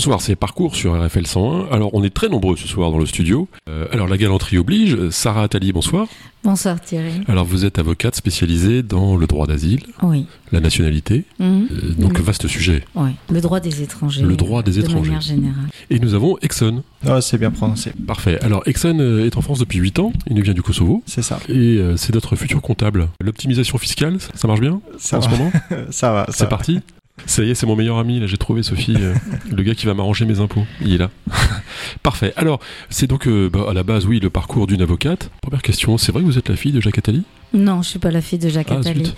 Bonsoir, 0.00 0.22
c'est 0.22 0.34
Parcours 0.34 0.76
sur 0.76 0.98
RFL 0.98 1.26
101. 1.26 1.66
Alors, 1.70 1.90
on 1.92 2.02
est 2.02 2.08
très 2.08 2.30
nombreux 2.30 2.56
ce 2.56 2.66
soir 2.66 2.90
dans 2.90 2.96
le 2.96 3.04
studio. 3.04 3.48
Euh, 3.68 3.84
alors, 3.92 4.08
la 4.08 4.16
galanterie 4.16 4.56
oblige. 4.56 5.10
Sarah 5.10 5.42
Attali, 5.42 5.74
bonsoir. 5.74 6.06
Bonsoir 6.42 6.80
Thierry. 6.80 7.20
Alors, 7.28 7.44
vous 7.44 7.66
êtes 7.66 7.78
avocate 7.78 8.16
spécialisée 8.16 8.82
dans 8.82 9.18
le 9.18 9.26
droit 9.26 9.46
d'asile, 9.46 9.82
Oui. 10.02 10.24
la 10.52 10.60
nationalité. 10.60 11.24
Mhm. 11.38 11.68
Euh, 11.70 11.92
donc, 11.98 12.12
Oui. 12.16 12.22
vaste 12.24 12.48
sujet. 12.48 12.82
Oui. 12.94 13.10
Le 13.30 13.42
droit 13.42 13.60
des 13.60 13.82
étrangers. 13.82 14.22
Le 14.22 14.36
droit 14.36 14.62
des 14.62 14.72
de 14.72 14.80
étrangers. 14.80 15.00
manière 15.10 15.20
générale. 15.20 15.68
Et 15.90 15.98
nous 16.00 16.14
avons 16.14 16.38
Exxon. 16.40 16.82
Ah, 17.06 17.20
c'est 17.20 17.36
bien 17.36 17.50
prononcé. 17.50 17.92
Parfait. 18.06 18.40
Alors, 18.40 18.62
Exxon 18.64 18.96
euh, 19.00 19.26
est 19.26 19.36
en 19.36 19.42
France 19.42 19.58
depuis 19.58 19.80
8 19.80 19.98
ans. 19.98 20.14
Il 20.28 20.34
nous 20.34 20.42
vient 20.42 20.54
du 20.54 20.62
Kosovo. 20.62 21.02
C'est 21.04 21.20
ça. 21.20 21.40
Et 21.50 21.52
euh, 21.76 21.98
c'est 21.98 22.14
notre 22.14 22.36
futur 22.36 22.62
comptable. 22.62 23.08
L'optimisation 23.22 23.76
fiscale, 23.76 24.16
ça- 24.34 24.48
marche 24.48 24.60
bien 24.60 24.80
Ça 24.96 25.18
en 25.18 25.20
va. 25.20 25.26
ce 25.26 25.30
moment 25.30 25.52
ça 25.90 26.10
va. 26.10 26.26
C'est 26.30 26.48
parti 26.48 26.80
ça 27.26 27.42
y 27.44 27.50
est, 27.50 27.54
c'est 27.54 27.66
mon 27.66 27.76
meilleur 27.76 27.98
ami, 27.98 28.20
là 28.20 28.26
j'ai 28.26 28.36
trouvé 28.36 28.62
Sophie, 28.62 28.94
euh, 28.98 29.14
le 29.50 29.62
gars 29.62 29.74
qui 29.74 29.86
va 29.86 29.94
m'arranger 29.94 30.24
mes 30.24 30.40
impôts. 30.40 30.64
Il 30.80 30.92
est 30.94 30.98
là. 30.98 31.10
Parfait. 32.02 32.32
Alors, 32.36 32.60
c'est 32.88 33.06
donc 33.06 33.26
euh, 33.26 33.48
bah, 33.50 33.66
à 33.70 33.72
la 33.74 33.82
base, 33.82 34.06
oui, 34.06 34.20
le 34.20 34.30
parcours 34.30 34.66
d'une 34.66 34.82
avocate. 34.82 35.30
Première 35.42 35.62
question, 35.62 35.98
c'est 35.98 36.12
vrai 36.12 36.22
que 36.22 36.26
vous 36.26 36.38
êtes 36.38 36.48
la 36.48 36.56
fille 36.56 36.72
de 36.72 36.80
Jacques 36.80 36.98
Attali? 36.98 37.22
Non, 37.52 37.82
je 37.82 37.88
suis 37.90 37.98
pas 37.98 38.10
la 38.10 38.20
fille 38.20 38.38
de 38.38 38.48
Jacques 38.48 38.68
Ah, 38.70 38.78
Attali. 38.78 39.06
zut. 39.06 39.16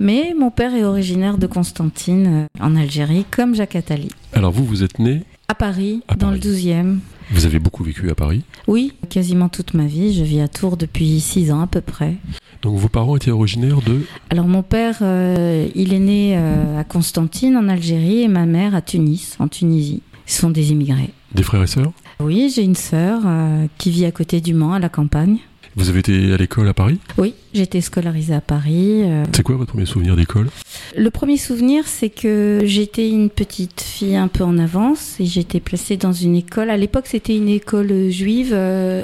Mais 0.00 0.34
mon 0.38 0.50
père 0.50 0.74
est 0.74 0.84
originaire 0.84 1.38
de 1.38 1.46
Constantine, 1.46 2.46
euh, 2.60 2.64
en 2.64 2.76
Algérie, 2.76 3.24
comme 3.30 3.54
Jacques 3.54 3.76
Attali. 3.76 4.08
Alors 4.32 4.52
vous, 4.52 4.64
vous 4.64 4.82
êtes 4.82 4.98
né, 4.98 5.22
À 5.48 5.54
Paris, 5.54 6.02
À 6.08 6.14
dans 6.14 6.28
Paris. 6.28 6.40
le 6.44 6.50
12e. 6.50 6.98
Vous 7.32 7.46
avez 7.46 7.58
beaucoup 7.58 7.82
vécu 7.82 8.10
à 8.10 8.14
Paris. 8.14 8.42
Oui, 8.66 8.92
quasiment 9.08 9.48
toute 9.48 9.74
ma 9.74 9.86
vie. 9.86 10.14
Je 10.14 10.22
vis 10.22 10.40
à 10.40 10.48
Tours 10.48 10.76
depuis 10.76 11.20
6 11.20 11.52
ans 11.52 11.60
à 11.60 11.66
peu 11.66 11.80
près. 11.80 12.16
Donc 12.62 12.78
vos 12.78 12.88
parents 12.88 13.16
étaient 13.16 13.30
originaires 13.30 13.80
de... 13.82 14.02
Alors 14.30 14.46
mon 14.46 14.62
père, 14.62 14.98
euh, 15.02 15.68
il 15.74 15.92
est 15.92 15.98
né 15.98 16.36
euh, 16.36 16.78
à 16.78 16.84
Constantine, 16.84 17.56
en 17.56 17.68
Algérie, 17.68 18.22
et 18.22 18.28
ma 18.28 18.46
mère 18.46 18.74
à 18.74 18.82
Tunis, 18.82 19.36
en 19.40 19.48
Tunisie. 19.48 20.02
Ils 20.28 20.32
sont 20.32 20.50
des 20.50 20.70
immigrés. 20.70 21.10
des 21.34 21.42
frères 21.42 21.62
et 21.62 21.66
sœurs? 21.66 21.92
Oui, 22.20 22.52
j'ai 22.54 22.62
une 22.62 22.76
sœur 22.76 23.22
euh, 23.26 23.66
qui 23.78 23.90
vit 23.90 24.04
à 24.04 24.12
côté 24.12 24.40
du 24.40 24.54
Mans, 24.54 24.74
à 24.74 24.78
la 24.78 24.88
campagne. 24.88 25.38
Vous 25.74 25.88
avez 25.88 26.00
été 26.00 26.32
à 26.32 26.36
l'école 26.36 26.68
à 26.68 26.74
Paris? 26.74 26.98
Oui, 27.16 27.34
j'ai 27.54 27.62
été 27.62 27.80
scolarisée 27.80 28.34
à 28.34 28.40
Paris. 28.42 29.02
euh, 29.04 29.24
C'est 29.34 29.42
quoi 29.42 29.56
votre 29.56 29.70
premier 29.72 29.86
souvenir 29.86 30.16
d'école? 30.16 30.48
Le 30.96 31.10
premier 31.10 31.38
souvenir, 31.38 31.86
c'est 31.86 32.10
que 32.10 32.60
j'étais 32.64 33.08
une 33.08 33.30
petite 33.30 33.80
fille 33.80 34.16
un 34.16 34.28
peu 34.28 34.44
en 34.44 34.58
avance 34.58 35.16
et 35.18 35.24
j'étais 35.24 35.60
placée 35.60 35.96
dans 35.96 36.12
une 36.12 36.36
école. 36.36 36.68
À 36.68 36.76
l'époque, 36.76 37.06
c'était 37.06 37.36
une 37.36 37.48
école 37.48 38.10
juive. 38.10 38.50
euh, 38.52 39.02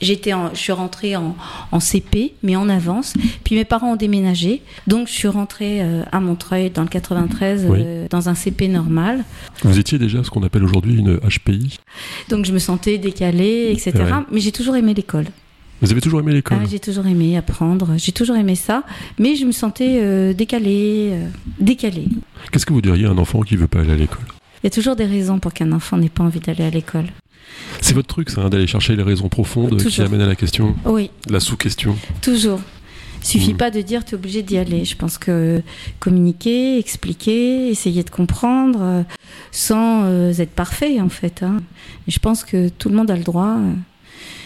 J'étais 0.00 0.32
je 0.54 0.58
suis 0.58 0.72
rentrée 0.72 1.14
en, 1.14 1.36
en 1.70 1.78
CP, 1.78 2.34
mais 2.42 2.56
en 2.56 2.68
avance. 2.68 3.14
Puis 3.44 3.54
mes 3.54 3.64
parents 3.64 3.92
ont 3.92 3.96
déménagé. 3.96 4.60
Donc, 4.88 5.06
je 5.06 5.12
suis 5.12 5.28
rentrée 5.28 5.80
euh, 5.80 6.02
à 6.10 6.18
Montreuil 6.18 6.70
dans 6.70 6.82
le 6.82 6.88
93, 6.88 7.66
Oui. 7.68 7.78
euh, 7.80 8.06
dans 8.10 8.28
un 8.28 8.34
CP 8.34 8.66
normal. 8.66 9.22
Vous 9.62 9.78
étiez 9.78 10.00
déjà 10.00 10.24
ce 10.24 10.30
qu'on 10.30 10.42
appelle 10.42 10.64
aujourd'hui 10.64 10.96
une 10.98 11.18
HPI. 11.18 11.78
Donc, 12.30 12.46
je 12.46 12.52
me 12.52 12.58
sentais 12.58 12.98
décalée, 12.98 13.68
etc. 13.70 13.92
Ouais. 13.96 14.10
Mais 14.32 14.40
j'ai 14.40 14.50
toujours 14.50 14.74
aimé 14.74 14.92
l'école. 14.92 15.26
Vous 15.82 15.90
avez 15.92 16.00
toujours 16.00 16.20
aimé 16.20 16.32
l'école 16.32 16.58
Ah, 16.62 16.66
j'ai 16.70 16.78
toujours 16.78 17.06
aimé 17.06 17.36
apprendre. 17.36 17.94
J'ai 17.98 18.12
toujours 18.12 18.36
aimé 18.36 18.54
ça. 18.54 18.84
Mais 19.18 19.36
je 19.36 19.44
me 19.44 19.52
sentais 19.52 19.98
euh, 20.00 20.32
décalée. 20.32 21.10
euh, 21.12 21.28
décalée. 21.60 22.06
Qu'est-ce 22.50 22.64
que 22.64 22.72
vous 22.72 22.80
diriez 22.80 23.06
à 23.06 23.10
un 23.10 23.18
enfant 23.18 23.40
qui 23.42 23.56
veut 23.56 23.66
pas 23.66 23.80
aller 23.80 23.92
à 23.92 23.96
l'école 23.96 24.24
Il 24.62 24.64
y 24.64 24.66
a 24.68 24.70
toujours 24.70 24.96
des 24.96 25.04
raisons 25.06 25.38
pour 25.40 25.52
qu'un 25.52 25.72
enfant 25.72 25.96
n'ait 25.98 26.08
pas 26.08 26.22
envie 26.24 26.40
d'aller 26.40 26.64
à 26.64 26.70
l'école. 26.70 27.06
C'est 27.80 27.94
votre 27.94 28.06
truc, 28.08 28.30
ça, 28.30 28.42
hein, 28.42 28.48
d'aller 28.48 28.66
chercher 28.68 28.94
les 28.96 29.02
raisons 29.02 29.28
profondes 29.28 29.76
qui 29.82 30.00
amènent 30.00 30.20
à 30.22 30.26
la 30.26 30.36
question, 30.36 30.74
Oui, 30.86 31.10
la 31.28 31.40
sous-question. 31.40 31.96
toujours. 32.22 32.60
Il 33.24 33.26
suffit 33.26 33.54
Mm. 33.54 33.56
pas 33.56 33.70
de 33.70 33.80
dire 33.82 34.04
tu 34.04 34.12
es 34.12 34.14
obligé 34.18 34.42
d'y 34.42 34.58
aller. 34.58 34.84
Je 34.84 34.96
pense 34.96 35.16
que 35.18 35.62
communiquer, 36.00 36.78
expliquer, 36.78 37.68
essayer 37.68 38.02
de 38.02 38.10
comprendre 38.10 38.80
euh, 38.82 39.02
sans 39.52 40.04
euh, 40.04 40.32
être 40.38 40.50
parfait 40.50 41.00
en 41.00 41.08
fait. 41.08 41.42
hein. 41.42 41.58
Je 42.08 42.18
pense 42.18 42.42
que 42.44 42.68
tout 42.68 42.88
le 42.88 42.96
monde 42.96 43.10
a 43.12 43.16
le 43.16 43.22
droit 43.22 43.58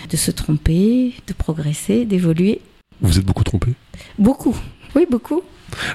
de 0.09 0.17
se 0.17 0.31
tromper, 0.31 1.15
de 1.27 1.33
progresser, 1.33 2.05
d'évoluer. 2.05 2.61
Vous 3.01 3.19
êtes 3.19 3.25
beaucoup 3.27 3.45
trompé? 3.45 3.73
Beaucoup. 4.19 4.57
Oui, 4.95 5.07
beaucoup. 5.11 5.43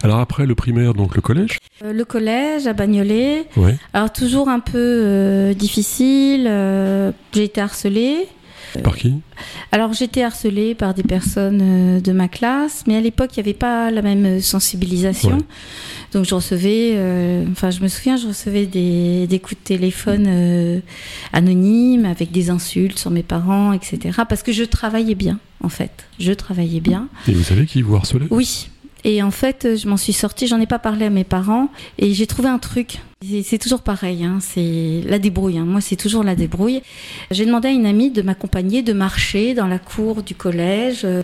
Alors 0.03 0.19
après 0.19 0.45
le 0.45 0.53
primaire, 0.53 0.93
donc 0.93 1.15
le 1.15 1.21
collège? 1.21 1.57
Euh, 1.83 1.93
le 1.93 2.05
collège 2.05 2.67
à 2.67 2.73
Bagnolet. 2.73 3.45
Ouais. 3.55 3.77
Alors 3.93 4.11
toujours 4.11 4.49
un 4.49 4.59
peu 4.59 4.73
euh, 4.77 5.53
difficile. 5.53 6.45
euh, 6.47 7.11
J'ai 7.33 7.45
été 7.45 7.61
harcelée. 7.61 8.27
Par 8.79 8.95
qui 8.95 9.15
Alors 9.71 9.93
j'étais 9.93 10.23
harcelée 10.23 10.75
par 10.75 10.93
des 10.93 11.03
personnes 11.03 11.59
euh, 11.61 11.99
de 11.99 12.11
ma 12.11 12.27
classe, 12.27 12.83
mais 12.87 12.95
à 12.95 13.01
l'époque 13.01 13.31
il 13.35 13.39
n'y 13.39 13.49
avait 13.49 13.57
pas 13.57 13.91
la 13.91 14.01
même 14.01 14.39
sensibilisation. 14.41 15.37
Ouais. 15.37 15.43
Donc 16.13 16.25
je 16.25 16.35
recevais, 16.35 16.91
euh, 16.95 17.45
enfin 17.51 17.69
je 17.69 17.81
me 17.81 17.87
souviens, 17.87 18.17
je 18.17 18.27
recevais 18.27 18.65
des, 18.65 19.27
des 19.27 19.39
coups 19.39 19.59
de 19.61 19.65
téléphone 19.65 20.25
euh, 20.27 20.79
anonymes 21.31 22.05
avec 22.05 22.31
des 22.31 22.49
insultes 22.49 22.99
sur 22.99 23.11
mes 23.11 23.23
parents, 23.23 23.71
etc. 23.73 24.21
Parce 24.27 24.43
que 24.43 24.51
je 24.51 24.63
travaillais 24.63 25.15
bien, 25.15 25.39
en 25.63 25.69
fait. 25.69 25.91
Je 26.19 26.33
travaillais 26.33 26.81
bien. 26.81 27.07
Et 27.27 27.33
vous 27.33 27.43
savez 27.43 27.65
qui 27.65 27.81
vous 27.81 27.95
harcelait? 27.95 28.27
Oui. 28.29 28.69
Et 29.03 29.23
en 29.23 29.31
fait, 29.31 29.65
euh, 29.65 29.75
je 29.75 29.87
m'en 29.87 29.97
suis 29.97 30.13
sortie, 30.13 30.47
j'en 30.47 30.59
ai 30.59 30.67
pas 30.67 30.79
parlé 30.79 31.05
à 31.05 31.09
mes 31.09 31.23
parents, 31.23 31.69
et 31.97 32.13
j'ai 32.13 32.27
trouvé 32.27 32.49
un 32.49 32.59
truc. 32.59 32.99
C'est- 33.23 33.59
toujours 33.59 33.81
pareil, 33.81 34.23
hein, 34.25 34.39
c'est 34.41 35.01
la 35.05 35.19
débrouille. 35.19 35.59
hein. 35.59 35.65
Moi, 35.65 35.79
c'est 35.79 35.95
toujours 35.95 36.23
la 36.23 36.33
débrouille. 36.35 36.81
J'ai 37.29 37.45
demandé 37.45 37.67
à 37.67 37.71
une 37.71 37.85
amie 37.85 38.09
de 38.09 38.23
m'accompagner, 38.23 38.81
de 38.81 38.93
marcher 38.93 39.53
dans 39.53 39.67
la 39.67 39.77
cour 39.77 40.23
du 40.23 40.33
collège, 40.33 41.01
euh, 41.03 41.21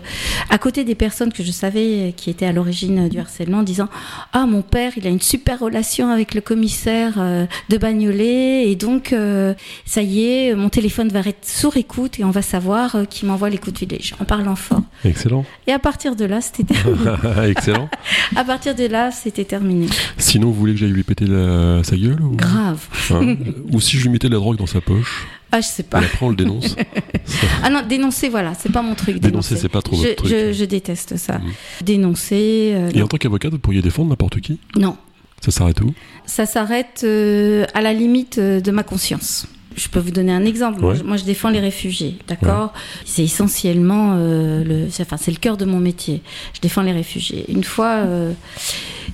à 0.51 0.59
côté 0.59 0.83
des 0.83 0.93
personnes 0.93 1.33
que 1.33 1.41
je 1.41 1.49
savais 1.51 2.13
qui 2.15 2.29
étaient 2.29 2.45
à 2.45 2.51
l'origine 2.51 3.09
du 3.09 3.17
harcèlement, 3.17 3.59
en 3.59 3.63
disant 3.63 3.89
Ah, 4.33 4.45
mon 4.45 4.61
père, 4.61 4.91
il 4.97 5.07
a 5.07 5.09
une 5.09 5.21
super 5.21 5.59
relation 5.59 6.09
avec 6.11 6.35
le 6.35 6.41
commissaire 6.41 7.15
euh, 7.17 7.47
de 7.69 7.77
Bagnolet, 7.77 8.69
et 8.69 8.75
donc, 8.75 9.11
euh, 9.11 9.55
ça 9.85 10.03
y 10.03 10.23
est, 10.23 10.53
mon 10.55 10.69
téléphone 10.69 11.09
va 11.09 11.21
être 11.21 11.47
sourd 11.47 11.77
écoute, 11.77 12.19
et 12.19 12.23
on 12.23 12.29
va 12.31 12.43
savoir 12.43 12.95
qui 13.09 13.25
m'envoie 13.25 13.49
les 13.49 13.57
coups 13.57 13.79
de 13.81 13.87
village, 13.87 14.13
en 14.21 14.25
parlant 14.25 14.55
fort. 14.55 14.83
Excellent. 15.03 15.45
Et 15.65 15.71
à 15.71 15.79
partir 15.79 16.15
de 16.15 16.25
là, 16.25 16.41
c'était 16.41 16.63
terminé. 16.75 17.09
Excellent. 17.49 17.89
À 18.35 18.43
partir 18.43 18.75
de 18.75 18.85
là, 18.85 19.09
c'était 19.11 19.45
terminé. 19.45 19.87
Sinon, 20.19 20.49
vous 20.49 20.53
voulez 20.59 20.73
que 20.73 20.79
j'aille 20.79 20.91
lui 20.91 21.03
péter 21.03 21.25
la- 21.25 21.81
sa 21.87 21.97
gueule 21.97 22.21
ou... 22.21 22.35
Grave. 22.35 22.85
Hein 23.11 23.35
Ou 23.71 23.79
si 23.81 23.97
je 23.97 24.03
lui 24.03 24.09
mettais 24.09 24.27
de 24.27 24.33
la 24.33 24.39
drogue 24.39 24.57
dans 24.57 24.65
sa 24.67 24.81
poche, 24.81 25.25
Ah, 25.51 25.61
je 25.61 25.67
sais 25.67 25.81
et 25.81 25.85
pas. 25.85 25.99
après 25.99 26.25
on 26.25 26.29
le 26.29 26.35
dénonce 26.35 26.75
Ah 27.63 27.69
non, 27.69 27.81
dénoncer, 27.87 28.29
voilà, 28.29 28.53
c'est 28.53 28.71
pas 28.71 28.81
mon 28.81 28.95
truc. 28.95 29.19
Dénoncer, 29.19 29.55
c'est 29.57 29.69
pas 29.69 29.81
trop 29.81 29.95
je, 29.95 30.01
votre 30.03 30.15
truc. 30.15 30.29
Je, 30.29 30.53
je 30.53 30.65
déteste 30.65 31.17
ça. 31.17 31.39
Mhm. 31.39 31.51
Dénoncer, 31.83 32.71
euh, 32.75 32.89
Et 32.93 32.99
non. 32.99 33.05
en 33.05 33.07
tant 33.07 33.17
qu'avocate, 33.17 33.51
vous 33.51 33.59
pourriez 33.59 33.81
défendre 33.81 34.09
n'importe 34.09 34.39
qui? 34.41 34.59
Non. 34.75 34.97
Ça 35.43 35.51
s'arrête 35.51 35.81
où? 35.81 35.93
Ça 36.25 36.45
s'arrête 36.45 37.01
euh, 37.03 37.65
à 37.73 37.81
la 37.81 37.93
limite 37.93 38.37
euh, 38.39 38.59
de 38.59 38.71
ma 38.71 38.83
conscience. 38.83 39.47
Je 39.75 39.87
peux 39.89 39.99
vous 39.99 40.09
donner 40.11 40.31
un 40.31 40.43
exemple. 40.43 40.81
Moi, 40.81 40.93
Ouais. 40.93 40.97
je- 40.97 41.03
Moi, 41.03 41.17
je 41.17 41.23
défends 41.23 41.49
les 41.49 41.59
réfugiés, 41.59 42.17
d'accord? 42.27 42.73
C'est 43.05 43.23
essentiellement 43.23 44.15
euh, 44.17 44.63
le, 44.63 44.87
enfin, 45.01 45.17
c'est 45.17 45.29
le 45.29 45.37
cœur 45.37 45.55
de 45.55 45.65
mon 45.65 45.79
métier. 45.79 46.23
Je 46.55 46.61
défends 46.61 46.81
les 46.81 46.91
réfugiés. 46.93 47.45
Une 47.49 47.63
fois, 47.63 47.97
euh, 47.97 48.31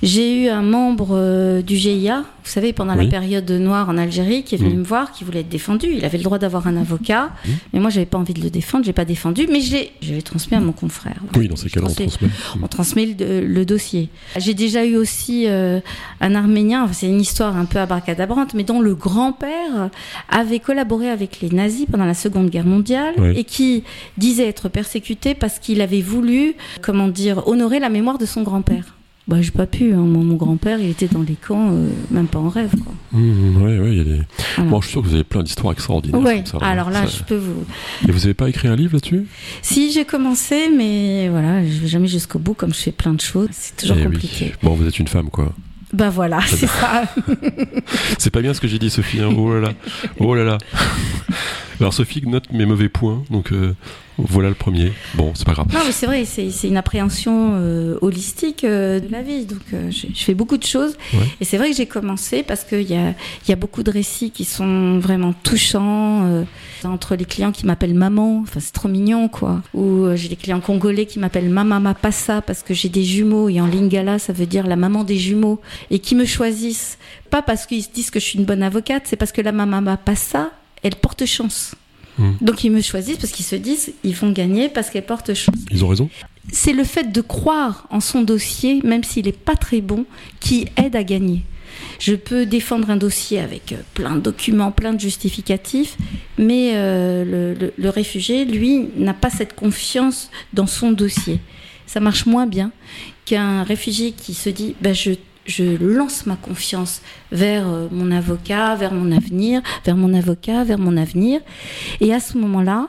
j'ai 0.02 0.44
eu 0.44 0.48
un 0.48 0.62
membre 0.62 1.08
euh, 1.12 1.62
du 1.62 1.76
GIA, 1.76 2.20
vous 2.20 2.50
savez, 2.50 2.72
pendant 2.72 2.96
Oui. 2.96 3.04
la 3.04 3.10
période 3.10 3.50
noire 3.50 3.88
en 3.88 3.96
Algérie, 3.96 4.42
qui 4.44 4.54
est 4.54 4.58
venu 4.58 4.70
Mhm. 4.74 4.78
me 4.80 4.84
voir, 4.84 5.12
qui 5.12 5.24
voulait 5.24 5.40
être 5.40 5.48
défendu. 5.48 5.86
Il 5.96 6.04
avait 6.04 6.18
le 6.18 6.24
droit 6.24 6.38
d'avoir 6.38 6.66
un 6.66 6.76
avocat, 6.76 7.30
Mhm. 7.46 7.54
mais 7.72 7.80
moi, 7.80 7.90
j'avais 7.90 8.06
pas 8.06 8.18
envie 8.18 8.34
de 8.34 8.40
le 8.42 8.50
défendre. 8.50 8.84
J'ai 8.84 8.92
pas 8.92 9.04
défendu, 9.04 9.46
mais 9.50 9.60
je 9.60 9.76
l'ai 10.12 10.22
transmis 10.22 10.56
à 10.56 10.60
mon 10.60 10.72
confrère. 10.72 11.16
Oui, 11.36 11.48
dans 11.48 11.56
ces 11.56 11.70
cas-là, 11.70 11.86
on 11.90 11.94
transmet. 11.94 12.28
on 12.62 12.66
transmet 12.66 13.06
le, 13.18 13.46
le 13.46 13.64
dossier. 13.64 14.08
J'ai 14.36 14.54
déjà 14.54 14.84
eu 14.84 14.96
aussi 14.96 15.44
euh, 15.46 15.80
un 16.20 16.34
Arménien, 16.34 16.88
c'est 16.92 17.06
une 17.08 17.20
histoire 17.20 17.56
un 17.56 17.64
peu 17.64 17.78
abracadabrante, 17.78 18.54
mais 18.54 18.64
dont 18.64 18.80
le 18.80 18.94
grand-père 18.94 19.90
avait 20.28 20.58
collaboré 20.60 21.08
avec 21.10 21.40
les 21.40 21.50
nazis 21.50 21.86
pendant 21.90 22.04
la 22.04 22.14
Seconde 22.14 22.50
Guerre 22.50 22.66
mondiale 22.66 23.14
Oui. 23.18 23.32
et 23.36 23.44
qui 23.44 23.84
disait 24.18 24.46
être 24.46 24.68
persécuté 24.68 25.34
parce 25.34 25.58
qu'il 25.58 25.80
avait 25.80 26.02
voulu, 26.02 26.54
comment 26.82 27.08
dire, 27.08 27.46
honorer 27.48 27.78
la 27.80 27.88
mémoire 27.88 28.18
de 28.18 28.26
son 28.26 28.42
grand-père. 28.42 28.94
Bah, 29.26 29.40
j'ai 29.40 29.50
pas 29.52 29.66
pu. 29.66 29.92
hein. 29.94 29.98
Mon 29.98 30.34
grand-père, 30.34 30.78
il 30.80 30.90
était 30.90 31.08
dans 31.08 31.22
les 31.22 31.34
camps, 31.36 31.70
euh, 31.72 31.88
même 32.10 32.26
pas 32.26 32.38
en 32.38 32.50
rêve. 32.50 32.72
Quoi. 32.84 32.92
Mmh, 33.12 33.62
ouais, 33.62 33.78
ouais, 33.78 33.92
il 33.92 33.96
y 33.96 34.00
a 34.00 34.04
des... 34.04 34.20
Voilà. 34.56 34.70
Bon, 34.70 34.80
je 34.82 34.86
suis 34.86 34.92
sûr 34.92 35.02
que 35.02 35.06
vous 35.08 35.14
avez 35.14 35.24
plein 35.24 35.42
d'histoires 35.42 35.72
extraordinaires. 35.72 36.20
comme 36.20 36.60
ça, 36.60 36.66
Alors 36.66 36.90
là, 36.90 37.06
Ça- 37.06 37.18
je 37.18 37.22
peux 37.24 37.36
vous. 37.36 37.64
Et 38.06 38.12
vous 38.12 38.24
avez 38.26 38.34
pas 38.34 38.48
écrit 38.50 38.68
un 38.68 38.76
livre 38.76 38.92
là-dessus? 38.94 39.26
Si 39.62 39.92
j'ai 39.92 40.04
commencé, 40.04 40.68
mais 40.76 41.28
voilà, 41.30 41.64
je 41.66 41.78
vais 41.80 41.86
jamais 41.88 42.06
jusqu'au 42.08 42.38
bout, 42.38 42.52
comme 42.54 42.74
je 42.74 42.78
fais 42.80 42.92
plein 42.92 43.14
de 43.14 43.20
choses. 43.22 43.48
C'est 43.52 43.76
toujours 43.76 43.96
Eh 43.98 44.06
oui. 44.06 44.12
compliqué. 44.12 44.52
Bon, 44.62 44.74
vous 44.74 44.86
êtes 44.86 44.98
une 44.98 45.08
femme, 45.08 45.30
quoi. 45.30 45.54
Bah 45.94 46.10
voilà, 46.10 46.40
c'est 46.46 46.66
ça. 46.66 47.04
C'est 48.18 48.30
pas 48.30 48.40
bien 48.42 48.52
ce 48.52 48.60
que 48.60 48.66
j'ai 48.68 48.78
dit, 48.80 48.90
Sophie. 48.90 49.20
hein. 49.20 49.30
Oh 49.36 49.54
là 49.54 49.60
là. 49.60 49.72
Oh 50.18 50.34
là 50.34 50.42
là. 50.44 50.58
Alors 51.80 51.92
Sophie 51.94 52.22
note 52.26 52.52
mes 52.52 52.66
mauvais 52.66 52.88
points, 52.88 53.22
donc 53.30 53.52
euh, 53.52 53.74
voilà 54.18 54.48
le 54.48 54.54
premier. 54.54 54.92
Bon, 55.14 55.32
c'est 55.34 55.44
pas 55.44 55.52
grave. 55.52 55.66
Non, 55.72 55.80
mais 55.84 55.92
c'est 55.92 56.06
vrai, 56.06 56.24
c'est 56.24 56.50
c'est 56.50 56.68
une 56.68 56.76
appréhension 56.76 57.54
euh, 57.54 57.98
holistique 58.00 58.62
euh, 58.62 59.00
de 59.00 59.10
la 59.10 59.22
vie. 59.22 59.44
Donc, 59.44 59.60
euh, 59.72 59.90
je, 59.90 60.06
je 60.14 60.24
fais 60.24 60.34
beaucoup 60.34 60.56
de 60.56 60.64
choses. 60.64 60.96
Ouais. 61.12 61.26
Et 61.40 61.44
c'est 61.44 61.56
vrai 61.58 61.70
que 61.70 61.76
j'ai 61.76 61.86
commencé 61.86 62.42
parce 62.42 62.64
qu'il 62.64 62.82
y 62.82 62.96
a, 62.96 63.14
y 63.48 63.52
a 63.52 63.56
beaucoup 63.56 63.82
de 63.82 63.90
récits 63.90 64.30
qui 64.30 64.44
sont 64.44 64.98
vraiment 64.98 65.32
touchants. 65.32 66.44
entre 66.84 67.16
les 67.16 67.24
clients 67.24 67.52
qui 67.52 67.66
m'appellent 67.66 67.94
maman, 67.94 68.40
enfin, 68.42 68.60
c'est 68.60 68.72
trop 68.72 68.88
mignon, 68.88 69.28
quoi. 69.28 69.62
Ou 69.74 70.06
j'ai 70.14 70.28
des 70.28 70.36
clients 70.36 70.60
congolais 70.60 71.06
qui 71.06 71.18
m'appellent 71.18 71.48
Mamama 71.50 71.94
Passa 71.94 72.40
parce 72.40 72.62
que 72.62 72.74
j'ai 72.74 72.88
des 72.88 73.04
jumeaux. 73.04 73.48
Et 73.48 73.60
en 73.60 73.66
lingala, 73.66 74.18
ça 74.18 74.32
veut 74.32 74.46
dire 74.46 74.66
la 74.66 74.76
maman 74.76 75.02
des 75.02 75.16
jumeaux. 75.16 75.60
Et 75.90 75.98
qui 75.98 76.14
me 76.14 76.24
choisissent. 76.24 76.98
Pas 77.30 77.42
parce 77.42 77.66
qu'ils 77.66 77.82
se 77.82 77.90
disent 77.90 78.10
que 78.10 78.20
je 78.20 78.24
suis 78.24 78.38
une 78.38 78.44
bonne 78.44 78.62
avocate, 78.62 79.02
c'est 79.06 79.16
parce 79.16 79.32
que 79.32 79.40
la 79.40 79.50
Mamama 79.50 79.96
Passa, 79.96 80.50
elle 80.82 80.94
porte 80.94 81.24
chance. 81.26 81.74
Hmm. 82.18 82.32
Donc 82.40 82.62
ils 82.64 82.70
me 82.70 82.80
choisissent 82.80 83.16
parce 83.18 83.32
qu'ils 83.32 83.44
se 83.44 83.56
disent 83.56 83.92
ils 84.04 84.14
vont 84.14 84.30
gagner 84.30 84.68
parce 84.68 84.88
qu'elle 84.90 85.04
porte 85.06 85.34
chance 85.34 85.54
Ils 85.70 85.84
ont 85.84 85.88
raison 85.88 86.08
c'est 86.52 86.74
le 86.74 86.84
fait 86.84 87.10
de 87.10 87.20
croire 87.22 87.86
en 87.90 88.00
son 88.00 88.20
dossier, 88.20 88.80
même 88.84 89.02
s'il 89.02 89.24
n'est 89.24 89.32
pas 89.32 89.56
très 89.56 89.80
bon, 89.80 90.04
qui 90.40 90.66
aide 90.76 90.94
à 90.94 91.02
gagner. 91.02 91.40
Je 91.98 92.14
peux 92.14 92.44
défendre 92.44 92.90
un 92.90 92.96
dossier 92.98 93.40
avec 93.40 93.72
euh, 93.72 93.76
plein 93.94 94.14
de 94.16 94.20
documents, 94.20 94.70
plein 94.70 94.92
de 94.92 95.00
justificatifs, 95.00 95.96
mais 96.36 96.72
euh, 96.74 97.24
le, 97.24 97.54
le- 97.58 97.72
le 97.76 97.88
réfugié, 97.88 98.44
lui, 98.44 98.88
n'a 98.98 99.14
pas 99.14 99.30
cette 99.30 99.54
confiance 99.56 100.30
dans 100.52 100.66
son 100.66 100.92
dossier. 100.92 101.40
Ça 101.86 101.98
marche 102.00 102.26
moins 102.26 102.46
bien 102.46 102.70
qu'un 103.24 103.62
réfugié 103.64 104.12
qui 104.12 104.34
se 104.34 104.50
dit 104.50 104.76
ben, 104.82 104.94
je, 104.94 105.12
je 105.46 105.76
lance 105.76 106.26
ma 106.26 106.36
confiance 106.36 107.02
vers 107.32 107.66
euh, 107.66 107.88
mon 107.90 108.10
avocat, 108.10 108.76
vers 108.76 108.92
mon 108.92 109.12
avenir, 109.12 109.62
vers 109.84 109.96
mon 109.96 110.14
avocat, 110.14 110.64
vers 110.64 110.78
mon 110.78 110.96
avenir. 110.96 111.40
Et 112.00 112.12
à 112.12 112.20
ce 112.20 112.38
moment-là, 112.38 112.88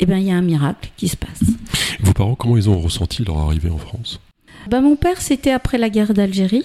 eh 0.00 0.06
ben, 0.06 0.18
il 0.18 0.26
y 0.26 0.32
a 0.32 0.36
un 0.36 0.42
miracle 0.42 0.90
qui 0.96 1.08
se 1.08 1.16
passe. 1.16 1.42
Vos 2.00 2.12
parents, 2.12 2.34
comment 2.34 2.56
ils 2.56 2.68
ont 2.68 2.80
ressenti 2.80 3.24
leur 3.24 3.38
arrivée 3.38 3.70
en 3.70 3.78
France? 3.78 4.20
Bah, 4.68 4.80
mon 4.80 4.96
père, 4.96 5.20
c'était 5.20 5.52
après 5.52 5.78
la 5.78 5.88
guerre 5.88 6.12
d'Algérie. 6.12 6.64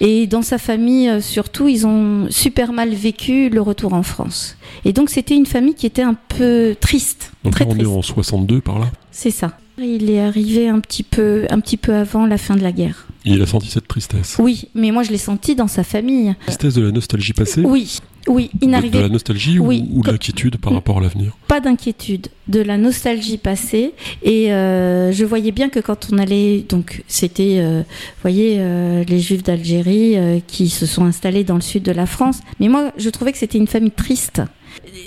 Et 0.00 0.26
dans 0.26 0.42
sa 0.42 0.58
famille, 0.58 1.08
euh, 1.08 1.20
surtout, 1.20 1.68
ils 1.68 1.86
ont 1.86 2.26
super 2.30 2.72
mal 2.72 2.90
vécu 2.90 3.48
le 3.48 3.60
retour 3.60 3.94
en 3.94 4.02
France. 4.02 4.56
Et 4.84 4.92
donc, 4.92 5.10
c'était 5.10 5.34
une 5.34 5.46
famille 5.46 5.74
qui 5.74 5.86
était 5.86 6.02
un 6.02 6.14
peu 6.14 6.76
triste. 6.80 7.32
Donc 7.44 7.54
très 7.54 7.66
on 7.66 7.76
est 7.76 7.86
en 7.86 8.02
62 8.02 8.60
par 8.60 8.78
là? 8.78 8.86
C'est 9.10 9.30
ça. 9.30 9.58
Il 9.78 10.10
est 10.10 10.20
arrivé 10.20 10.68
un 10.68 10.80
petit, 10.80 11.02
peu, 11.02 11.46
un 11.50 11.58
petit 11.58 11.76
peu 11.76 11.94
avant 11.94 12.26
la 12.26 12.38
fin 12.38 12.56
de 12.56 12.62
la 12.62 12.72
guerre. 12.72 13.06
Il 13.24 13.40
a 13.40 13.46
senti 13.46 13.68
cette 13.68 13.86
tristesse. 13.86 14.36
Oui, 14.38 14.68
mais 14.74 14.90
moi, 14.90 15.02
je 15.04 15.10
l'ai 15.10 15.18
senti 15.18 15.54
dans 15.54 15.68
sa 15.68 15.84
famille. 15.84 16.34
Tristesse 16.46 16.74
de 16.74 16.82
la 16.82 16.90
nostalgie 16.90 17.32
passée 17.32 17.62
Oui, 17.62 17.98
oui, 18.28 18.50
il 18.60 18.70
de, 18.70 18.88
de 18.88 18.98
la 18.98 19.08
nostalgie 19.08 19.58
ou- 19.58 19.66
Oui. 19.66 19.84
ou, 19.92 20.02
de 20.02 20.10
l'inquiétude 20.10 20.56
par 20.56 20.72
rapport 20.72 20.98
à 20.98 21.00
l'avenir? 21.00 21.36
Pas 21.48 21.60
d'inquiétude, 21.60 22.28
de 22.48 22.60
la 22.60 22.76
nostalgie 22.78 23.38
passée. 23.38 23.94
Et 24.22 24.52
euh, 24.52 25.12
je 25.12 25.24
voyais 25.24 25.52
bien 25.52 25.68
que 25.68 25.78
quand 25.80 26.08
on 26.12 26.18
allait, 26.18 26.64
donc 26.68 27.04
c'était, 27.06 27.58
euh, 27.60 27.80
vous 27.82 28.22
voyez, 28.22 28.56
euh, 28.58 29.04
les 29.04 29.20
Juifs 29.20 29.42
d'Algérie 29.44 30.16
qui 30.46 30.68
se 30.68 30.86
sont 30.86 31.04
installés 31.04 31.44
dans 31.44 31.54
le 31.56 31.60
sud 31.60 31.82
de 31.84 31.92
la 31.92 32.06
France. 32.06 32.40
Mais 32.60 32.68
moi, 32.68 32.92
je 32.96 33.08
trouvais 33.10 33.32
que 33.32 33.38
c'était 33.38 33.58
une 33.58 33.68
famille 33.68 33.90
triste. 33.92 34.42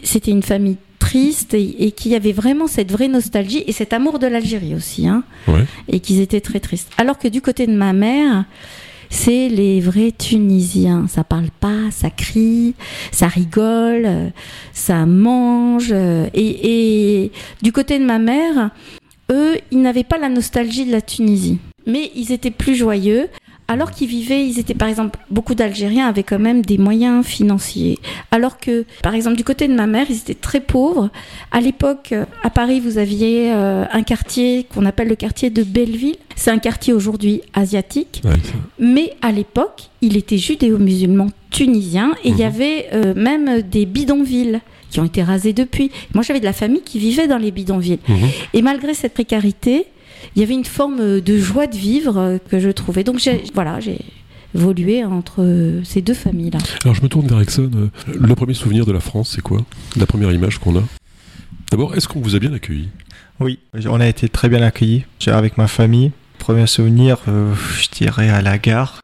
C'était 0.03 0.31
une 0.31 0.43
famille 0.43 0.77
triste 1.15 1.53
et, 1.53 1.85
et 1.85 1.91
qui 1.91 2.13
avait 2.13 2.33
vraiment 2.33 2.67
cette 2.67 2.91
vraie 2.91 3.07
nostalgie 3.07 3.63
et 3.67 3.71
cet 3.71 3.93
amour 3.93 4.19
de 4.19 4.27
l'Algérie 4.27 4.75
aussi, 4.75 5.07
hein, 5.07 5.23
Ouais. 5.47 5.63
et 5.87 5.99
qu'ils 6.01 6.19
étaient 6.19 6.41
très 6.41 6.59
tristes. 6.59 6.91
Alors 6.97 7.17
que 7.17 7.27
du 7.29 7.41
côté 7.41 7.67
de 7.67 7.71
ma 7.73 7.93
mère, 7.93 8.43
c'est 9.09 9.47
les 9.47 9.79
vrais 9.79 10.11
Tunisiens. 10.11 11.05
Ça 11.07 11.23
parle 11.23 11.49
pas, 11.59 11.89
ça 11.91 12.09
crie, 12.09 12.73
ça 13.11 13.27
rigole, 13.27 14.33
ça 14.73 15.05
mange. 15.05 15.93
Et, 15.93 17.23
et 17.23 17.31
du 17.61 17.71
côté 17.71 17.97
de 17.99 18.03
ma 18.05 18.19
mère, 18.19 18.71
eux, 19.31 19.55
ils 19.71 19.81
n'avaient 19.81 20.03
pas 20.03 20.17
la 20.17 20.27
nostalgie 20.29 20.85
de 20.85 20.91
la 20.91 21.01
Tunisie. 21.01 21.59
Mais 21.87 22.11
ils 22.15 22.31
étaient 22.33 22.51
plus 22.51 22.75
joyeux. 22.75 23.29
Alors 23.67 23.91
qu'ils 23.91 24.07
vivaient, 24.07 24.45
ils 24.47 24.59
étaient 24.59 24.75
par 24.75 24.87
exemple, 24.87 25.17
beaucoup 25.31 25.55
d'Algériens 25.55 26.07
avaient 26.07 26.21
quand 26.23 26.37
même 26.39 26.61
des 26.61 26.77
moyens 26.77 27.25
financiers. 27.25 27.97
Alors 28.31 28.59
que, 28.59 28.85
par 29.01 29.15
exemple, 29.15 29.37
du 29.37 29.43
côté 29.43 29.67
de 29.67 29.73
ma 29.73 29.87
mère, 29.87 30.05
ils 30.09 30.17
étaient 30.17 30.35
très 30.35 30.59
pauvres. 30.61 31.09
À 31.51 31.61
l'époque, 31.61 32.13
à 32.43 32.49
Paris, 32.51 32.79
vous 32.79 32.99
aviez 32.99 33.51
euh, 33.51 33.85
un 33.91 34.03
quartier 34.03 34.65
qu'on 34.71 34.85
appelle 34.85 35.07
le 35.07 35.15
quartier 35.15 35.49
de 35.49 35.63
Belleville. 35.63 36.15
C'est 36.35 36.51
un 36.51 36.59
quartier 36.59 36.93
aujourd'hui 36.93 37.41
asiatique. 37.55 38.21
Ouais, 38.23 38.33
Mais 38.77 39.13
à 39.23 39.31
l'époque, 39.31 39.89
il 40.01 40.15
était 40.15 40.37
judéo-musulman 40.37 41.29
tunisien 41.49 42.11
et 42.23 42.29
il 42.29 42.37
y 42.37 42.41
Mhm. 42.43 42.47
avait 42.47 42.87
euh, 42.93 43.13
même 43.15 43.61
des 43.63 43.85
bidonvilles 43.85 44.59
qui 44.91 44.99
ont 44.99 45.05
été 45.05 45.23
rasés 45.23 45.53
depuis. 45.53 45.89
Moi, 46.13 46.23
j'avais 46.23 46.39
de 46.39 46.45
la 46.45 46.53
famille 46.53 46.81
qui 46.81 46.99
vivait 46.99 47.27
dans 47.27 47.37
les 47.39 47.51
bidonvilles. 47.51 47.99
Mhm. 48.07 48.15
Et 48.53 48.61
malgré 48.61 48.93
cette 48.93 49.13
précarité, 49.13 49.87
il 50.35 50.41
y 50.41 50.43
avait 50.43 50.53
une 50.53 50.65
forme 50.65 51.21
de 51.21 51.37
joie 51.37 51.67
de 51.67 51.75
vivre 51.75 52.17
euh, 52.17 52.37
que 52.49 52.59
je 52.59 52.69
trouvais. 52.69 53.03
Donc, 53.03 53.19
j'ai, 53.19 53.43
voilà, 53.53 53.79
j'ai 53.79 53.99
évolué 54.53 55.03
entre 55.03 55.41
euh, 55.41 55.83
ces 55.83 56.01
deux 56.01 56.13
familles-là. 56.13 56.59
Alors 56.83 56.95
je 56.95 57.01
me 57.01 57.07
tourne 57.09 57.27
vers 57.27 57.41
Exxon. 57.41 57.69
Euh, 57.75 57.89
Le 58.07 58.35
premier 58.35 58.53
souvenir 58.53 58.85
de 58.85 58.91
la 58.91 59.01
France, 59.01 59.33
c'est 59.35 59.41
quoi? 59.41 59.61
La 59.97 60.05
première 60.05 60.31
image 60.31 60.59
qu'on 60.59 60.77
a? 60.77 60.83
D'abord, 61.71 61.95
est-ce 61.95 62.07
qu'on 62.07 62.21
vous 62.21 62.35
a 62.35 62.39
bien 62.39 62.53
accueilli? 62.53 62.89
Oui, 63.41 63.59
on 63.89 63.99
a 63.99 64.07
été 64.07 64.29
très 64.29 64.47
bien 64.47 64.61
accueillis 64.61 65.03
avec 65.27 65.57
ma 65.57 65.67
famille. 65.67 66.11
Premier 66.39 66.67
souvenir, 66.67 67.17
euh, 67.27 67.53
je 67.77 67.89
dirais 67.89 68.29
à 68.29 68.41
la 68.41 68.57
gare. 68.57 69.01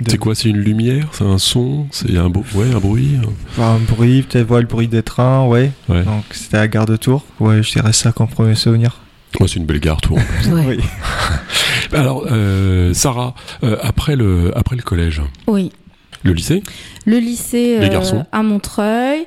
De- 0.00 0.10
C'est 0.10 0.18
quoi? 0.18 0.34
C'est 0.34 0.48
une 0.48 0.58
lumière? 0.58 1.08
C'est 1.12 1.24
un 1.24 1.38
son? 1.38 1.86
C'est 1.90 2.16
un, 2.16 2.26
ouais, 2.28 2.68
bruit? 2.80 3.16
Un 3.58 3.78
bruit, 3.78 4.22
peut-être 4.22 4.46
voir 4.46 4.60
le 4.60 4.66
bruit 4.66 4.88
des 4.88 5.02
trains, 5.02 5.46
ouais. 5.46 5.72
Ouais. 5.88 6.04
Donc 6.04 6.24
c'était 6.30 6.56
à 6.58 6.60
la 6.60 6.68
gare 6.68 6.86
de 6.86 6.96
Tours. 6.96 7.24
Ouais, 7.40 7.62
je 7.62 7.72
dirais 7.72 7.92
ça 7.92 8.12
comme 8.12 8.28
premier 8.28 8.54
souvenir. 8.54 9.00
Moi, 9.40 9.48
c'est 9.48 9.56
une 9.56 9.66
belle 9.66 9.80
gare, 9.80 10.00
tout. 10.00 10.16
Oui. 10.50 10.78
Alors, 11.92 12.24
euh, 12.30 12.94
Sarah, 12.94 13.34
euh, 13.62 13.76
après, 13.82 14.16
le, 14.16 14.56
après 14.56 14.76
le 14.76 14.82
collège, 14.82 15.20
Oui. 15.46 15.72
le 16.22 16.32
lycée? 16.32 16.62
Le 17.04 17.18
lycée 17.18 17.78
Les 17.78 17.86
euh, 17.86 17.90
garçons 17.90 18.24
à 18.32 18.42
Montreuil. 18.42 19.26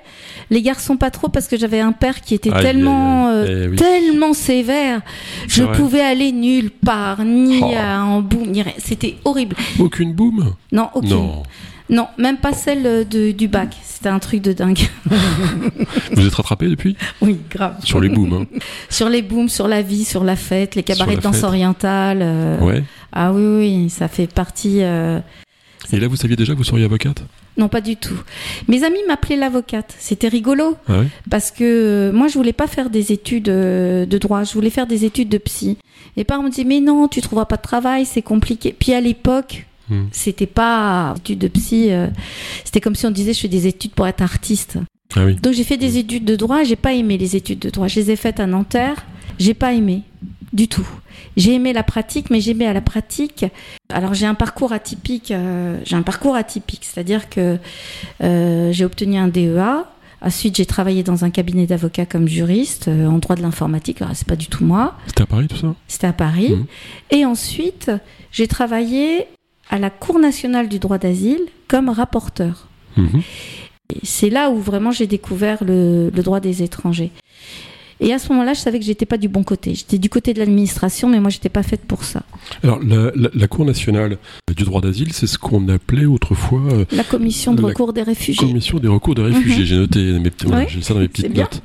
Les 0.50 0.61
garçons 0.63 0.97
pas 0.97 1.11
trop 1.11 1.29
parce 1.29 1.47
que 1.47 1.57
j'avais 1.57 1.79
un 1.79 1.91
père 1.91 2.21
qui 2.21 2.33
était 2.33 2.50
tellement 2.50 3.29
euh, 3.29 3.65
Eh 3.65 3.67
oui. 3.69 3.75
tellement 3.75 4.33
sévère. 4.33 5.01
Je 5.47 5.61
vrai. 5.63 5.77
pouvais 5.77 6.01
aller 6.01 6.31
nulle 6.31 6.71
part, 6.71 7.23
ni 7.23 7.61
Oh. 7.61 7.71
à- 7.77 8.03
en 8.03 8.21
boum, 8.21 8.47
ni 8.47 8.63
rien. 8.63 8.73
C'était 8.79 9.15
horrible. 9.25 9.56
Aucune 9.77 10.13
boum? 10.13 10.56
Non, 10.71 10.89
aucune. 10.95 11.09
Non. 11.11 11.44
Non, 11.89 12.07
même 12.18 12.38
pas 12.38 12.53
celle 12.53 12.86
euh, 12.86 13.03
de- 13.03 13.31
du 13.31 13.47
bac. 13.47 13.75
C'était 13.83 14.09
un 14.09 14.19
truc 14.19 14.41
de 14.41 14.53
dingue. 14.53 14.80
Vous 16.13 16.25
êtes 16.25 16.33
rattrapé 16.33 16.68
depuis? 16.68 16.95
Oui, 17.21 17.38
grave. 17.50 17.75
Sur 17.83 18.00
les 18.00 18.09
booms, 18.09 18.33
hein 18.33 18.45
Sur 18.89 19.09
les 19.09 19.21
booms, 19.21 19.50
sur 19.50 19.68
la 19.68 19.81
vie, 19.81 20.06
sur 20.06 20.24
la 20.24 20.36
fête, 20.36 20.75
les 20.75 20.83
cabarets 20.83 21.15
de 21.18 21.21
danse 21.21 21.36
fête. 21.36 21.44
orientale. 21.45 22.19
euh, 22.21 22.59
Ouais. 22.59 22.83
Ah 23.12 23.33
oui, 23.33 23.41
oui, 23.57 23.89
ça 23.89 24.07
fait 24.07 24.31
partie. 24.31 24.81
euh, 24.83 25.19
Et 25.91 26.00
là, 26.00 26.07
vous 26.07 26.15
saviez 26.15 26.36
déjà 26.36 26.53
que 26.53 26.57
vous 26.57 26.63
seriez 26.63 26.86
avocate? 26.86 27.24
Non, 27.57 27.68
pas 27.68 27.81
du 27.81 27.97
tout. 27.97 28.15
Mes 28.69 28.83
amis 28.85 29.00
m'appelaient 29.07 29.35
l'avocate. 29.35 29.94
C'était 30.00 30.30
rigolo. 30.30 30.77
Ah 30.88 31.00
ouais? 31.00 31.07
Parce 31.30 31.51
que 31.51 32.09
moi, 32.13 32.27
je 32.30 32.35
voulais 32.35 32.53
pas 32.53 32.68
faire 32.68 32.89
des 32.89 33.12
études 33.12 33.44
de 33.45 34.18
droit, 34.18 34.44
je 34.44 34.53
voulais 34.53 34.69
faire 34.69 34.88
des 34.88 35.03
études 35.03 35.27
de 35.30 35.38
psy. 35.39 35.77
Les 36.15 36.23
parents 36.23 36.44
me 36.44 36.49
disaient, 36.49 36.64
mais 36.64 36.80
non, 36.80 37.07
tu 37.09 37.19
trouveras 37.21 37.45
pas 37.45 37.57
de 37.57 37.61
travail, 37.61 38.06
c'est 38.06 38.21
compliqué. 38.21 38.73
Puis 38.78 38.94
à 38.94 39.02
l'époque, 39.02 39.66
Hmm. 39.90 40.06
c'était 40.12 40.46
pas 40.46 41.16
études 41.18 41.40
de 41.40 41.48
psy, 41.48 41.92
euh, 41.92 42.08
c'était 42.64 42.80
comme 42.80 42.96
si 42.96 43.06
on 43.06 43.12
disait, 43.12 43.34
je 43.34 43.40
fais 43.40 43.48
des 43.48 43.68
études 43.68 43.92
pour 43.92 44.08
être 44.08 44.22
artiste. 44.22 44.78
Ah 45.16 45.26
oui. 45.26 45.36
Donc 45.36 45.54
j'ai 45.54 45.64
fait 45.64 45.78
des 45.78 45.98
études 45.98 46.26
de 46.26 46.36
droit, 46.36 46.64
j'ai 46.64 46.76
pas 46.76 46.94
aimé 46.94 47.18
les 47.18 47.36
études 47.36 47.60
de 47.60 47.69
droit. 47.69 47.88
Je 47.88 48.00
les 48.00 48.12
ai 48.12 48.16
faites 48.16 48.40
à 48.40 48.46
Nanterre, 48.46 49.06
j'ai 49.40 49.56
pas 49.56 49.74
aimé 49.74 50.04
du 50.54 50.68
tout. 50.68 50.88
J'ai 51.38 51.54
aimé 51.54 51.74
la 51.74 51.84
pratique, 51.84 52.30
mais 52.30 52.42
j'aimais 52.42 52.66
à 52.66 52.74
la 52.74 52.81
pratique. 52.81 53.46
Alors 53.90 54.14
j'ai 54.14 54.26
un 54.26 54.36
parcours 54.36 54.74
atypique, 54.74 55.31
euh, 55.31 55.80
j'ai 55.86 55.96
un 55.96 56.02
parcours 56.02 56.36
atypique, 56.36 56.81
c'est-à-dire 56.84 57.30
que 57.30 57.58
euh, 58.22 58.72
j'ai 58.72 58.86
obtenu 58.86 59.18
un 59.18 59.28
DEA. 59.28 59.86
Ensuite, 60.22 60.58
j'ai 60.58 60.66
travaillé 60.66 61.02
dans 61.02 61.24
un 61.24 61.30
cabinet 61.30 61.66
d'avocats 61.66 62.06
comme 62.06 62.28
juriste 62.28 62.90
euh, 62.90 63.08
en 63.08 63.19
droit 63.19 63.38
de 63.38 63.42
l'informatique. 63.42 64.02
Alors 64.02 64.16
c'est 64.16 64.28
pas 64.28 64.36
du 64.36 64.48
tout 64.48 64.66
moi, 64.66 64.98
C'était 65.08 65.24
à 65.24 65.28
Paris, 65.28 65.48
tout 65.48 65.56
ça? 65.56 65.76
C'était 65.88 66.08
à 66.08 66.14
Paris. 66.14 66.52
Mhm. 66.52 66.66
Et 67.12 67.26
ensuite, 67.26 67.90
j'ai 68.31 68.48
travaillé 68.48 69.28
à 69.69 69.80
la 69.80 69.90
Cour 69.90 70.19
nationale 70.19 70.68
du 70.69 70.80
droit 70.80 70.97
d'asile 70.97 71.42
comme 71.68 71.90
rapporteur. 71.90 72.68
Mhm. 72.97 73.21
C'est 74.04 74.30
là 74.30 74.49
où 74.52 74.59
vraiment 74.59 74.92
j'ai 74.92 75.07
découvert 75.07 75.64
le, 75.64 76.11
le 76.16 76.23
droit 76.23 76.40
des 76.40 76.61
étrangers. 76.64 77.11
Et 78.02 78.14
à 78.14 78.19
ce 78.19 78.30
moment-là, 78.31 78.54
je 78.54 78.59
savais 78.61 78.80
que 78.80 78.85
j'étais 78.85 79.06
pas 79.06 79.18
du 79.18 79.28
bon 79.28 79.44
côté. 79.44 79.76
J'étais 79.76 79.97
du 79.97 80.07
côté 80.09 80.33
de 80.33 80.40
l'administration, 80.40 81.09
mais 81.09 81.19
moi, 81.19 81.30
j'étais 81.30 81.49
pas 81.49 81.64
faite 81.64 81.81
pour 81.85 82.06
ça. 82.06 82.21
Alors, 82.64 82.80
la, 82.81 83.11
la- 83.14 83.30
la 83.33 83.47
Cour 83.49 83.66
nationale 83.66 84.18
du 84.56 84.64
droit 84.64 84.80
d'asile, 84.80 85.11
c'est 85.11 85.28
ce 85.28 85.38
qu'on 85.38 85.68
appelait 85.68 86.06
autrefois 86.06 86.61
euh, 86.71 86.85
La 86.94 87.04
commission 87.04 87.54
de 87.54 87.61
La 87.61 87.68
recours 87.69 87.92
des 87.92 88.04
réfugiés. 88.04 88.47
Commission 88.47 88.80
des 88.80 88.88
recours 88.88 89.16
des 89.16 89.23
réfugiés. 89.23 89.59
Mhm. 89.59 89.66
J'ai 89.66 89.76
noté 89.76 89.99
mes 90.19 90.30
petits, 90.30 90.47
j'ai 90.69 90.81
ça 90.81 90.94
dans 90.94 91.02
mes 91.02 91.09
petites 91.09 91.35
notes. 91.35 91.61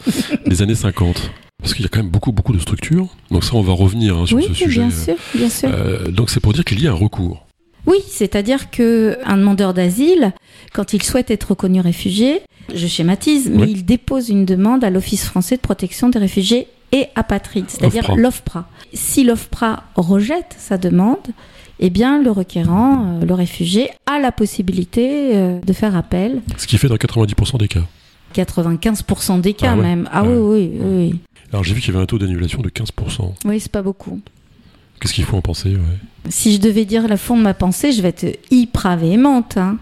Les 0.47 0.61
années 0.61 0.75
50. 0.75 1.31
Parce 1.63 1.73
qu'il 1.73 1.85
y 1.85 1.87
a 1.87 1.89
quand 1.89 2.01
même 2.01 2.11
beaucoup, 2.11 2.33
beaucoup 2.33 2.53
de 2.53 2.59
structures. 2.59 3.07
Donc 3.31 3.45
ça, 3.45 3.55
on 3.55 3.63
va 3.63 3.73
revenir 3.73 4.17
hein, 4.19 4.27
sur 4.27 4.37
oui, 4.37 4.47
ce 4.49 4.55
sujet. 4.55 4.81
bien 4.81 4.91
sûr, 4.91 5.15
bien 5.37 5.49
sûr. 5.49 5.69
Euh, 5.73 6.09
donc 6.11 6.31
c'est 6.31 6.41
pour 6.41 6.53
dire 6.53 6.65
qu'il 6.65 6.83
y 6.83 6.89
a 6.89 6.91
un 6.91 6.95
recours. 6.95 7.44
Oui, 7.87 7.99
c'est-à-dire 8.09 8.71
que 8.71 9.19
un 9.25 9.37
demandeur 9.37 9.75
d'asile, 9.75 10.33
quand 10.73 10.93
il 10.93 11.03
souhaite 11.03 11.31
être 11.31 11.51
reconnu 11.51 11.81
réfugié, 11.81 12.41
je 12.75 12.87
schématise, 12.87 13.51
mais 13.53 13.63
Oui. 13.65 13.73
il 13.77 13.85
dépose 13.85 14.31
une 14.31 14.45
demande 14.47 14.85
à 14.85 14.91
l'Office 14.91 15.25
français 15.27 15.57
de 15.57 15.61
protection 15.61 16.09
des 16.09 16.19
réfugiés 16.19 16.67
et 16.93 17.07
apatrides, 17.15 17.67
c'est-à-dire 17.69 18.05
OFPRA. 18.05 18.17
l'OFPRA. 18.17 18.69
Si 18.95 19.25
l'OFPRA 19.25 19.83
rejette 19.97 20.55
sa 20.59 20.79
demande, 20.79 21.19
eh 21.81 21.91
bien 21.91 22.23
le 22.23 22.31
requérant, 22.31 23.19
euh, 23.21 23.25
le 23.27 23.35
réfugié, 23.35 23.91
a 24.07 24.19
la 24.21 24.31
possibilité 24.33 25.35
euh, 25.35 25.59
de 25.61 25.73
faire 25.73 25.97
appel. 25.97 26.41
Ce 26.57 26.67
qui 26.67 26.79
fait 26.79 26.89
dans 26.89 26.95
90% 26.97 27.59
des 27.59 27.69
cas. 27.69 27.81
95% 28.35 29.41
des 29.41 29.55
cas 29.55 29.73
Ah 29.73 29.77
ouais. 29.77 29.83
même. 29.83 30.09
Ah 30.13 30.21
Ah 30.21 30.25
ouais. 30.25 30.37
oui, 30.37 30.71
oui, 30.81 30.97
oui. 31.13 31.21
Alors 31.53 31.63
j'ai 31.65 31.75
vu 31.75 31.81
qu'il 31.81 31.93
y 31.93 31.97
avait 31.97 32.03
un 32.03 32.07
taux 32.07 32.19
d'annulation 32.19 32.61
de 32.63 32.69
15%. 32.69 33.33
Oui, 33.45 33.61
c'est 33.61 33.71
pas 33.71 33.83
beaucoup. 33.83 34.21
Qu'est-ce 35.05 35.13
qu'il 35.15 35.25
faut 35.25 35.37
en 35.37 35.43
penser 35.43 35.69
ouais. 35.69 36.31
Si 36.31 36.55
je 36.55 36.59
devais 36.59 36.87
dire 36.87 37.07
la 37.07 37.19
fond 37.19 37.37
de 37.37 37.43
ma 37.43 37.53
pensée, 37.53 37.93
je 37.93 38.01
vais 38.01 38.09
être 38.09 38.39
hyper 38.51 38.97
véhémente. 38.97 39.59
hein. 39.59 39.77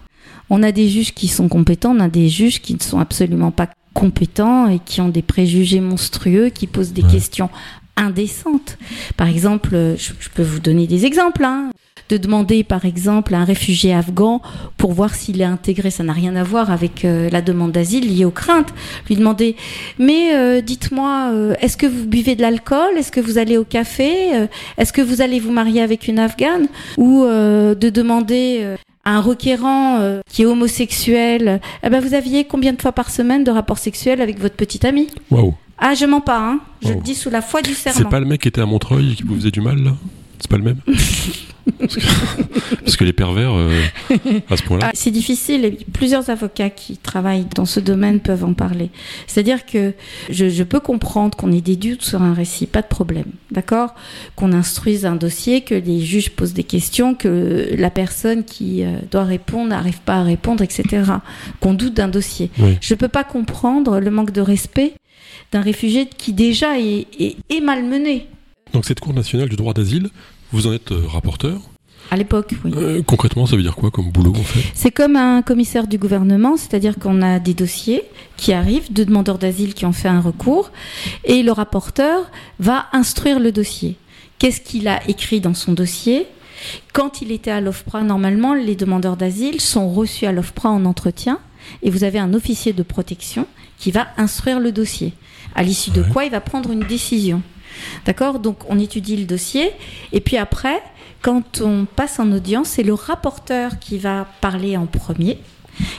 On 0.49 0.61
a 0.61 0.73
des 0.73 0.89
juges 0.89 1.13
qui 1.13 1.29
sont 1.29 1.47
compétents, 1.47 1.95
on 1.95 2.01
a 2.01 2.09
des 2.09 2.27
juges 2.27 2.61
qui 2.61 2.73
ne 2.73 2.81
sont 2.81 2.99
absolument 2.99 3.51
pas 3.51 3.69
compétents 3.93 4.67
et 4.67 4.79
qui 4.83 4.99
ont 4.99 5.07
des 5.07 5.21
préjugés 5.21 5.79
monstrueux, 5.79 6.49
qui 6.49 6.67
posent 6.67 6.91
des 6.91 7.03
Ouais. 7.03 7.11
questions 7.11 7.49
indécentes. 7.95 8.77
Par 9.15 9.27
exemple, 9.29 9.95
je, 9.97 10.11
je 10.19 10.29
peux 10.33 10.43
vous 10.43 10.59
donner 10.59 10.87
des 10.87 11.05
exemples. 11.05 11.45
hein. 11.45 11.69
De 12.13 12.17
demander, 12.19 12.63
par 12.63 12.85
exemple, 12.85 13.33
à 13.33 13.39
un 13.39 13.43
réfugié 13.43 13.91
afghan 13.91 14.39
pour 14.77 14.93
voir 14.93 15.15
s'il 15.15 15.41
est 15.41 15.45
intégré, 15.45 15.89
ça 15.89 16.03
n'a 16.03 16.13
rien 16.13 16.35
à 16.35 16.43
voir 16.43 16.69
avec 16.69 17.05
euh, 17.05 17.27
la 17.31 17.41
demande 17.41 17.71
d'asile 17.71 18.15
liée 18.15 18.23
aux 18.23 18.29
craintes. 18.29 18.71
Lui 19.09 19.15
demander, 19.15 19.55
mais 19.97 20.35
euh, 20.35 20.61
dites-moi, 20.61 21.31
euh, 21.33 21.55
est-ce 21.59 21.75
que 21.75 21.87
vous 21.87 22.05
buvez 22.05 22.35
de 22.35 22.43
l'alcool? 22.43 22.95
Est-ce 22.99 23.11
que 23.11 23.19
vous 23.19 23.39
allez 23.39 23.57
au 23.57 23.63
café? 23.63 24.45
Est-ce 24.77 24.93
que 24.93 25.01
vous 25.01 25.21
allez 25.21 25.39
vous 25.39 25.51
marier 25.51 25.81
avec 25.81 26.07
une 26.07 26.19
afghane? 26.19 26.67
Ou 26.99 27.25
de 27.25 27.89
demander 27.89 28.75
à 29.05 29.15
un 29.17 29.19
requérant 29.19 29.97
euh, 29.99 30.21
qui 30.29 30.43
est 30.43 30.45
homosexuel, 30.45 31.61
eh 31.83 31.89
ben 31.89 31.99
vous 31.99 32.13
aviez 32.13 32.43
combien 32.45 32.73
de 32.73 32.81
fois 32.81 32.91
par 32.91 33.09
semaine 33.09 33.43
de 33.43 33.49
rapports 33.49 33.79
sexuels 33.79 34.21
avec 34.21 34.39
votre 34.39 34.55
petite 34.55 34.85
amie? 34.85 35.07
Waouh. 35.31 35.55
Ah, 35.79 35.95
je 35.95 36.05
mens 36.05 36.21
pas, 36.21 36.37
hein. 36.37 36.59
Je 36.83 36.89
le 36.93 37.01
dis 37.01 37.15
sous 37.15 37.31
la 37.31 37.41
foi 37.41 37.63
du 37.63 37.73
C'est 37.73 37.89
serment. 37.91 38.09
pas 38.11 38.19
le 38.19 38.27
mec 38.27 38.41
qui 38.41 38.49
était 38.49 38.61
à 38.61 38.67
Montreuil 38.67 39.13
et 39.13 39.15
qui 39.15 39.23
vous 39.23 39.33
faisait 39.33 39.49
du 39.49 39.61
mal 39.61 39.79
là? 39.79 39.93
C'est 40.39 40.49
pas 40.49 40.57
le 40.57 40.63
même 40.63 40.77
parce, 41.79 41.95
que, 41.95 42.01
parce 42.79 42.97
que 42.97 43.03
les 43.03 43.13
pervers, 43.13 43.53
euh, 43.53 43.71
à 44.49 44.57
ce 44.57 44.63
point-là. 44.63 44.87
Ah, 44.89 44.91
c'est 44.93 45.11
difficile 45.11 45.65
et 45.65 45.71
plusieurs 45.93 46.29
avocats 46.29 46.69
qui 46.69 46.97
travaillent 46.97 47.47
dans 47.55 47.65
ce 47.65 47.79
domaine 47.79 48.19
peuvent 48.19 48.43
en 48.43 48.53
parler. 48.53 48.89
C'est-à-dire 49.27 49.65
que 49.65 49.93
je, 50.29 50.49
je 50.49 50.63
peux 50.63 50.79
comprendre 50.79 51.37
qu'on 51.37 51.51
ait 51.51 51.61
des 51.61 51.75
doutes 51.75 52.01
sur 52.01 52.21
un 52.21 52.33
récit, 52.33 52.67
pas 52.67 52.81
de 52.81 52.87
problème, 52.87 53.25
d'accord? 53.51 53.95
Qu'on 54.35 54.51
instruise 54.51 55.05
un 55.05 55.15
dossier, 55.15 55.61
que 55.61 55.75
les 55.75 56.01
juges 56.01 56.31
posent 56.31 56.53
des 56.53 56.63
questions, 56.63 57.15
que 57.15 57.69
la 57.77 57.89
personne 57.89 58.43
qui 58.43 58.83
euh, 58.83 58.97
doit 59.09 59.23
répondre 59.23 59.69
n'arrive 59.69 60.01
pas 60.01 60.15
à 60.15 60.23
répondre, 60.23 60.63
etc. 60.63 61.03
Qu'on 61.59 61.73
doute 61.73 61.93
d'un 61.93 62.09
dossier. 62.09 62.51
Oui. 62.59 62.77
Je 62.81 62.95
peux 62.95 63.07
pas 63.07 63.23
comprendre 63.23 63.99
le 63.99 64.11
manque 64.11 64.31
de 64.31 64.41
respect 64.41 64.93
d'un 65.51 65.61
réfugié 65.61 66.07
qui 66.07 66.33
déjà 66.33 66.79
est, 66.79 67.07
est, 67.19 67.37
est 67.49 67.61
malmené. 67.61 68.27
Donc 68.73 68.85
cette 68.85 68.99
Cour 68.99 69.13
nationale 69.13 69.49
du 69.49 69.55
droit 69.55 69.73
d'asile, 69.73 70.09
vous 70.51 70.67
en 70.67 70.73
êtes 70.73 70.91
euh, 70.91 71.07
rapporteur. 71.07 71.61
À 72.11 72.17
l'époque, 72.17 72.53
oui. 72.65 72.71
Euh, 72.75 73.01
concrètement, 73.01 73.45
ça 73.45 73.55
veut 73.55 73.61
dire 73.61 73.75
quoi 73.75 73.89
comme 73.89 74.11
boulot 74.11 74.31
en 74.31 74.43
fait? 74.43 74.63
C'est 74.73 74.91
comme 74.91 75.15
un 75.15 75.41
commissaire 75.41 75.87
du 75.87 75.97
gouvernement, 75.97 76.57
c'est-à-dire 76.57 76.97
qu'on 76.99 77.21
a 77.21 77.39
des 77.39 77.53
dossiers 77.53 78.03
qui 78.35 78.51
arrivent 78.51 78.91
de 78.91 79.03
demandeurs 79.03 79.37
d'asile 79.37 79.73
qui 79.73 79.85
ont 79.85 79.93
fait 79.93 80.09
un 80.09 80.19
recours 80.19 80.71
et 81.23 81.43
le 81.43 81.51
rapporteur 81.51 82.29
va 82.59 82.87
instruire 82.91 83.39
le 83.39 83.51
dossier. 83.51 83.95
Qu'est-ce 84.37 84.59
qu'il 84.59 84.87
a 84.87 85.07
écrit 85.07 85.39
dans 85.39 85.53
son 85.53 85.71
dossier? 85.71 86.27
Quand 86.93 87.21
il 87.21 87.31
était 87.31 87.51
à 87.51 87.61
l'OFPRA, 87.61 88.03
normalement, 88.03 88.53
les 88.53 88.75
demandeurs 88.75 89.17
d'asile 89.17 89.61
sont 89.61 89.89
reçus 89.89 90.25
à 90.25 90.31
l'OFPRA 90.31 90.69
en 90.69 90.85
entretien 90.85 91.39
et 91.81 91.89
vous 91.89 92.03
avez 92.03 92.19
un 92.19 92.33
officier 92.33 92.73
de 92.73 92.83
protection 92.83 93.47
qui 93.77 93.91
va 93.91 94.07
instruire 94.17 94.59
le 94.59 94.71
dossier. 94.71 95.13
À 95.55 95.63
l'issue 95.63 95.91
de 95.91 96.03
quoi 96.03 96.25
il 96.25 96.31
va 96.31 96.41
prendre 96.41 96.71
une 96.71 96.83
décision. 96.83 97.41
D'accord? 98.05 98.39
Donc 98.39 98.57
on 98.69 98.79
étudie 98.79 99.17
le 99.17 99.25
dossier 99.25 99.71
et 100.11 100.21
puis 100.21 100.37
après, 100.37 100.81
quand 101.21 101.61
on 101.61 101.85
passe 101.85 102.19
en 102.19 102.31
audience, 102.31 102.69
c'est 102.69 102.83
le 102.83 102.93
rapporteur 102.93 103.79
qui 103.79 103.97
va 103.97 104.27
parler 104.41 104.75
en 104.75 104.85
premier, 104.85 105.39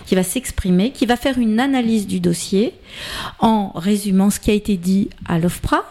qui 0.07 0.15
va 0.15 0.23
s'exprimer, 0.23 0.93
qui 0.93 1.07
va 1.07 1.17
faire 1.17 1.39
une 1.39 1.59
analyse 1.61 2.07
du 2.07 2.21
dossier 2.21 2.75
en 3.39 3.73
résumant 3.75 4.31
ce 4.31 4.39
qui 4.39 4.51
a 4.51 4.55
été 4.55 4.77
dit 4.77 5.09
à 5.27 5.39
l'OFPRA 5.39 5.83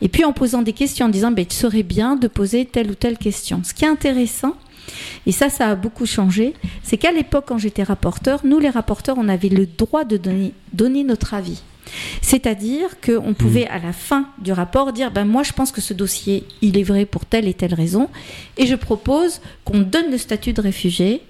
et 0.00 0.08
puis 0.08 0.24
en 0.24 0.32
posant 0.32 0.62
des 0.62 0.72
questions 0.72 1.06
en 1.06 1.08
disant 1.08 1.30
ben, 1.30 1.46
il 1.48 1.52
serait 1.52 1.84
bien 1.84 2.16
de 2.16 2.26
poser 2.28 2.66
telle 2.66 2.90
ou 2.90 2.94
telle 2.94 3.16
question. 3.16 3.62
Ce 3.64 3.72
qui 3.72 3.84
est 3.84 3.88
intéressant, 3.88 4.56
et 5.26 5.32
ça, 5.32 5.48
ça 5.48 5.68
a 5.68 5.74
beaucoup 5.76 6.06
changé, 6.06 6.54
c'est 6.82 6.98
qu'à 6.98 7.12
l'époque, 7.12 7.44
quand 7.46 7.58
j'étais 7.58 7.84
rapporteur, 7.84 8.40
nous 8.44 8.58
les 8.58 8.68
rapporteurs, 8.68 9.16
on 9.18 9.28
avait 9.28 9.48
le 9.48 9.66
droit 9.66 10.04
de 10.04 10.16
donner, 10.16 10.54
donner 10.72 11.04
notre 11.04 11.34
avis. 11.34 11.62
C'est-à-dire 12.22 12.88
qu'on 13.04 13.34
pouvait 13.34 13.66
à 13.66 13.78
la 13.78 13.92
fin 13.92 14.26
du 14.40 14.52
rapport 14.52 14.92
dire 14.94 15.10
ben 15.10 15.24
moi 15.26 15.42
je 15.42 15.52
pense 15.52 15.70
que 15.72 15.80
ce 15.82 15.92
dossier 15.92 16.44
il 16.62 16.78
est 16.78 16.82
vrai 16.82 17.04
pour 17.04 17.26
telle 17.26 17.46
et 17.48 17.52
telle 17.52 17.74
raison 17.74 18.08
et 18.56 18.66
je 18.66 18.74
propose 18.76 19.40
qu'on 19.64 19.80
donne 19.80 20.10
le 20.10 20.16
statut 20.16 20.52
de 20.54 20.60
réfugié 20.62 21.20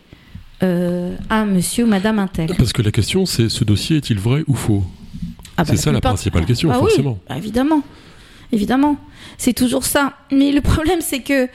euh, 0.62 1.16
à 1.28 1.44
monsieur 1.44 1.84
ou 1.84 1.88
madame 1.88 2.18
un 2.20 2.28
tel. 2.28 2.54
Parce 2.56 2.72
que 2.72 2.82
la 2.82 2.92
question, 2.92 3.26
c'est 3.26 3.49
ce 3.49 3.64
dossier 3.64 3.96
est-il 3.96 4.18
vrai 4.20 4.44
ou 4.46 4.54
faux? 4.54 4.84
Ah 5.56 5.64
bah, 5.64 5.70
C'est 5.70 5.76
ça 5.76 5.90
la 5.90 6.00
principale 6.00 6.44
question, 6.46 6.70
Ah 6.70 6.76
oui, 6.78 6.84
forcément. 6.84 7.18
bah, 7.28 7.37
évidemment. 7.37 7.82
Évidemment. 8.52 8.96
C'est 9.38 9.54
toujours 9.54 9.84
ça. 9.84 10.12
Mais 10.30 10.52
le 10.52 10.61
problème, 10.61 11.00
c'est 11.00 11.20
que 11.20 11.49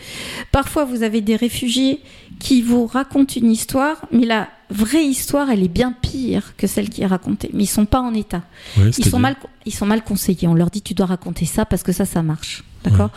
parfois, 0.52 0.84
vous 0.84 1.04
avez 1.04 1.22
des 1.22 1.36
réfugiés 1.38 2.02
qui 2.40 2.62
vous 2.62 2.86
racontent 2.86 3.34
une 3.40 3.52
histoire, 3.52 4.02
mais 4.12 4.26
la 4.26 4.50
vraie 4.70 5.06
histoire, 5.06 5.50
elle 5.50 5.64
est 5.64 5.70
bien 5.70 5.92
pire 5.94 6.56
que 6.58 6.68
celle 6.68 6.90
qui 6.90 7.02
est 7.02 7.08
racontée. 7.08 7.50
Mais 7.54 7.64
ils 7.64 7.68
sont 7.68 7.86
pas 7.86 8.02
en 8.02 8.14
état. 8.14 8.44
Ouais, 8.78 8.92
Ils 8.98 9.06
sont, 9.06 9.20
mal, 9.20 9.36
ils 9.66 9.74
sont 9.74 9.86
mal 9.86 10.04
conseillés. 10.04 10.48
On 10.48 10.54
leur 10.54 10.70
dit, 10.70 10.82
tu 10.82 10.94
dois 10.94 11.06
raconter 11.06 11.46
ça 11.46 11.66
parce 11.66 11.84
que 11.84 11.92
ça, 11.92 12.06
ça 12.06 12.24
marche. 12.24 12.64
D'accord 12.84 13.10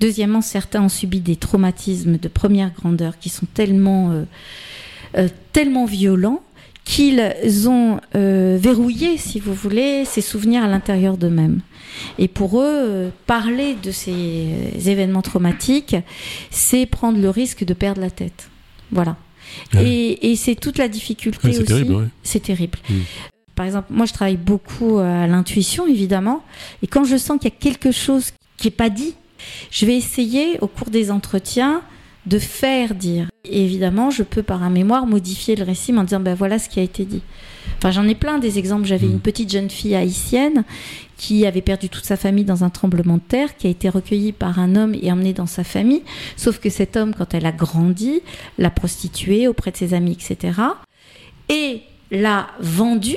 Deuxièmement, 0.00 0.40
certains 0.40 0.82
ont 0.82 0.88
subi 0.88 1.20
des 1.20 1.36
traumatismes 1.36 2.18
de 2.18 2.28
première 2.28 2.72
grandeur 2.72 3.18
qui 3.18 3.28
sont 3.28 3.46
tellement, 3.52 4.10
euh, 4.10 4.24
euh, 5.16 5.28
tellement 5.52 5.86
violents 5.86 6.42
qu'ils 6.84 7.68
ont 7.68 8.00
euh, 8.14 8.56
verrouillé, 8.58 9.18
si 9.18 9.40
vous 9.40 9.52
voulez, 9.52 10.06
ces 10.06 10.22
souvenirs 10.22 10.64
à 10.64 10.68
l'intérieur 10.68 11.18
d'eux-mêmes. 11.18 11.60
Et 12.18 12.28
pour 12.28 12.60
eux, 12.60 13.12
parler 13.26 13.76
de 13.82 13.90
ces 13.90 14.72
événements 14.86 15.20
traumatiques, 15.20 15.96
c'est 16.50 16.86
prendre 16.86 17.20
le 17.20 17.28
risque 17.28 17.64
de 17.64 17.74
perdre 17.74 18.00
la 18.00 18.10
tête. 18.10 18.48
Voilà. 18.90 19.16
Ouais. 19.74 19.84
Et, 19.86 20.30
et 20.30 20.36
c'est 20.36 20.54
toute 20.54 20.78
la 20.78 20.88
difficulté 20.88 21.46
Ouais, 21.46 21.52
c'est 21.52 21.58
aussi. 21.60 21.66
terrible, 21.66 21.94
ouais. 21.94 22.06
C'est 22.22 22.42
terrible. 22.42 22.78
Mm. 22.88 22.94
Par 23.54 23.66
exemple, 23.66 23.88
moi, 23.90 24.06
je 24.06 24.12
travaille 24.12 24.36
beaucoup 24.36 24.98
à 24.98 25.26
l'intuition, 25.26 25.86
évidemment. 25.86 26.42
Et 26.82 26.86
quand 26.86 27.04
je 27.04 27.16
sens 27.16 27.38
qu'il 27.40 27.50
y 27.50 27.54
a 27.54 27.56
quelque 27.58 27.90
chose 27.90 28.30
qui 28.56 28.68
n'est 28.68 28.72
pas 28.72 28.88
dit, 28.88 29.14
je 29.70 29.84
vais 29.84 29.96
essayer, 29.96 30.58
au 30.60 30.68
cours 30.68 30.90
des 30.90 31.10
entretiens, 31.10 31.82
de 32.26 32.38
faire 32.38 32.94
dire. 32.94 33.28
Et 33.44 33.64
évidemment, 33.64 34.10
je 34.10 34.22
peux, 34.22 34.42
par 34.42 34.62
un 34.62 34.70
mémoire, 34.70 35.06
modifier 35.06 35.56
le 35.56 35.64
récit 35.64 35.92
en 35.96 36.04
disant, 36.04 36.20
ben 36.20 36.34
voilà 36.34 36.58
ce 36.58 36.68
qui 36.68 36.78
a 36.78 36.82
été 36.82 37.04
dit. 37.04 37.22
Enfin, 37.76 37.90
j'en 37.90 38.08
ai 38.08 38.14
plein 38.14 38.38
des 38.38 38.58
exemples. 38.58 38.86
J'avais 38.86 39.06
Mm. 39.06 39.12
une 39.12 39.20
petite 39.20 39.52
jeune 39.52 39.70
fille 39.70 39.94
haïtienne 39.94 40.64
qui 41.16 41.46
avait 41.46 41.62
perdu 41.62 41.88
toute 41.88 42.04
sa 42.04 42.16
famille 42.16 42.44
dans 42.44 42.64
un 42.64 42.70
tremblement 42.70 43.16
de 43.16 43.22
terre, 43.22 43.56
qui 43.56 43.66
a 43.66 43.70
été 43.70 43.88
recueillie 43.88 44.32
par 44.32 44.58
un 44.58 44.76
homme 44.76 44.94
et 45.00 45.10
emmenée 45.10 45.32
dans 45.32 45.46
sa 45.46 45.64
famille. 45.64 46.02
Sauf 46.36 46.58
que 46.58 46.70
cet 46.70 46.96
homme, 46.96 47.14
quand 47.14 47.34
elle 47.34 47.46
a 47.46 47.52
grandi, 47.52 48.20
l'a 48.56 48.70
prostituée 48.70 49.48
auprès 49.48 49.70
de 49.72 49.76
ses 49.76 49.94
amis, 49.94 50.12
etc. 50.12 50.60
Et 51.48 51.82
l'a 52.10 52.48
vendue, 52.60 53.16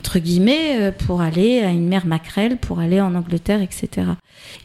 entre 0.00 0.18
guillemets, 0.18 0.76
euh, 0.80 0.92
pour 0.92 1.20
aller 1.22 1.60
à 1.60 1.70
une 1.70 1.88
mère 1.88 2.06
maquerelle, 2.06 2.56
pour 2.58 2.80
aller 2.80 3.00
en 3.00 3.14
Angleterre, 3.14 3.62
etc. 3.62 4.08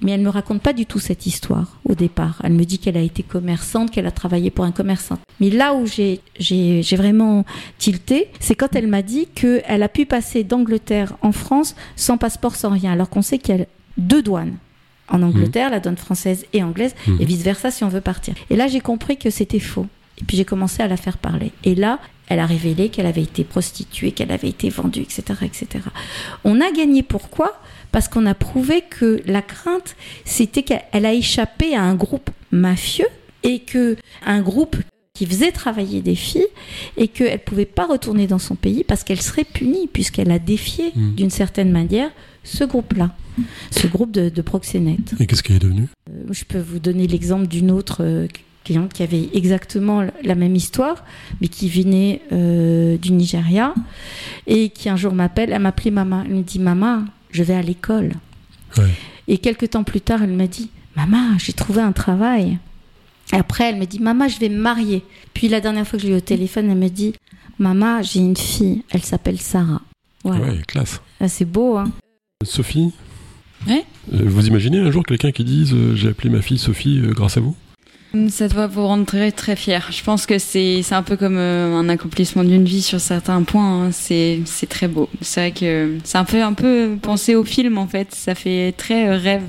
Mais 0.02 0.12
elle 0.12 0.20
ne 0.22 0.26
me 0.26 0.30
raconte 0.30 0.62
pas 0.62 0.74
du 0.74 0.86
tout 0.86 1.00
cette 1.00 1.26
histoire 1.26 1.78
au 1.86 1.94
départ. 1.96 2.40
Elle 2.44 2.54
me 2.54 2.64
dit 2.66 2.80
qu'elle 2.80 2.98
a 2.98 3.02
été 3.02 3.24
commerçante, 3.24 3.92
qu'elle 3.92 4.06
a 4.08 4.12
travaillé 4.12 4.50
pour 4.50 4.66
un 4.66 4.72
commerçant. 4.72 5.18
Mais 5.40 5.50
là 5.50 5.74
où 5.74 5.86
j'ai- 5.86 6.20
j'ai 6.40 6.82
j'ai 6.84 6.96
vraiment 6.96 7.46
tilté, 7.78 8.28
c'est 8.40 8.56
quand 8.56 8.76
elle 8.76 8.88
m'a 8.88 9.02
dit 9.02 9.28
qu'elle 9.34 9.84
a 9.84 9.90
pu 9.90 10.06
passer 10.06 10.44
d'Angleterre 10.44 11.14
en 11.22 11.32
France 11.32 11.76
sans 11.96 12.18
passeport, 12.18 12.56
sans 12.56 12.70
rien, 12.70 12.92
alors 12.94 13.10
qu'on 13.10 13.22
sait 13.22 13.38
qu'il 13.38 13.56
y 13.58 13.62
a 13.62 13.66
deux 13.98 14.22
douanes. 14.22 14.56
En 15.10 15.22
Angleterre, 15.22 15.70
la 15.70 15.80
douane 15.80 15.98
française 15.98 16.46
et 16.54 16.64
anglaise, 16.64 16.96
Mhm. 17.08 17.18
et 17.20 17.26
vice-versa 17.26 17.72
si 17.72 17.84
on 17.84 17.90
veut 17.90 18.02
partir. 18.02 18.34
Et 18.50 18.56
là, 18.56 18.68
j'ai 18.68 18.80
compris 18.80 19.18
que 19.18 19.30
c'était 19.30 19.60
faux. 19.60 19.86
Et 20.20 20.24
puis 20.24 20.38
j'ai 20.38 20.46
commencé 20.46 20.82
à 20.82 20.88
la 20.88 20.96
faire 20.98 21.18
parler. 21.18 21.52
Et 21.66 21.76
là, 21.76 22.00
elle 22.34 22.40
a 22.40 22.46
révélé 22.46 22.90
qu'elle 22.90 23.06
avait 23.06 23.22
été 23.24 23.44
prostituée, 23.44 24.12
qu'elle 24.12 24.32
avait 24.32 24.50
été 24.50 24.70
vendue, 24.70 25.02
etc., 25.02 25.24
etc. 25.44 25.68
On 26.44 26.60
a 26.62 26.72
gagné 26.72 27.04
pourquoi? 27.04 27.60
Parce 27.92 28.08
qu'on 28.08 28.26
a 28.26 28.34
prouvé 28.34 28.84
que 28.90 29.22
la 29.26 29.42
crainte, 29.42 29.96
c'était 30.26 30.64
qu'elle 30.64 31.06
a 31.06 31.14
échappé 31.14 31.76
à 31.76 31.82
un 31.84 31.96
groupe 31.96 32.30
mafieux 32.52 33.08
et 33.44 33.60
que 33.60 33.96
un 34.26 34.42
groupe 34.42 34.76
qui 35.14 35.28
faisait 35.28 35.52
travailler 35.52 36.02
des 36.02 36.16
filles 36.16 36.48
et 36.98 37.08
qu'elle 37.08 37.38
pouvait 37.40 37.66
pas 37.68 37.86
retourner 37.86 38.26
dans 38.26 38.40
son 38.40 38.56
pays 38.56 38.84
parce 38.84 39.04
qu'elle 39.04 39.22
serait 39.22 39.44
punie 39.44 39.86
puisqu'elle 39.88 40.32
a 40.32 40.40
défié 40.40 40.92
Mm. 40.96 41.14
d'une 41.16 41.30
certaine 41.30 41.72
manière 41.72 42.10
ce 42.44 42.64
groupe-là, 42.64 43.16
ce 43.72 43.86
groupe 43.88 44.12
de, 44.12 44.30
de 44.30 44.42
proxénètes. 44.42 45.14
Et 45.20 45.28
qu'est-ce 45.28 45.44
qu'elle 45.44 45.58
est 45.58 45.60
devenue 45.60 45.88
Euh, 46.10 46.24
Je 46.32 46.44
peux 46.46 46.60
vous 46.60 46.80
donner 46.80 47.06
l'exemple 47.08 47.48
d'une 47.48 47.70
autre 47.70 47.98
euh, 48.04 48.28
cliente 48.64 48.94
qui 48.94 49.04
avait 49.04 49.30
exactement 49.34 50.06
la 50.24 50.36
même 50.36 50.56
histoire, 50.56 51.04
mais 51.42 51.48
qui 51.48 51.70
venait 51.70 52.22
euh, 52.32 52.98
du 52.98 53.12
Nigeria 53.12 53.74
et 54.48 54.70
qui 54.70 54.90
un 54.90 54.96
jour 54.96 55.14
m'appelle, 55.14 55.52
elle 55.52 55.62
m'appelait 55.62 55.92
maman, 55.92 56.24
elle 56.26 56.36
me 56.36 56.42
dit 56.44 56.60
maman, 56.60 57.04
je 57.32 57.44
vais 57.44 57.56
à 57.56 57.62
l'école. 57.62 58.14
Ouais. 58.78 58.90
Et 59.28 59.38
quelques 59.38 59.72
temps 59.72 59.84
plus 59.84 60.02
tard, 60.02 60.24
elle 60.24 60.34
m'a 60.34 60.48
dit 60.48 60.70
maman, 60.96 61.38
j'ai 61.38 61.54
trouvé 61.54 61.82
un 61.82 61.92
travail. 61.92 62.58
Et 63.32 63.38
après, 63.38 63.70
elle 63.70 63.78
me 63.78 63.86
dit 63.86 64.00
maman, 64.00 64.28
je 64.28 64.40
vais 64.40 64.50
me 64.50 64.58
marier. 64.60 65.04
Puis 65.34 65.48
la 65.48 65.62
dernière 65.62 65.88
fois 65.88 65.98
que 65.98 66.04
je 66.04 66.08
l'ai 66.10 66.14
eu 66.14 66.18
au 66.18 66.22
téléphone, 66.22 66.70
elle 66.70 66.78
me 66.78 66.90
dit 66.90 67.14
maman, 67.60 68.02
j'ai 68.02 68.20
une 68.20 68.36
fille, 68.38 68.84
elle 68.92 69.04
s'appelle 69.04 69.40
Sarah. 69.40 69.82
Voilà. 70.24 70.46
Ouais, 70.48 70.62
classe. 70.68 71.02
Ah, 71.20 71.28
c'est 71.28 71.46
beau, 71.46 71.78
hein. 71.78 71.92
Sophie 72.44 72.92
Ouais 73.68 73.86
Euh, 74.14 74.24
Vous 74.26 74.48
imaginez 74.48 74.80
un 74.80 74.92
jour 74.92 75.04
quelqu'un 75.06 75.32
qui 75.32 75.44
dise 75.46 75.74
euh, 75.74 75.96
j'ai 75.96 76.10
appelé 76.10 76.30
ma 76.30 76.42
fille 76.42 76.58
Sophie 76.58 77.00
euh, 77.00 77.12
grâce 77.14 77.38
à 77.38 77.40
vous? 77.40 77.56
Ça 78.30 78.48
doit 78.48 78.68
vous 78.68 78.86
rendre 78.86 79.06
très 79.06 79.32
très 79.32 79.56
fier. 79.56 79.88
Je 79.92 80.04
pense 80.04 80.28
que 80.28 80.38
c'est 80.38 80.84
c'est 80.84 80.94
un 80.94 81.02
peu 81.02 81.18
comme 81.18 81.38
euh, 81.38 81.76
un 81.76 81.90
accomplissement 81.90 82.44
d'une 82.44 82.64
vie 82.64 82.84
sur 82.84 83.00
certains 83.00 83.42
points. 83.42 83.86
hein. 83.86 83.92
C'est 83.92 84.42
c'est 84.46 84.68
très 84.70 84.88
beau. 84.88 85.10
C'est 85.22 85.40
vrai 85.40 85.52
que 85.52 85.98
c'est 86.04 86.20
un 86.20 86.24
peu 86.24 86.44
un 86.44 86.54
peu 86.54 86.96
penser 87.02 87.34
au 87.34 87.44
film 87.44 87.80
en 87.80 87.88
fait. 87.88 88.14
Ça 88.14 88.36
fait 88.36 88.74
très 88.78 89.08
euh, 89.10 89.18
rêve. 89.18 89.42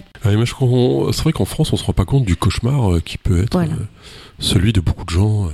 Qu'on- 0.59 1.12
C'est 1.12 1.23
vrai 1.23 1.33
qu'en 1.33 1.44
France, 1.44 1.75
on 1.75 1.76
se 1.76 1.85
rend 1.85 1.92
pas 1.92 2.06
compte 2.06 2.25
du 2.25 2.37
cauchemar 2.37 2.94
euh, 2.94 3.00
qui 3.00 3.18
peut 3.18 3.42
être 3.42 3.52
Voilà. 3.52 3.73
euh, 3.75 3.85
celui 4.38 4.73
de 4.73 4.80
beaucoup 4.80 5.04
de 5.04 5.11
gens 5.11 5.44
euh, 5.47 5.50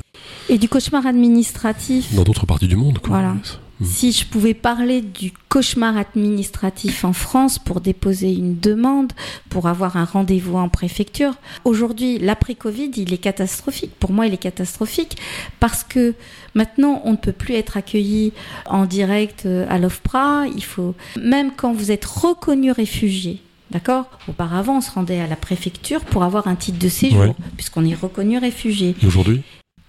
Et 0.49 0.57
du 0.59 0.69
cauchemar 0.69 1.05
administratif. 1.05 2.15
dans 2.15 2.23
d'autres 2.23 2.47
parties 2.47 2.69
du 2.69 2.77
monde. 2.77 3.01
Quoi. 3.01 3.11
Voilà. 3.19 3.35
Mm. 3.81 3.85
Si 3.85 4.13
je 4.13 4.27
pouvais 4.27 4.55
parler 4.55 5.01
du 5.01 5.33
cauchemar 5.49 5.97
administratif 5.97 7.05
en 7.05 7.13
France 7.13 7.59
pour 7.59 7.81
déposer 7.81 8.33
une 8.33 8.59
demande, 8.59 9.13
pour 9.49 9.67
avoir 9.69 9.97
un 9.97 10.05
rendez-vous 10.05 10.57
en 10.57 10.69
préfecture, 10.69 11.35
aujourd'hui, 11.65 12.19
l'après-Covid, 12.19 12.91
il 12.97 13.13
est 13.13 13.19
catastrophique. 13.19 13.93
Pour 13.99 14.13
moi, 14.13 14.27
il 14.27 14.35
est 14.35 14.39
catastrophique 14.39 15.17
parce 15.61 15.83
que 15.83 16.15
maintenant, 16.55 17.01
on 17.05 17.13
ne 17.13 17.17
peut 17.17 17.33
plus 17.33 17.55
être 17.55 17.77
accueilli 17.77 18.33
en 18.67 18.85
direct 18.85 19.47
euh, 19.47 19.67
à 19.69 19.79
l'OFPRA. 19.79 20.45
Il 20.55 20.65
faut, 20.65 20.95
même 21.21 21.51
quand 21.57 21.73
vous 21.73 21.91
êtes 21.91 22.05
reconnu 22.05 22.71
réfugié, 22.73 23.41
D'accord 23.71 24.07
Auparavant, 24.27 24.79
on 24.79 24.81
se 24.81 24.91
rendait 24.91 25.21
à 25.21 25.29
la 25.29 25.37
préfecture 25.37 26.01
pour 26.01 26.25
avoir 26.25 26.49
un 26.49 26.57
titre 26.57 26.81
de 26.81 26.89
séjour, 26.89 27.21
Ouais. 27.21 27.35
puisqu'on 27.57 27.85
est 27.85 27.95
reconnu 27.95 28.37
réfugié. 28.37 28.97
Et 29.01 29.07
aujourd'hui? 29.07 29.43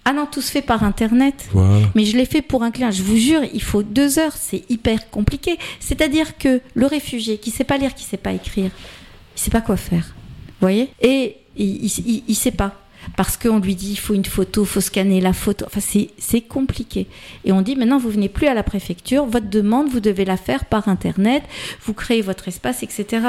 Ah 0.04 0.12
non, 0.12 0.26
tout 0.26 0.40
se 0.40 0.50
fait 0.50 0.62
par 0.62 0.82
Internet. 0.82 1.46
Voilà. 1.52 1.86
Mais 1.94 2.04
je 2.04 2.16
l'ai 2.16 2.24
fait 2.26 2.42
pour 2.42 2.62
un 2.64 2.70
client. 2.72 2.90
Je 2.90 3.02
vous 3.02 3.16
jure, 3.16 3.42
il 3.54 3.62
faut 3.62 3.82
deux 3.84 4.18
heures. 4.18 4.32
C'est 4.36 4.64
hyper 4.68 5.10
compliqué. 5.10 5.58
C'est-à-dire 5.78 6.36
que 6.38 6.60
le 6.74 6.86
réfugié 6.86 7.38
qui 7.38 7.50
sait 7.50 7.64
pas 7.64 7.78
lire, 7.78 7.94
qui 7.94 8.04
sait 8.04 8.16
pas 8.16 8.32
écrire, 8.32 8.70
il 9.36 9.40
sait 9.40 9.50
pas 9.50 9.60
quoi 9.60 9.76
faire. 9.76 10.14
Vous 10.48 10.66
voyez? 10.66 10.90
Et 11.00 11.36
il, 11.56 11.84
il, 11.84 11.92
il- 12.06 12.24
il 12.26 12.34
sait 12.34 12.50
pas. 12.50 12.74
Parce 13.16 13.36
qu'on 13.36 13.58
lui 13.58 13.74
dit 13.74 13.90
il 13.92 13.96
faut 13.96 14.14
une 14.14 14.24
photo, 14.24 14.64
faut 14.64 14.80
scanner 14.80 15.20
la 15.20 15.32
photo. 15.32 15.64
Enfin, 15.66 15.80
c'est 15.80 16.10
c'est 16.18 16.40
compliqué. 16.40 17.08
Et 17.44 17.50
on 17.52 17.60
dit 17.60 17.74
maintenant, 17.74 17.98
vous 17.98 18.10
venez 18.10 18.28
plus 18.28 18.46
à 18.46 18.54
la 18.54 18.62
préfecture. 18.62 19.26
Votre 19.26 19.50
demande, 19.50 19.88
vous 19.88 19.98
devez 20.00 20.24
la 20.24 20.36
faire 20.36 20.64
par 20.66 20.86
Internet. 20.88 21.42
Vous 21.84 21.94
créez 21.94 22.22
votre 22.22 22.46
espace, 22.48 22.82
etc. 22.84 23.26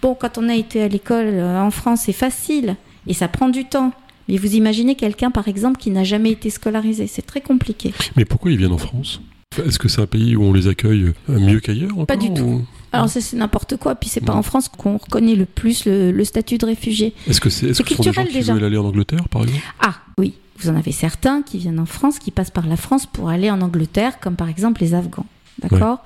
Bon, 0.00 0.14
quand 0.14 0.38
on 0.38 0.48
a 0.48 0.54
été 0.54 0.82
à 0.82 0.88
l'école 0.88 1.26
euh, 1.28 1.60
en 1.62 1.70
France, 1.70 2.02
c'est 2.06 2.14
facile. 2.14 2.76
Et 3.06 3.12
ça 3.14 3.28
prend 3.28 3.48
du 3.50 3.64
temps. 3.66 3.92
Mais 4.30 4.38
vous 4.38 4.54
imaginez 4.54 4.94
quelqu'un, 4.94 5.30
par 5.30 5.48
exemple, 5.48 5.78
qui 5.78 5.90
n'a 5.90 6.04
jamais 6.04 6.30
été 6.30 6.50
scolarisé. 6.50 7.06
C'est 7.08 7.22
très 7.26 7.40
compliqué. 7.40 7.92
Mais 8.16 8.24
pourquoi 8.24 8.52
ils 8.52 8.56
viennent 8.58 8.72
en 8.72 8.78
France? 8.78 9.20
Est-ce 9.66 9.80
que 9.80 9.88
c'est 9.88 10.00
un 10.00 10.06
pays 10.06 10.36
où 10.36 10.44
on 10.44 10.52
les 10.52 10.68
accueille 10.68 11.12
euh, 11.28 11.40
mieux 11.40 11.58
qu'ailleurs 11.58 12.06
Pas 12.06 12.16
du 12.16 12.32
tout. 12.32 12.42
ou- 12.42 12.64
Alors 12.92 13.08
ça 13.08 13.20
c'est 13.20 13.36
n'importe 13.36 13.76
quoi, 13.76 13.96
puis 13.96 14.08
c'est 14.08 14.20
pas 14.20 14.34
en 14.34 14.42
France 14.42 14.68
qu'on 14.68 14.96
reconnaît 14.96 15.34
le 15.34 15.44
plus 15.44 15.84
le, 15.86 16.12
le 16.12 16.24
statut 16.24 16.56
de 16.58 16.66
réfugié. 16.66 17.12
Est-ce 17.28 17.40
que 17.40 17.50
c'est 17.50 17.66
que 17.68 17.74
ce 17.74 17.82
sont 17.82 17.82
des 17.82 17.94
gens 17.94 18.02
culturel, 18.12 18.28
qui 18.28 18.34
déjà. 18.34 18.54
veulent 18.54 18.64
aller 18.64 18.76
en 18.76 18.84
Angleterre, 18.84 19.28
par 19.28 19.42
exemple? 19.42 19.62
Ah 19.80 19.94
oui, 20.18 20.34
vous 20.58 20.68
en 20.70 20.76
avez 20.76 20.92
certains 20.92 21.42
qui 21.42 21.58
viennent 21.58 21.80
en 21.80 21.86
France, 21.86 22.20
qui 22.20 22.30
passent 22.30 22.52
par 22.52 22.68
la 22.68 22.76
France 22.76 23.06
pour 23.06 23.28
aller 23.28 23.50
en 23.50 23.60
Angleterre, 23.60 24.20
comme 24.20 24.36
par 24.36 24.48
exemple 24.48 24.80
les 24.82 24.94
Afghans. 24.94 25.26
D'accord? 25.60 26.04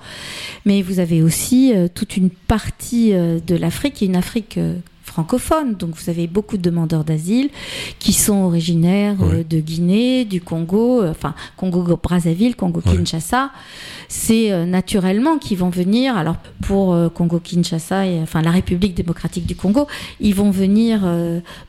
Mais 0.65 0.81
vous 0.81 0.99
avez 0.99 1.21
aussi 1.21 1.71
euh, 1.75 1.87
toute 1.93 2.17
une 2.17 2.29
partie 2.31 3.13
euh, 3.13 3.39
de 3.45 3.55
l'Afrique, 3.55 4.01
est 4.01 4.07
une 4.07 4.15
Afrique 4.17 4.57
euh, 4.57 4.75
francophone. 5.15 5.75
Donc 5.75 5.95
vous 5.95 6.09
avez 6.09 6.27
beaucoup 6.27 6.57
de 6.57 6.61
demandeurs 6.61 7.05
d'asile 7.05 7.49
qui 7.99 8.11
sont 8.11 8.43
originaires 8.43 9.15
euh, 9.21 9.37
Ouais. 9.37 9.43
de 9.45 9.59
Guinée, 9.59 10.25
du 10.25 10.41
Congo, 10.41 11.01
euh, 11.01 11.11
enfin 11.11 11.33
Congo-Brazzaville, 11.55 12.55
Congo-Kinshasa. 12.57 13.51
C'est 14.09 14.51
euh, 14.51 14.65
naturellement 14.65 15.37
qu'ils 15.37 15.57
vont 15.57 15.69
venir. 15.69 16.17
Alors 16.17 16.35
pour 16.67 16.95
Congo-Kinshasa, 17.13 18.07
et, 18.07 18.19
enfin 18.21 18.41
la 18.41 18.51
République 18.51 18.93
démocratique 18.93 19.45
du 19.45 19.55
Congo, 19.55 19.87
ils 20.19 20.35
vont 20.35 20.51
venir, 20.51 21.01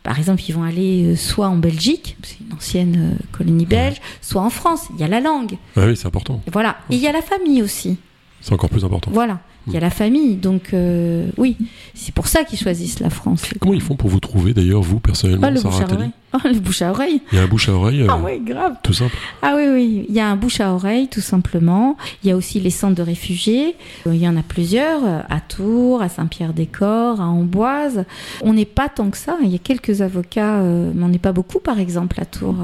par 0.03 0.19
exemple, 0.19 0.43
ils 0.49 0.53
vont 0.53 0.63
aller 0.65 1.15
soit 1.17 1.49
en 1.49 1.57
Belgique, 1.57 2.17
c'est 2.23 2.39
une 2.41 2.53
ancienne 2.55 3.19
colonie 3.33 3.67
belge, 3.67 4.01
soit 4.23 4.43
en 4.43 4.51
France. 4.51 4.89
Il 4.95 5.01
y 5.01 5.05
a 5.05 5.09
la 5.09 5.21
langue. 5.21 5.57
Oui, 5.77 5.97
c'est 5.97 6.07
important. 6.07 6.41
Et 6.47 6.51
Voilà. 6.51 6.79
Et 6.91 6.97
il 6.97 7.03
y 7.03 7.07
a 7.07 7.13
la 7.13 7.23
famille 7.23 7.63
aussi. 7.63 7.99
C'est 8.41 8.53
encore 8.53 8.71
plus 8.71 8.85
important. 8.85 9.11
Voilà. 9.13 9.41
Il 9.67 9.73
y 9.73 9.77
a 9.77 9.81
la 9.81 9.91
famille. 9.91 10.37
Donc, 10.37 10.73
euh, 10.75 11.27
oui, 11.39 11.57
c'est 11.95 12.15
pour 12.15 12.29
ça 12.29 12.45
qu'ils 12.45 12.59
choisissent 12.59 13.01
la 13.01 13.11
France. 13.11 13.43
Comment 13.61 13.75
ils 13.75 13.81
font 13.83 13.97
pour 13.97 14.09
vous 14.11 14.21
trouver, 14.21 14.55
d'ailleurs, 14.55 14.81
vous, 14.83 15.01
personnellement, 15.01 15.49
Ah, 15.49 15.51
le 15.51 15.61
bouche 15.61 15.73
Sarah 15.75 15.93
à 15.93 15.95
oreille. 15.95 16.11
Ah, 16.33 16.39
le 16.45 16.59
bouche 16.61 16.83
à 16.83 16.91
oreille. 16.91 17.21
Il 17.33 17.37
y 17.37 17.41
a 17.41 17.45
un 17.45 17.47
bouche 17.49 17.69
à 17.69 17.73
oreille, 17.73 18.03
euh, 18.03 18.07
Ah 18.11 18.21
oui, 18.25 18.41
grave. 18.45 18.77
tout 18.83 18.93
simple. 18.93 19.17
Ah 19.43 19.55
oui, 19.57 19.65
oui, 19.73 20.07
il 20.09 20.15
y 20.15 20.21
a 20.21 20.29
un 20.29 20.37
bouche 20.37 20.61
à 20.61 20.73
oreille, 20.73 21.09
tout 21.09 21.21
simplement. 21.21 21.97
Il 22.23 22.29
y 22.29 22.33
a 22.33 22.37
aussi 22.37 22.61
les 22.61 22.71
centres 22.71 22.95
de 22.95 23.03
réfugiés. 23.03 23.75
Euh, 24.07 24.15
Il 24.15 24.21
y 24.21 24.29
en 24.29 24.37
a 24.37 24.43
plusieurs, 24.43 25.05
euh, 25.05 25.21
à 25.29 25.41
Tours, 25.41 26.01
à 26.01 26.09
Saint-Pierre-des-Corps, 26.09 27.21
à 27.21 27.25
Amboise. 27.27 28.05
On 28.43 28.53
n'est 28.53 28.65
pas 28.67 28.89
tant 28.89 29.11
que 29.11 29.19
ça. 29.19 29.37
Il 29.43 29.49
y 29.51 29.55
a 29.57 29.59
quelques 29.59 30.01
avocats, 30.01 30.57
euh, 30.61 30.93
mais 30.95 31.05
on 31.05 31.09
n'est 31.09 31.19
pas 31.19 31.33
beaucoup, 31.33 31.59
par 31.59 31.79
exemple, 31.81 32.21
à 32.21 32.25
Tours, 32.25 32.57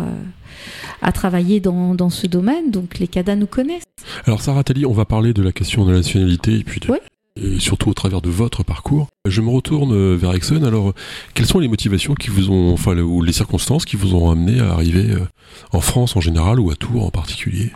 à 1.01 1.13
travailler 1.13 1.61
dans, 1.61 1.95
dans 1.95 2.11
ce 2.11 2.27
domaine. 2.27 2.71
Donc 2.71 2.99
les 2.99 3.09
CADA 3.09 3.37
nous 3.37 3.47
connaissent. 3.47 3.85
Alors, 4.27 4.41
Sarah 4.43 4.61
Attali, 4.61 4.85
on 4.87 4.93
va 4.93 5.05
parler 5.05 5.33
de 5.33 5.43
la 5.43 5.53
question 5.53 5.85
de 5.85 5.91
la 5.91 5.99
nationalité 5.99 6.55
et 6.59 6.65
puis 6.65 6.81
de- 6.81 6.91
Oui. 6.91 6.99
et 7.37 7.59
surtout 7.61 7.89
au 7.91 7.95
travers 7.95 8.21
de 8.21 8.31
votre 8.31 8.63
parcours. 8.65 9.07
Je 9.29 9.41
me 9.41 9.51
retourne 9.51 9.93
euh, 9.93 10.17
vers 10.17 10.35
Exxon. 10.35 10.63
Alors, 10.65 10.93
quelles 11.35 11.47
sont 11.47 11.61
les 11.61 11.69
motivations 11.69 12.15
qui 12.15 12.29
vous 12.31 12.51
ont, 12.51 12.73
enfin, 12.73 12.97
ou 12.99 13.23
les 13.23 13.33
circonstances 13.33 13.85
qui 13.85 13.97
vous 13.97 14.15
ont 14.15 14.31
amené 14.31 14.61
à 14.61 14.73
arriver 14.73 15.11
euh, 15.13 15.21
en 15.73 15.81
France 15.81 16.17
en 16.17 16.21
général 16.21 16.59
ou 16.61 16.71
à 16.71 16.75
Tours 16.77 17.05
en 17.07 17.11
particulier? 17.11 17.71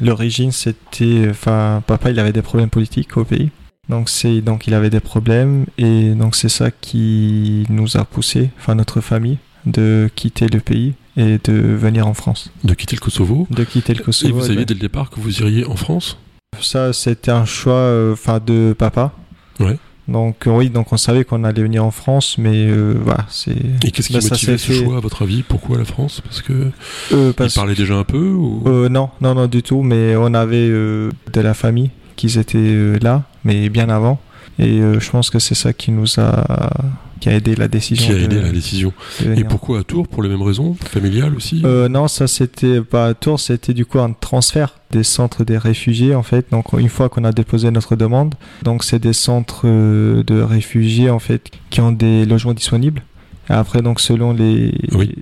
L'origine, 0.00 0.50
c'était. 0.50 1.26
Enfin, 1.30 1.82
papa, 1.86 2.10
il 2.10 2.18
avait 2.18 2.32
des 2.32 2.42
problèmes 2.42 2.70
politiques 2.70 3.16
au 3.16 3.24
pays. 3.24 3.50
Donc, 3.88 4.08
c'est, 4.08 4.40
donc 4.40 4.66
il 4.66 4.74
avait 4.74 4.90
des 4.90 5.00
problèmes. 5.00 5.66
Et 5.78 6.10
donc, 6.10 6.34
c'est 6.36 6.48
ça 6.48 6.70
qui 6.70 7.64
nous 7.68 7.96
a 7.96 8.04
poussé, 8.04 8.50
enfin, 8.58 8.74
notre 8.74 9.00
famille, 9.00 9.38
de 9.66 10.08
quitter 10.14 10.46
le 10.48 10.60
pays 10.60 10.94
et 11.16 11.38
de 11.42 11.52
venir 11.52 12.06
en 12.06 12.14
France. 12.14 12.50
De 12.64 12.74
quitter 12.74 12.96
le 12.96 13.00
Kosovo 13.00 13.46
De 13.50 13.64
quitter 13.64 13.94
le 13.94 14.02
Kosovo. 14.02 14.28
Et 14.28 14.32
vous 14.40 14.46
saviez 14.46 14.64
dès 14.64 14.74
le 14.74 14.80
départ 14.80 15.10
que 15.10 15.20
vous 15.20 15.40
iriez 15.40 15.64
en 15.66 15.76
France? 15.76 16.18
Ça, 16.60 16.92
c'était 16.92 17.30
un 17.30 17.44
choix 17.44 17.74
euh, 17.74 18.12
enfin, 18.12 18.40
de 18.44 18.74
papa. 18.76 19.12
Ouais. 19.60 19.78
Donc, 20.08 20.46
euh, 20.46 20.50
oui, 20.50 20.70
donc 20.70 20.92
on 20.92 20.96
savait 20.96 21.24
qu'on 21.24 21.44
allait 21.44 21.62
venir 21.62 21.84
en 21.84 21.92
France, 21.92 22.36
mais 22.36 22.66
euh, 22.68 22.94
voilà, 23.00 23.26
c'est. 23.28 23.54
Et 23.84 23.90
qu'est-ce 23.92 24.08
qui 24.08 24.20
ça 24.20 24.30
motivait 24.30 24.58
ce 24.58 24.72
fait- 24.72 24.84
choix, 24.84 24.96
à 24.96 25.00
votre 25.00 25.22
avis? 25.22 25.42
Pourquoi 25.44 25.78
la 25.78 25.84
France? 25.84 26.20
Parce 26.20 26.42
que 26.42 26.70
Euh, 27.12 27.32
parce- 27.32 27.54
parlait 27.54 27.76
déjà 27.76 27.94
un 27.94 28.04
peu 28.04 28.18
ou... 28.32 28.62
Non, 28.88 29.10
non, 29.20 29.34
non, 29.34 29.46
du 29.46 29.62
tout. 29.62 29.82
Mais 29.82 30.16
on 30.16 30.34
avait 30.34 30.68
de 30.68 31.10
la 31.36 31.54
famille 31.54 31.90
qui 32.16 32.26
étaient 32.38 32.98
là, 33.00 33.22
mais 33.44 33.68
bien 33.68 33.88
avant. 33.88 34.20
Et 34.62 34.80
euh, 34.80 35.00
je 35.00 35.10
pense 35.10 35.30
que 35.30 35.38
c'est 35.38 35.54
ça 35.54 35.72
qui 35.72 35.90
nous 35.90 36.06
a, 36.20 36.70
qui 37.18 37.28
a 37.30 37.32
aidé 37.34 37.56
la 37.56 37.66
décision. 37.66 38.06
qui 38.06 38.12
a 38.12 38.14
de- 38.18 38.24
aidé 38.24 38.38
à 38.38 38.42
la 38.42 38.52
décision. 38.52 38.92
de 39.24 39.34
Et 39.34 39.44
pourquoi 39.44 39.80
à 39.80 39.82
Tours 39.84 40.06
Pour 40.06 40.22
les 40.22 40.28
mêmes 40.28 40.42
raisons 40.42 40.74
Familiales 40.84 41.34
aussi 41.34 41.62
Euh, 41.64 41.88
non, 41.88 42.08
ça 42.08 42.26
c'était 42.26 42.82
pas 42.82 43.06
à 43.06 43.14
Tours, 43.14 43.40
c'était 43.40 43.72
du 43.72 43.86
coup 43.86 43.98
un 44.00 44.12
transfert 44.12 44.74
des 44.90 45.02
centres 45.02 45.44
des 45.44 45.56
réfugiés 45.56 46.14
en 46.14 46.22
fait. 46.22 46.46
Donc 46.50 46.72
une 46.74 46.90
fois 46.90 47.08
qu'on 47.08 47.24
a 47.24 47.32
déposé 47.32 47.70
notre 47.70 47.96
demande, 47.96 48.34
donc 48.62 48.84
c'est 48.84 48.98
des 48.98 49.14
centres 49.14 49.62
euh, 49.64 50.22
de 50.24 50.40
réfugiés 50.42 51.08
en 51.10 51.20
fait 51.20 51.50
qui 51.70 51.80
ont 51.80 51.92
des 51.92 52.26
logements 52.26 52.52
disponibles. 52.54 53.02
Et 53.48 53.54
après 53.54 53.80
donc 53.80 53.98
selon 53.98 54.32
les 54.34 54.74
Oui. 54.92 55.14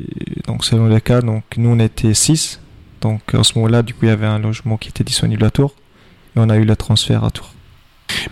donc 0.49 0.65
selon 0.65 0.89
les 0.89 1.01
cas, 1.01 1.21
donc 1.23 1.45
nous 1.57 1.71
on 1.71 1.79
était 1.79 2.13
6. 2.13 2.61
Donc 3.03 3.21
en 3.35 3.45
ce 3.45 3.53
moment-là, 3.57 3.83
du 3.83 3.95
coup, 3.95 4.01
il 4.07 4.09
y 4.09 4.11
avait 4.11 4.27
un 4.27 4.41
logement 4.41 4.77
qui 4.77 4.89
était 4.89 5.05
disponible 5.05 5.45
à 5.45 5.51
Tours 5.51 5.75
et 6.35 6.41
on 6.41 6.51
a 6.51 6.57
eu 6.57 6.65
le 6.65 6.75
transfert 6.75 7.23
à 7.23 7.31
Tours. 7.31 7.53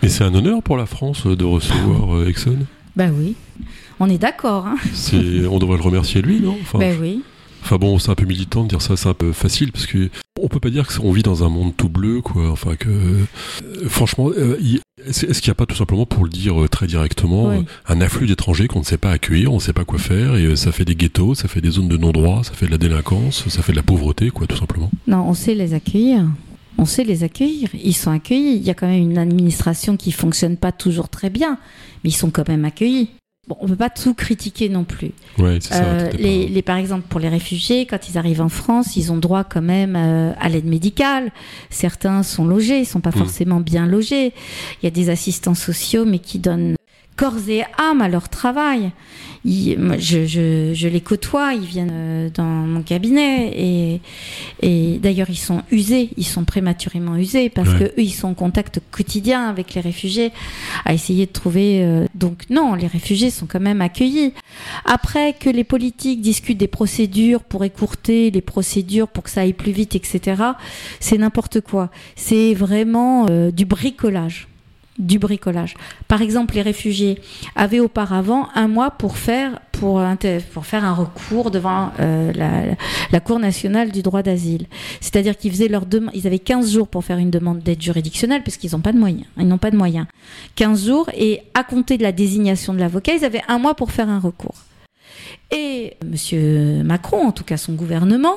Mais 0.01 0.09
c'est 0.09 0.23
un 0.23 0.33
honneur 0.33 0.61
pour 0.63 0.77
la 0.77 0.85
France 0.85 1.25
de 1.25 1.43
recevoir 1.45 2.15
euh, 2.15 2.27
Exxon. 2.27 2.57
Ben 2.95 3.13
oui. 3.17 3.35
On 3.99 4.09
est 4.09 4.17
d'accord, 4.17 4.67
hein 4.67 4.77
on 5.49 5.59
devrait 5.59 5.77
le 5.77 5.83
remercier 5.83 6.21
lui, 6.21 6.39
non? 6.39 6.55
Enfin, 6.61 6.77
Ben 6.79 6.95
oui. 7.01 7.23
enfin 7.63 7.77
bon, 7.77 7.97
c'est 7.97 8.11
un 8.11 8.15
peu 8.15 8.25
militant 8.25 8.63
de 8.63 8.69
dire 8.69 8.81
ça, 8.81 8.95
c'est 8.95 9.09
un 9.09 9.13
peu 9.15 9.31
facile 9.31 9.71
parce 9.71 9.87
que 9.87 10.09
on 10.39 10.47
peut 10.49 10.59
pas 10.59 10.69
dire 10.69 10.87
qu'on 10.87 11.11
vit 11.11 11.23
dans 11.23 11.43
un 11.43 11.49
monde 11.49 11.73
tout 11.75 11.89
bleu, 11.89 12.21
quoi. 12.21 12.51
Enfin 12.51 12.75
que, 12.75 12.89
euh, 12.89 13.25
franchement, 13.87 14.29
euh, 14.37 14.55
est-ce 15.03 15.25
qu'il 15.41 15.49
n'y 15.49 15.51
a 15.51 15.55
pas 15.55 15.65
tout 15.65 15.75
simplement, 15.75 16.05
pour 16.05 16.23
le 16.25 16.29
dire 16.29 16.53
très 16.69 16.85
directement, 16.85 17.49
Oui. 17.49 17.65
un 17.87 18.01
afflux 18.01 18.27
d'étrangers 18.27 18.67
qu'on 18.67 18.79
ne 18.79 18.85
sait 18.85 18.97
pas 18.99 19.09
accueillir, 19.11 19.51
on 19.51 19.55
ne 19.55 19.61
sait 19.61 19.73
pas 19.73 19.83
quoi 19.85 19.97
faire, 19.97 20.35
et 20.35 20.55
ça 20.55 20.71
fait 20.71 20.85
des 20.85 20.95
ghettos, 20.95 21.33
ça 21.33 21.47
fait 21.47 21.61
des 21.61 21.71
zones 21.71 21.87
de 21.87 21.97
non-droit, 21.97 22.43
ça 22.43 22.53
fait 22.53 22.67
de 22.67 22.71
la 22.71 22.77
délinquance, 22.77 23.47
ça 23.49 23.63
fait 23.63 23.71
de 23.71 23.77
la 23.77 23.83
pauvreté, 23.83 24.29
quoi, 24.29 24.45
tout 24.45 24.57
simplement? 24.57 24.91
Non, 25.07 25.25
on 25.27 25.33
sait 25.33 25.55
les 25.55 25.73
accueillir. 25.73 26.25
On 26.77 26.85
sait 26.85 27.03
les 27.03 27.23
accueillir. 27.23 27.69
Ils 27.73 27.95
sont 27.95 28.11
accueillis. 28.11 28.55
Il 28.57 28.63
y 28.63 28.69
a 28.69 28.73
quand 28.73 28.87
même 28.87 29.01
une 29.01 29.17
administration 29.17 29.97
qui 29.97 30.11
fonctionne 30.11 30.57
pas 30.57 30.71
toujours 30.71 31.09
très 31.09 31.29
bien, 31.29 31.57
mais 32.03 32.09
ils 32.11 32.15
sont 32.15 32.29
quand 32.29 32.47
même 32.47 32.65
accueillis. 32.65 33.09
Bon, 33.47 33.55
on 33.61 33.67
peut 33.67 33.77
pas 33.77 33.89
tout 33.89 34.13
critiquer 34.13 34.67
non 34.67 34.83
plus. 34.83 35.11
Ouais, 35.37 35.57
c'est 35.61 35.73
ça. 35.73 35.83
Euh, 35.83 36.11
les, 36.19 36.47
les- 36.49 36.61
par 36.61 36.75
exemple, 36.77 37.05
pour 37.07 37.21
les 37.21 37.29
réfugiés, 37.29 37.85
quand 37.85 38.09
ils 38.09 38.17
arrivent 38.17 38.41
en 38.41 38.49
France, 38.49 38.97
ils 38.97 39.09
ont 39.11 39.17
droit 39.17 39.45
quand 39.45 39.61
même 39.61 39.95
euh, 39.95 40.33
à 40.39 40.49
l'aide 40.49 40.65
médicale. 40.65 41.31
Certains 41.69 42.23
sont 42.23 42.45
logés, 42.45 42.79
ils 42.79 42.85
sont 42.85 42.99
pas 42.99 43.11
Mm. 43.11 43.19
forcément 43.19 43.59
bien 43.61 43.87
logés. 43.87 44.33
Il 44.81 44.83
y 44.83 44.87
a 44.87 44.91
des 44.91 45.09
assistants 45.09 45.55
sociaux, 45.55 46.03
mais 46.05 46.19
qui 46.19 46.39
donnent 46.39 46.75
corps 47.15 47.47
et 47.47 47.63
âme 47.79 48.01
à 48.01 48.09
leur 48.09 48.27
travail. 48.27 48.91
Ils- 49.49 49.79
moi, 49.79 49.95
je, 49.97 50.25
je, 50.25 50.73
je 50.73 50.87
les 50.89 50.99
côtoie, 50.99 51.53
ils 51.53 51.65
viennent 51.65 51.89
euh, 51.93 52.29
dans 52.33 52.43
mon 52.43 52.81
cabinet 52.81 53.49
et, 53.55 54.01
et 54.61 54.97
d'ailleurs 54.99 55.29
ils 55.29 55.37
sont 55.37 55.61
usés, 55.71 56.09
ils 56.17 56.25
sont 56.25 56.43
prématurément 56.43 57.15
usés 57.15 57.49
parce 57.49 57.69
Ouais. 57.69 57.79
que 57.79 57.83
eux 57.85 58.03
ils 58.03 58.11
sont 58.11 58.27
en 58.27 58.33
contact 58.33 58.81
quotidien 58.91 59.47
avec 59.47 59.73
les 59.73 59.79
réfugiés 59.81 60.31
à 60.83 60.93
essayer 60.93 61.25
de 61.25 61.31
trouver. 61.31 61.81
euh, 61.83 62.05
donc 62.13 62.43
non, 62.49 62.73
les 62.75 62.87
réfugiés 62.87 63.29
sont 63.29 63.45
quand 63.45 63.61
même 63.61 63.79
accueillis. 63.81 64.33
Après 64.83 65.33
que 65.33 65.49
les 65.49 65.63
politiques 65.63 66.19
discutent 66.21 66.57
des 66.57 66.67
procédures 66.67 67.43
pour 67.43 67.63
écourter 67.63 68.31
les 68.31 68.41
procédures 68.41 69.07
pour 69.07 69.23
que 69.23 69.29
ça 69.29 69.41
aille 69.41 69.53
plus 69.53 69.71
vite, 69.71 69.95
etc. 69.95 70.41
C'est 70.99 71.17
n'importe 71.17 71.61
quoi. 71.61 71.89
C'est 72.17 72.53
vraiment 72.53 73.27
euh, 73.29 73.51
du 73.51 73.63
bricolage. 73.65 74.47
Du 74.99 75.19
bricolage. 75.19 75.75
Par 76.07 76.21
exemple, 76.21 76.55
les 76.55 76.63
réfugiés 76.63 77.21
avaient 77.55 77.79
auparavant 77.79 78.49
un 78.55 78.67
mois 78.67 78.91
pour 78.91 79.17
faire 79.17 79.59
pour, 79.73 80.01
pour 80.53 80.65
faire 80.65 80.83
un 80.83 80.93
recours 80.93 81.51
devant 81.51 81.91
euh, 81.99 82.31
la, 83.11 83.19
Cour 83.19 83.39
nationale 83.39 83.91
du 83.91 84.01
droit 84.01 84.23
d'asile. 84.23 84.67
C'est-à-dire 85.01 85.37
qu'ils 85.37 85.51
faisaient 85.51 85.67
leur 85.67 85.85
demande, 85.85 86.11
ils 86.13 86.27
avaient 86.27 86.39
15 86.39 86.71
jours 86.71 86.87
pour 86.87 87.03
faire 87.03 87.17
une 87.17 87.29
demande 87.29 87.59
d'aide 87.59 87.81
juridictionnelle 87.81 88.41
parce 88.43 88.57
qu'ils 88.57 88.71
n'ont 88.71 88.79
pas 88.79 88.93
de 88.93 88.99
moyens. 88.99 89.25
Ils 89.37 89.47
n'ont 89.47 89.57
pas 89.57 89.71
de 89.71 89.77
moyens. 89.77 90.07
15 90.55 90.85
jours 90.85 91.09
et 91.15 91.41
à 91.53 91.63
compter 91.63 91.97
de 91.97 92.03
la 92.03 92.11
désignation 92.11 92.73
de 92.73 92.79
l'avocat, 92.79 93.13
ils 93.13 93.25
avaient 93.25 93.41
un 93.47 93.59
mois 93.59 93.75
pour 93.75 93.91
faire 93.91 94.09
un 94.09 94.19
recours. 94.19 94.55
Et 95.51 95.95
Monsieur 96.05 96.83
Macron, 96.83 97.27
en 97.27 97.31
tout 97.31 97.43
cas 97.43 97.57
son 97.57 97.73
gouvernement, 97.73 98.35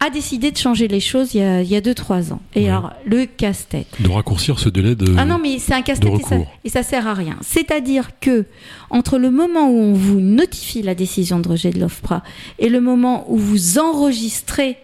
a 0.00 0.10
décidé 0.10 0.50
de 0.52 0.56
changer 0.56 0.86
les 0.86 1.00
choses 1.00 1.34
il 1.34 1.40
y 1.40 1.42
a, 1.42 1.60
il 1.62 1.68
y 1.68 1.74
a 1.74 1.80
deux, 1.80 1.94
trois 1.94 2.32
ans. 2.32 2.40
Et 2.54 2.62
Ouais. 2.64 2.68
alors, 2.68 2.92
le 3.04 3.26
casse-tête. 3.26 3.88
De 4.00 4.08
raccourcir 4.08 4.58
ce 4.60 4.68
délai 4.68 4.94
de. 4.94 5.12
Ah 5.18 5.24
non, 5.24 5.38
mais 5.42 5.58
c'est 5.58 5.74
un 5.74 5.82
casse-tête 5.82 6.12
et 6.20 6.22
ça, 6.22 6.36
et 6.64 6.68
ça 6.68 6.82
sert 6.84 7.06
à 7.08 7.14
rien. 7.14 7.36
C'est-à-dire 7.42 8.10
que 8.20 8.46
entre 8.90 9.18
le 9.18 9.30
moment 9.30 9.68
où 9.68 9.76
on 9.76 9.94
vous 9.94 10.20
notifie 10.20 10.82
la 10.82 10.94
décision 10.94 11.40
de 11.40 11.48
rejet 11.48 11.70
de 11.70 11.80
l'OFPRA 11.80 12.22
et 12.60 12.68
le 12.68 12.80
moment 12.80 13.24
où 13.28 13.36
vous 13.36 13.78
enregistrez 13.78 14.76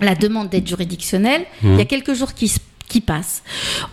la 0.00 0.14
demande 0.14 0.48
d'aide 0.48 0.66
juridictionnelle, 0.66 1.42
Mhm. 1.62 1.72
il 1.74 1.78
y 1.78 1.82
a 1.82 1.84
quelques 1.84 2.14
jours 2.14 2.32
qui, 2.34 2.46
s- 2.46 2.58
qui 2.92 3.00
passent. 3.00 3.42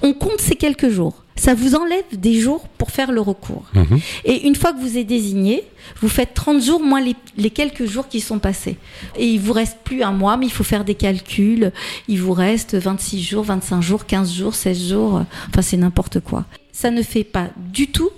On 0.02 0.12
compte 0.14 0.42
ces 0.42 0.56
quelques 0.56 0.90
jours. 0.90 1.24
Ça 1.38 1.54
vous 1.54 1.74
enlève 1.74 2.04
des 2.12 2.38
jours 2.42 2.68
pour 2.78 2.92
faire 2.92 3.14
le 3.14 3.22
recours. 3.22 3.64
Mhm. 3.74 4.00
Et 4.26 4.46
une 4.46 4.56
fois 4.56 4.74
que 4.74 4.82
vous 4.82 4.98
êtes 4.98 5.08
désigné, 5.08 5.64
vous 6.02 6.10
faites 6.10 6.34
30 6.34 6.62
jours 6.62 6.82
moins 6.82 7.00
les, 7.00 7.16
les 7.38 7.50
quelques 7.50 7.86
jours 7.86 8.10
qui 8.10 8.20
sont 8.20 8.40
passés. 8.40 8.76
Et 9.18 9.26
il 9.26 9.40
vous 9.40 9.54
reste 9.54 9.78
plus 9.86 10.04
un 10.04 10.12
mois, 10.12 10.36
mais 10.36 10.48
il 10.48 10.52
faut 10.52 10.66
faire 10.66 10.84
des 10.84 10.96
calculs. 10.96 11.72
Il 12.10 12.20
vous 12.20 12.34
reste 12.34 12.76
26 12.76 13.24
jours, 13.24 13.44
25 13.46 13.80
jours, 13.82 14.06
15 14.06 14.34
jours, 14.34 14.54
16 14.54 14.90
jours. 14.90 15.24
Enfin, 15.48 15.62
c'est 15.62 15.78
n'importe 15.78 16.20
quoi. 16.20 16.44
Ça 16.74 16.92
ne 16.92 17.02
fait 17.02 17.24
pas 17.24 17.48
du 17.56 17.88
tout 17.88 18.10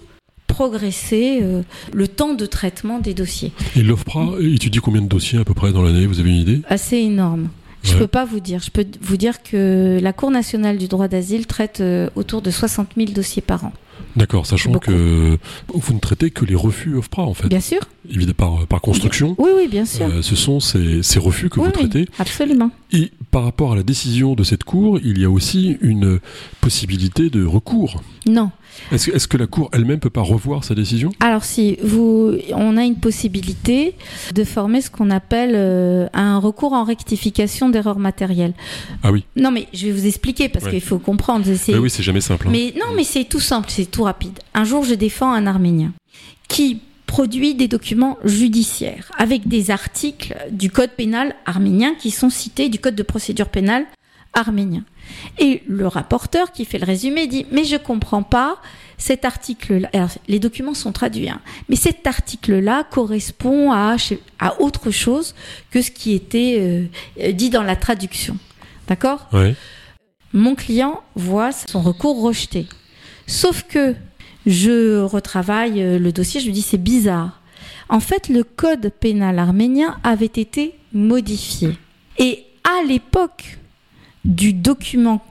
progresser 0.47 1.39
euh, 1.43 1.61
le 1.93 2.07
temps 2.07 2.33
de 2.33 2.45
traitement 2.47 2.97
des 2.97 3.13
dossiers. 3.13 3.51
Et 3.75 3.83
l'OFPRA 3.83 4.31
étudie 4.41 4.79
combien 4.79 5.01
de 5.01 5.07
dossiers 5.07 5.39
à 5.39 5.45
peu 5.45 5.53
près 5.53 5.71
dans 5.71 5.83
l'année 5.83 6.07
Vous 6.07 6.19
avez 6.19 6.31
une 6.31 6.37
idée? 6.37 6.61
Assez 6.67 6.97
énorme. 6.97 7.49
Je 7.83 7.93
Ouais. 7.93 7.99
peux 7.99 8.07
pas 8.07 8.25
vous 8.25 8.39
dire. 8.39 8.59
Je 8.63 8.69
peux 8.71 8.85
vous 9.01 9.17
dire 9.17 9.41
que 9.43 9.99
la 10.01 10.13
Cour 10.13 10.29
nationale 10.31 10.77
du 10.77 10.87
droit 10.87 11.07
d'asile 11.07 11.47
traite 11.47 11.81
euh, 11.81 12.09
autour 12.15 12.41
de 12.41 12.51
60 12.51 12.89
000 12.95 13.11
dossiers 13.11 13.41
par 13.41 13.65
an. 13.65 13.73
D'accord, 14.15 14.45
sachant 14.45 14.71
Beaucoup. 14.71 14.91
que 14.91 15.37
vous 15.73 15.93
ne 15.93 15.99
traitez 15.99 16.31
que 16.31 16.45
les 16.45 16.55
refus 16.55 16.95
OFPRA 16.95 17.23
en 17.23 17.33
fait. 17.33 17.47
Bien 17.47 17.59
sûr. 17.61 17.79
Évidemment, 18.09 18.33
par, 18.57 18.67
par 18.67 18.81
construction. 18.81 19.35
Oui, 19.37 19.49
oui, 19.55 19.67
bien 19.67 19.85
sûr. 19.85 20.05
euh, 20.07 20.21
ce 20.21 20.35
sont 20.35 20.59
ces, 20.59 21.03
ces 21.03 21.19
refus 21.19 21.49
que 21.49 21.59
Oui, 21.59 21.67
vous 21.67 21.71
traitez. 21.71 22.07
absolument. 22.19 22.71
Et 22.91 23.11
par 23.29 23.43
rapport 23.43 23.73
à 23.73 23.75
la 23.75 23.83
décision 23.83 24.33
de 24.35 24.43
cette 24.43 24.63
Cour, 24.63 24.99
il 25.03 25.19
y 25.19 25.25
a 25.25 25.29
aussi 25.29 25.77
une 25.81 26.19
possibilité 26.59 27.29
de 27.29 27.45
recours. 27.45 28.01
Non. 28.25 28.51
Est-ce 28.91 29.27
que, 29.27 29.37
la 29.37 29.47
Cour 29.47 29.69
elle-même 29.73 29.99
peut 29.99 30.09
pas 30.09 30.21
revoir 30.21 30.63
sa 30.63 30.73
décision? 30.75 31.11
Alors 31.19 31.43
si 31.43 31.77
vous, 31.83 32.33
on 32.53 32.77
a 32.77 32.83
une 32.85 32.95
possibilité 32.95 33.95
de 34.33 34.43
former 34.45 34.81
ce 34.81 34.89
qu'on 34.89 35.09
appelle 35.09 35.51
euh, 35.55 36.07
un 36.13 36.39
recours 36.39 36.71
en 36.73 36.83
rectification 36.85 37.69
d'erreurs 37.69 37.99
matérielles. 37.99 38.53
Ah 39.03 39.11
oui, 39.11 39.25
Non 39.35 39.51
mais 39.51 39.67
je 39.73 39.87
vais 39.87 39.91
vous 39.91 40.05
expliquer 40.05 40.47
parce 40.49 40.65
Ouais. 40.65 40.71
qu'il 40.71 40.81
faut 40.81 40.99
comprendre. 40.99 41.45
c'est- 41.53 41.73
oui, 41.73 41.79
oui 41.79 41.89
c'est 41.89 42.01
jamais 42.03 42.21
simple. 42.21 42.47
hein. 42.47 42.51
Mais 42.51 42.73
non 42.77 42.95
mais 42.95 43.03
c'est 43.03 43.25
tout 43.25 43.39
simple, 43.41 43.67
c'est 43.69 43.90
tout 43.91 44.03
rapide. 44.03 44.39
Un 44.53 44.63
jour 44.63 44.83
je 44.83 44.95
défends 44.95 45.31
un 45.31 45.45
Arménien 45.45 45.93
qui 46.47 46.81
produit 47.05 47.55
des 47.55 47.67
documents 47.67 48.17
judiciaires 48.23 49.11
avec 49.17 49.47
des 49.47 49.69
articles 49.69 50.33
du 50.49 50.71
code 50.71 50.91
pénal 50.91 51.35
arménien 51.45 51.93
qui 51.95 52.09
sont 52.09 52.29
cités 52.29 52.69
du 52.69 52.79
code 52.79 52.95
de 52.95 53.03
procédure 53.03 53.49
pénale 53.49 53.85
arménien. 54.33 54.83
Et 55.37 55.61
le 55.67 55.87
rapporteur 55.87 56.53
qui 56.53 56.63
fait 56.63 56.79
le 56.79 56.85
résumé 56.85 57.27
dit 57.27 57.45
mais 57.51 57.65
je 57.65 57.75
comprends 57.75 58.23
pas 58.23 58.61
cet 58.97 59.25
article-là. 59.25 60.07
Les 60.27 60.39
documents 60.39 60.73
sont 60.73 60.91
traduits, 60.91 61.27
hein, 61.27 61.41
mais 61.67 61.75
cet 61.75 62.07
article-là 62.07 62.85
correspond 62.89 63.71
à, 63.71 63.97
à 64.39 64.61
autre 64.61 64.91
chose 64.91 65.35
que 65.71 65.81
ce 65.81 65.91
qui 65.91 66.13
était 66.13 66.87
euh, 67.19 67.31
dit 67.33 67.49
dans 67.49 67.63
la 67.63 67.75
traduction. 67.75 68.37
D'accord? 68.87 69.27
Mon 70.33 70.55
client 70.55 71.01
voit 71.15 71.51
son 71.51 71.81
recours 71.81 72.21
rejeté. 72.21 72.67
Sauf 73.31 73.63
que 73.63 73.95
je 74.45 75.01
retravaille 75.01 75.81
euh, 75.81 75.97
le 75.97 76.11
dossier, 76.11 76.41
je 76.41 76.45
lui 76.47 76.51
dis 76.53 76.61
c'est 76.61 76.77
bizarre. 76.77 77.39
En 77.87 78.01
fait, 78.01 78.27
le 78.27 78.43
code 78.43 78.91
pénal 78.99 79.39
arménien 79.39 79.97
avait 80.03 80.25
été 80.25 80.75
modifié. 80.93 81.77
Et 82.17 82.43
à 82.63 82.85
l'époque 82.85 83.57
du 84.25 84.51
document 84.53 85.23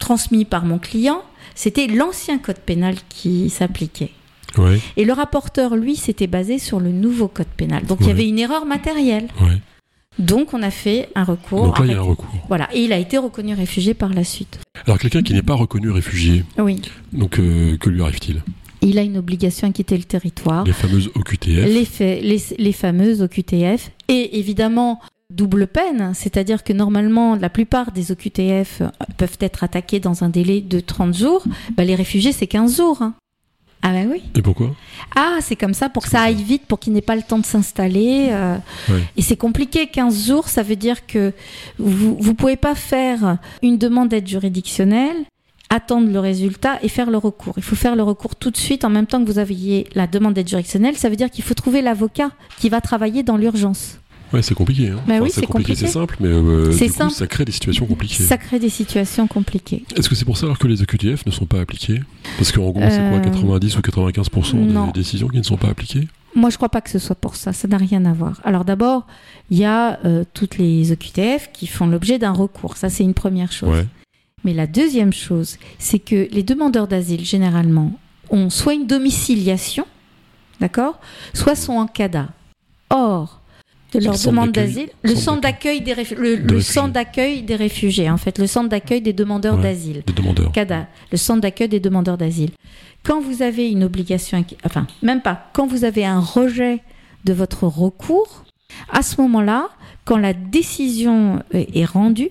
transmis 0.00 0.44
par 0.44 0.64
mon 0.64 0.78
client, 0.78 1.22
c'était 1.54 1.86
l'ancien 1.86 2.38
code 2.38 2.58
pénal 2.58 2.96
qui 3.08 3.50
s'appliquait. 3.50 4.10
Ouais, 4.58 4.80
Et 4.96 5.04
le 5.04 5.12
rapporteur, 5.12 5.76
lui, 5.76 5.94
s'était 5.96 6.26
basé 6.26 6.58
sur 6.58 6.80
le 6.80 6.90
nouveau 6.90 7.28
code 7.28 7.46
pénal. 7.56 7.84
Donc 7.86 7.98
il 8.00 8.08
y 8.08 8.10
avait 8.10 8.28
une 8.28 8.38
erreur 8.38 8.66
matérielle. 8.66 9.28
ouais. 9.40 9.58
Donc 10.18 10.52
on 10.52 10.62
a 10.62 10.70
fait 10.70 11.08
un 11.14 11.24
recours. 11.24 11.66
Donc 11.66 11.78
là, 11.78 11.84
il 11.86 11.92
y 11.92 11.94
a 11.94 11.98
un 11.98 12.02
recours. 12.02 12.28
Voilà, 12.48 12.68
et 12.74 12.82
il 12.84 12.92
a 12.92 12.98
été 12.98 13.16
reconnu 13.16 13.54
réfugié 13.54 13.94
par 13.94 14.10
la 14.10 14.24
suite. 14.24 14.58
Alors 14.86 14.98
quelqu'un 14.98 15.22
qui 15.22 15.32
n'est 15.34 15.42
pas 15.42 15.54
reconnu 15.54 15.90
réfugié, 15.90 16.44
Oui. 16.58 16.80
donc 17.12 17.38
euh, 17.38 17.76
que 17.76 17.88
lui 17.90 18.02
arrive-t-il? 18.02 18.42
Il 18.84 18.98
a 18.98 19.02
une 19.02 19.16
obligation 19.16 19.68
à 19.68 19.72
quitter 19.72 19.96
le 19.96 20.02
territoire. 20.02 20.64
Les 20.64 20.72
fameuses 20.72 21.08
OQTF. 21.14 21.64
Les, 21.66 21.84
faits- 21.84 22.20
les, 22.22 22.40
les 22.58 22.72
fameuses 22.72 23.22
OQTF. 23.22 23.92
Et 24.08 24.38
évidemment, 24.40 24.98
double 25.30 25.68
peine, 25.68 26.10
c'est-à-dire 26.14 26.64
que 26.64 26.72
normalement, 26.72 27.36
la 27.36 27.48
plupart 27.48 27.92
des 27.92 28.10
OQTF 28.10 28.82
peuvent 29.18 29.36
être 29.40 29.62
attaqués 29.62 30.00
dans 30.00 30.24
un 30.24 30.28
délai 30.30 30.60
de 30.60 30.80
30 30.80 31.16
jours. 31.16 31.44
Bah, 31.76 31.84
les 31.84 31.94
réfugiés, 31.94 32.32
c'est 32.32 32.48
15 32.48 32.76
jours. 32.76 33.02
hein. 33.02 33.14
Ah 33.82 33.90
ben 33.90 34.08
oui. 34.12 34.22
Et 34.36 34.42
pourquoi? 34.42 34.70
Ah, 35.16 35.38
c'est 35.40 35.56
comme 35.56 35.74
ça, 35.74 35.88
pour 35.88 36.04
que 36.04 36.08
ça 36.08 36.20
aille 36.22 36.42
vite, 36.42 36.66
pour 36.66 36.78
qu'il 36.78 36.92
n'ait 36.92 37.00
pas 37.00 37.16
le 37.16 37.22
temps 37.22 37.38
de 37.38 37.44
s'installer. 37.44 38.28
euh. 38.30 38.56
Ouais. 38.88 39.02
Et 39.16 39.22
c'est 39.22 39.36
compliqué, 39.36 39.88
15 39.88 40.26
jours, 40.28 40.48
ça 40.48 40.62
veut 40.62 40.76
dire 40.76 41.04
que 41.06 41.32
vous 41.78 42.16
ne 42.22 42.32
pouvez 42.32 42.56
pas 42.56 42.74
faire 42.76 43.38
une 43.62 43.78
demande 43.78 44.08
d'aide 44.10 44.28
juridictionnelle, 44.28 45.16
attendre 45.68 46.12
le 46.12 46.18
résultat 46.20 46.78
et 46.82 46.88
faire 46.88 47.10
le 47.10 47.16
recours. 47.18 47.54
Il 47.56 47.62
faut 47.62 47.74
faire 47.76 47.96
le 47.96 48.02
recours 48.02 48.36
tout 48.36 48.50
de 48.50 48.56
suite 48.56 48.84
en 48.84 48.90
même 48.90 49.06
temps 49.06 49.24
que 49.24 49.30
vous 49.30 49.38
aviez 49.38 49.88
la 49.94 50.06
demande 50.06 50.34
d'aide 50.34 50.48
juridictionnelle. 50.48 50.96
Ça 50.96 51.08
veut 51.08 51.16
dire 51.16 51.30
qu'il 51.30 51.42
faut 51.42 51.54
trouver 51.54 51.82
l'avocat 51.82 52.30
qui 52.58 52.68
va 52.68 52.80
travailler 52.80 53.22
dans 53.22 53.36
l'urgence. 53.36 53.98
Ouais, 54.32 54.42
c'est 54.42 54.54
compliqué. 54.54 54.88
Hein. 54.88 55.00
Bah 55.06 55.18
oui, 55.20 55.30
c'est 55.32 55.46
compliqué. 55.46 55.74
c'est 55.74 55.86
simple, 55.88 56.16
mais 56.20 56.28
euh, 56.28 56.70
coup, 56.72 57.10
ça 57.10 57.26
crée 57.26 57.44
des 57.44 57.52
situations 57.52 57.86
compliquées. 57.86 58.22
Ça 58.22 58.38
crée 58.38 58.58
des 58.58 58.70
situations 58.70 59.26
compliquées. 59.26 59.84
Est-ce 59.96 60.08
que 60.08 60.14
c'est 60.14 60.24
pour 60.24 60.38
ça 60.38 60.46
alors 60.46 60.58
que 60.58 60.66
les 60.66 60.82
OQTF 60.82 61.26
ne 61.26 61.30
sont 61.30 61.46
pas 61.46 61.60
appliqués 61.60 62.00
Parce 62.38 62.50
qu'en 62.52 62.70
gros, 62.70 62.80
c'est 62.88 62.96
quoi 63.08 63.18
Euh, 63.18 63.20
90 63.20 63.76
ou 63.76 63.80
95% 63.80 64.54
non. 64.54 64.86
des 64.86 64.92
décisions 64.92 65.28
qui 65.28 65.38
ne 65.38 65.42
sont 65.42 65.56
pas 65.58 65.68
appliquées? 65.68 66.08
Moi, 66.34 66.48
je 66.48 66.56
crois 66.56 66.70
pas 66.70 66.80
que 66.80 66.88
ce 66.88 66.98
soit 66.98 67.14
pour 67.16 67.36
ça. 67.36 67.52
Ça 67.52 67.68
n'a 67.68 67.76
rien 67.76 68.06
à 68.06 68.12
voir. 68.14 68.40
Alors 68.44 68.64
d'abord, 68.64 69.06
il 69.50 69.58
y 69.58 69.64
a 69.66 69.98
euh, 70.06 70.24
toutes 70.32 70.56
les 70.56 70.90
OQTF 70.92 71.50
qui 71.52 71.66
font 71.66 71.86
l'objet 71.86 72.18
d'un 72.18 72.32
recours. 72.32 72.78
Ça, 72.78 72.88
c'est 72.88 73.04
une 73.04 73.14
première 73.14 73.52
chose. 73.52 73.68
Ouais. 73.68 73.86
Mais 74.44 74.54
la 74.54 74.66
deuxième 74.66 75.12
chose, 75.12 75.58
c'est 75.78 75.98
que 75.98 76.26
les 76.32 76.42
demandeurs 76.42 76.88
d'asile, 76.88 77.24
généralement, 77.24 77.92
ont 78.30 78.48
soit 78.48 78.72
une 78.72 78.86
domiciliation, 78.86 79.84
d'accord, 80.58 80.98
soit 81.34 81.54
sont 81.54 81.74
en 81.74 81.86
CADA. 81.86 82.28
Or, 82.88 83.41
de 83.92 83.98
C'est 84.00 84.04
leur 84.04 84.12
le 84.12 84.18
centre 84.18 84.30
demande 84.32 84.52
d'accueil. 84.52 84.66
d'asile, 84.74 84.88
le 85.02 85.08
Centre 85.10 85.20
centre 85.22 85.40
d'accueil 85.42 85.80
des, 85.82 85.92
réfu- 85.94 86.14
le, 86.16 86.36
De 86.36 86.42
le 86.42 86.56
réfugiés. 86.56 86.60
centre 86.72 86.92
d'accueil 86.92 87.42
des 87.42 87.56
réfugiés, 87.56 88.10
en 88.10 88.16
fait, 88.16 88.38
le 88.38 88.46
centre 88.46 88.68
d'accueil 88.68 89.00
des 89.02 89.12
demandeurs 89.12 89.56
Ouais. 89.56 89.62
d'asile. 89.62 90.02
Des 90.06 90.12
demandeurs. 90.12 90.52
CADA, 90.52 90.86
le 91.10 91.16
centre 91.18 91.40
d'accueil 91.42 91.68
des 91.68 91.80
demandeurs 91.80 92.16
d'asile. 92.18 92.50
Quand 93.04 93.20
vous 93.20 93.42
avez 93.42 93.70
une 93.70 93.84
obligation, 93.84 94.44
enfin, 94.64 94.86
même 95.02 95.20
pas, 95.20 95.48
quand 95.52 95.66
vous 95.66 95.84
avez 95.84 96.04
un 96.04 96.20
rejet 96.20 96.80
de 97.24 97.32
votre 97.32 97.66
recours, 97.66 98.44
à 98.90 99.02
ce 99.02 99.20
moment-là, 99.20 99.68
quand 100.04 100.16
la 100.16 100.32
décision 100.32 101.42
est 101.52 101.84
rendue, 101.84 102.30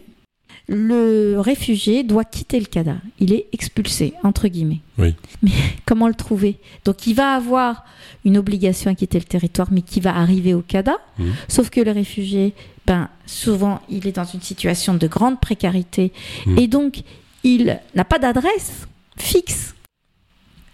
le 0.68 1.40
réfugié 1.40 2.04
doit 2.04 2.24
quitter 2.24 2.60
le 2.60 2.66
Canada. 2.66 2.98
Il 3.20 3.34
est 3.34 3.48
expulsé, 3.52 4.14
entre 4.24 4.48
guillemets. 4.48 4.82
Oui. 4.98 5.16
Mais 5.42 5.52
comment 5.86 6.08
le 6.08 6.14
trouver? 6.14 6.58
Donc 6.86 7.08
il 7.08 7.14
va 7.14 7.34
avoir 7.34 7.84
une 8.24 8.38
obligation 8.38 8.92
à 8.92 8.96
quitter 8.96 9.20
le 9.20 9.26
territoire, 9.26 9.68
mais 9.72 9.82
qui 9.82 10.00
va 10.00 10.16
arriver 10.16 10.54
au 10.54 10.62
Canada. 10.62 10.98
Mhm. 11.18 11.34
Sauf 11.48 11.70
que 11.70 11.82
le 11.82 11.92
réfugié, 11.92 12.54
ben, 12.86 13.10
souvent, 13.26 13.82
il 13.90 14.08
est 14.08 14.12
dans 14.14 14.26
une 14.26 14.42
situation 14.42 14.94
de 14.94 15.08
grande 15.08 15.40
précarité. 15.40 16.12
Mhm. 16.46 16.58
Et 16.60 16.68
donc, 16.68 17.02
il 17.44 17.80
n'a 17.96 18.06
pas 18.06 18.20
d'adresse 18.20 18.88
fixe. 19.18 19.76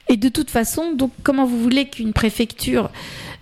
Et 0.10 0.18
de 0.18 0.30
toute 0.30 0.50
façon, 0.50 0.94
donc, 0.94 1.12
comment 1.24 1.46
vous 1.46 1.62
voulez 1.62 1.90
qu'une 1.90 2.14
préfecture 2.14 2.90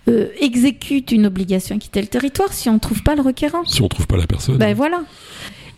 euh, 0.08 0.28
exécute 0.40 1.12
une 1.12 1.26
obligation 1.26 1.76
à 1.76 1.78
quitter 1.78 2.00
le 2.00 2.06
territoire 2.08 2.52
si 2.52 2.68
on 2.68 2.74
ne 2.74 2.78
trouve 2.78 3.02
pas 3.02 3.14
le 3.14 3.22
requérant? 3.22 3.64
Si 3.64 3.82
on 3.82 3.88
trouve 3.88 4.06
pas 4.06 4.16
la 4.16 4.26
personne. 4.26 4.56
ben 4.56 4.74
voilà. 4.74 5.02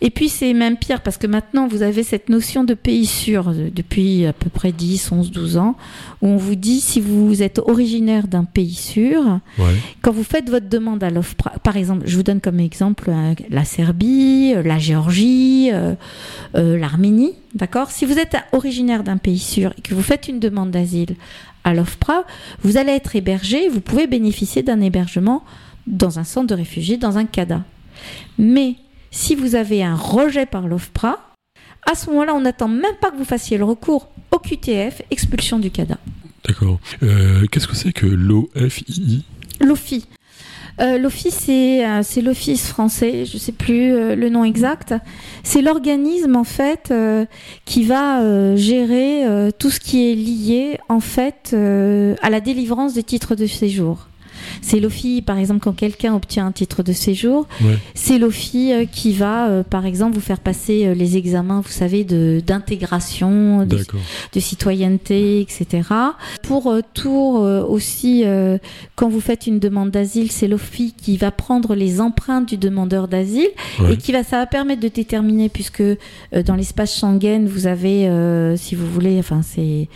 Et 0.01 0.11
puis 0.11 0.29
c'est 0.29 0.53
même 0.53 0.77
pire 0.77 1.01
parce 1.01 1.17
que 1.17 1.27
maintenant 1.27 1.67
vous 1.67 1.81
avez 1.81 2.03
cette 2.03 2.29
notion 2.29 2.63
de 2.63 2.73
pays 2.73 3.05
sûr 3.05 3.49
euh, 3.49 3.69
depuis 3.75 4.25
à 4.25 4.31
peu 4.33 4.49
près 4.49 4.71
10, 4.71 5.11
11, 5.11 5.29
12 5.31 5.57
ans 5.57 5.75
où 6.21 6.27
on 6.27 6.37
vous 6.37 6.55
dit 6.55 6.79
si 6.79 7.01
vous 7.01 7.43
êtes 7.43 7.59
originaire 7.59 8.27
d'un 8.29 8.45
pays 8.45 8.73
sûr, 8.73 9.39
Ouais. 9.57 9.73
quand 10.01 10.11
vous 10.11 10.23
faites 10.23 10.49
votre 10.49 10.69
demande 10.69 11.03
à 11.03 11.09
l'OFPRA, 11.09 11.51
par 11.63 11.75
exemple, 11.75 12.03
je 12.05 12.15
vous 12.15 12.23
donne 12.23 12.39
comme 12.39 12.61
exemple 12.61 13.09
euh, 13.09 13.33
la 13.49 13.65
Serbie, 13.65 14.53
euh, 14.55 14.63
la 14.63 14.77
Géorgie, 14.79 15.69
euh, 15.73 15.95
euh, 16.55 16.77
l'Arménie, 16.77 17.33
d'accord? 17.53 17.91
Si 17.91 18.05
vous 18.05 18.17
êtes 18.19 18.37
originaire 18.53 19.03
d'un 19.03 19.17
pays 19.17 19.37
sûr 19.39 19.73
et 19.77 19.81
que 19.81 19.93
vous 19.93 20.01
faites 20.03 20.29
une 20.29 20.39
demande 20.39 20.71
d'asile 20.71 21.15
à 21.65 21.73
l'OFPRA, 21.73 22.23
vous 22.63 22.77
allez 22.77 22.93
être 22.93 23.17
hébergé, 23.17 23.67
vous 23.67 23.81
pouvez 23.81 24.07
bénéficier 24.07 24.63
d'un 24.63 24.79
hébergement 24.79 25.43
dans 25.87 26.19
un 26.19 26.23
centre 26.23 26.47
de 26.47 26.53
réfugiés, 26.55 26.95
dans 26.95 27.17
un 27.17 27.25
CADA. 27.25 27.63
Mais 28.37 28.75
si 29.11 29.35
vous 29.35 29.55
avez 29.55 29.83
un 29.83 29.95
rejet 29.95 30.45
par 30.45 30.67
l'OFPRA, 30.67 31.17
à 31.89 31.95
ce 31.95 32.09
moment-là, 32.09 32.33
on 32.35 32.41
n'attend 32.41 32.67
même 32.67 32.95
pas 33.01 33.11
que 33.11 33.17
vous 33.17 33.25
fassiez 33.25 33.57
le 33.57 33.63
recours 33.63 34.09
au 34.31 34.39
QTF, 34.39 35.01
expulsion 35.11 35.59
du 35.59 35.71
CADA. 35.71 35.97
D'accord. 36.47 36.79
Euh, 37.03 37.45
Qu'est-ce 37.51 37.67
que 37.67 37.75
c'est 37.75 37.93
que 37.93 38.05
l'OFII 38.05 39.25
L'OFI. 39.59 40.05
Euh, 40.79 40.97
L'OFI, 40.97 41.31
c'est 41.31 41.85
euh, 41.85 42.01
c'est 42.03 42.21
l'Office 42.21 42.67
français, 42.67 43.25
je 43.25 43.33
ne 43.33 43.39
sais 43.39 43.51
plus 43.51 43.91
euh, 43.91 44.15
le 44.15 44.29
nom 44.29 44.45
exact. 44.45 44.93
C'est 45.43 45.61
l'organisme, 45.61 46.35
en 46.35 46.43
fait, 46.43 46.93
qui 47.65 47.83
va 47.83 48.55
gérer 48.55 49.51
tout 49.57 49.69
ce 49.69 49.79
qui 49.79 50.11
est 50.11 50.15
lié, 50.15 50.79
en 50.89 50.99
fait, 50.99 51.55
à 52.21 52.29
la 52.29 52.39
délivrance 52.39 52.93
des 52.93 53.03
titres 53.03 53.35
de 53.35 53.45
séjour. 53.45 54.08
C'est 54.61 54.79
l'OFI, 54.79 55.21
par 55.21 55.37
exemple, 55.37 55.61
quand 55.61 55.73
quelqu'un 55.73 56.13
obtient 56.15 56.45
un 56.47 56.51
titre 56.51 56.83
de 56.83 56.91
séjour, 56.93 57.47
Ouais. 57.63 57.77
c'est 57.93 58.17
l'OFI 58.17 58.73
euh, 58.73 58.85
qui 58.85 59.13
va, 59.13 59.47
euh, 59.49 59.63
par 59.63 59.85
exemple, 59.85 60.15
vous 60.15 60.21
faire 60.21 60.39
passer 60.39 60.85
euh, 60.87 60.93
les 60.93 61.17
examens, 61.17 61.61
vous 61.61 61.71
savez, 61.71 62.03
d'intégration, 62.03 63.65
de, 63.65 64.39
citoyenneté, 64.39 65.41
etc. 65.41 65.81
Pour 66.43 66.73
tour 66.93 67.43
euh, 67.43 67.63
aussi, 67.63 68.23
quand 68.95 69.09
vous 69.09 69.19
faites 69.21 69.47
une 69.47 69.59
demande 69.59 69.91
d'asile, 69.91 70.31
c'est 70.31 70.47
l'OFI 70.47 70.93
qui 70.97 71.17
va 71.17 71.31
prendre 71.31 71.75
les 71.75 72.01
empreintes 72.01 72.47
du 72.49 72.57
demandeur 72.57 73.07
d'asile 73.07 73.47
Ouais. 73.79 73.93
et 73.93 73.97
qui 73.97 74.11
va, 74.11 74.23
ça 74.23 74.37
va 74.39 74.45
permettre 74.45 74.81
de 74.81 74.87
déterminer, 74.87 75.49
puisque 75.49 75.83
dans 76.45 76.55
l'espace 76.55 76.97
Schengen, 76.97 77.45
vous 77.47 77.67
avez, 77.67 78.07
euh, 78.07 78.57
si 78.57 78.75
vous 78.75 78.87
voulez, 78.87 79.17
enfin 79.19 79.41
c'est, 79.43 79.87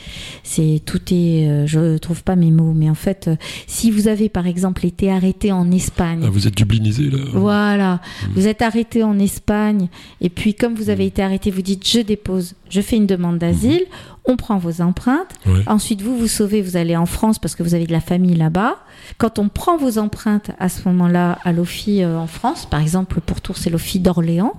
c'est 0.44 0.82
tout 0.86 1.02
est, 1.12 1.48
euh, 1.48 1.66
je 1.68 1.98
trouve 1.98 2.24
pas 2.24 2.36
mes 2.36 2.52
mots, 2.52 2.74
mais 2.76 2.90
en 2.90 2.96
fait, 2.96 3.30
si 3.68 3.92
vous 3.92 4.08
avez 4.08 4.30
par 4.30 4.46
exemple 4.48 4.53
été 4.84 5.12
arrêté 5.12 5.52
en 5.52 5.72
Espagne. 5.72 6.24
Ah, 6.26 6.30
vous 6.30 6.48
êtes 6.48 6.56
dublinisé 6.56 7.10
là 7.10 7.18
Voilà, 7.34 7.96
Mm. 7.96 8.28
vous 8.36 8.48
êtes 8.48 8.62
arrêté 8.62 9.04
en 9.04 9.18
Espagne 9.20 9.88
et 10.22 10.30
puis 10.30 10.54
comme 10.54 10.76
vous 10.76 10.90
avez 10.90 11.04
Mm. 11.06 11.08
été 11.08 11.24
arrêté, 11.24 11.52
vous 11.52 11.62
dites 11.62 11.88
je 11.88 12.00
dépose, 12.00 12.54
je 12.70 12.82
fais 12.82 12.96
une 12.98 13.08
demande 13.08 13.38
d'asile, 13.40 13.84
on 14.26 14.36
prend 14.38 14.58
vos 14.58 14.82
empreintes, 14.82 15.32
Ouais. 15.46 15.64
ensuite 15.68 16.02
vous 16.02 16.18
vous 16.18 16.28
sauvez, 16.28 16.62
vous 16.62 16.78
allez 16.78 16.96
en 16.96 17.06
France 17.06 17.40
parce 17.40 17.56
que 17.56 17.64
vous 17.64 17.74
avez 17.74 17.86
de 17.88 17.92
la 17.92 18.00
famille 18.02 18.36
là-bas. 18.36 18.78
Quand 19.18 19.40
on 19.40 19.50
prend 19.50 19.78
vos 19.78 19.98
empreintes 19.98 20.52
à 20.60 20.70
ce 20.70 20.88
moment-là 20.88 21.40
à 21.44 21.52
l'OFI 21.52 22.04
euh, 22.04 22.18
en 22.18 22.28
France, 22.28 22.66
par 22.70 22.82
exemple 22.82 23.20
pour 23.22 23.42
Tours 23.42 23.58
c'est 23.58 23.70
l'OFI 23.70 24.00
d'Orléans, 24.00 24.54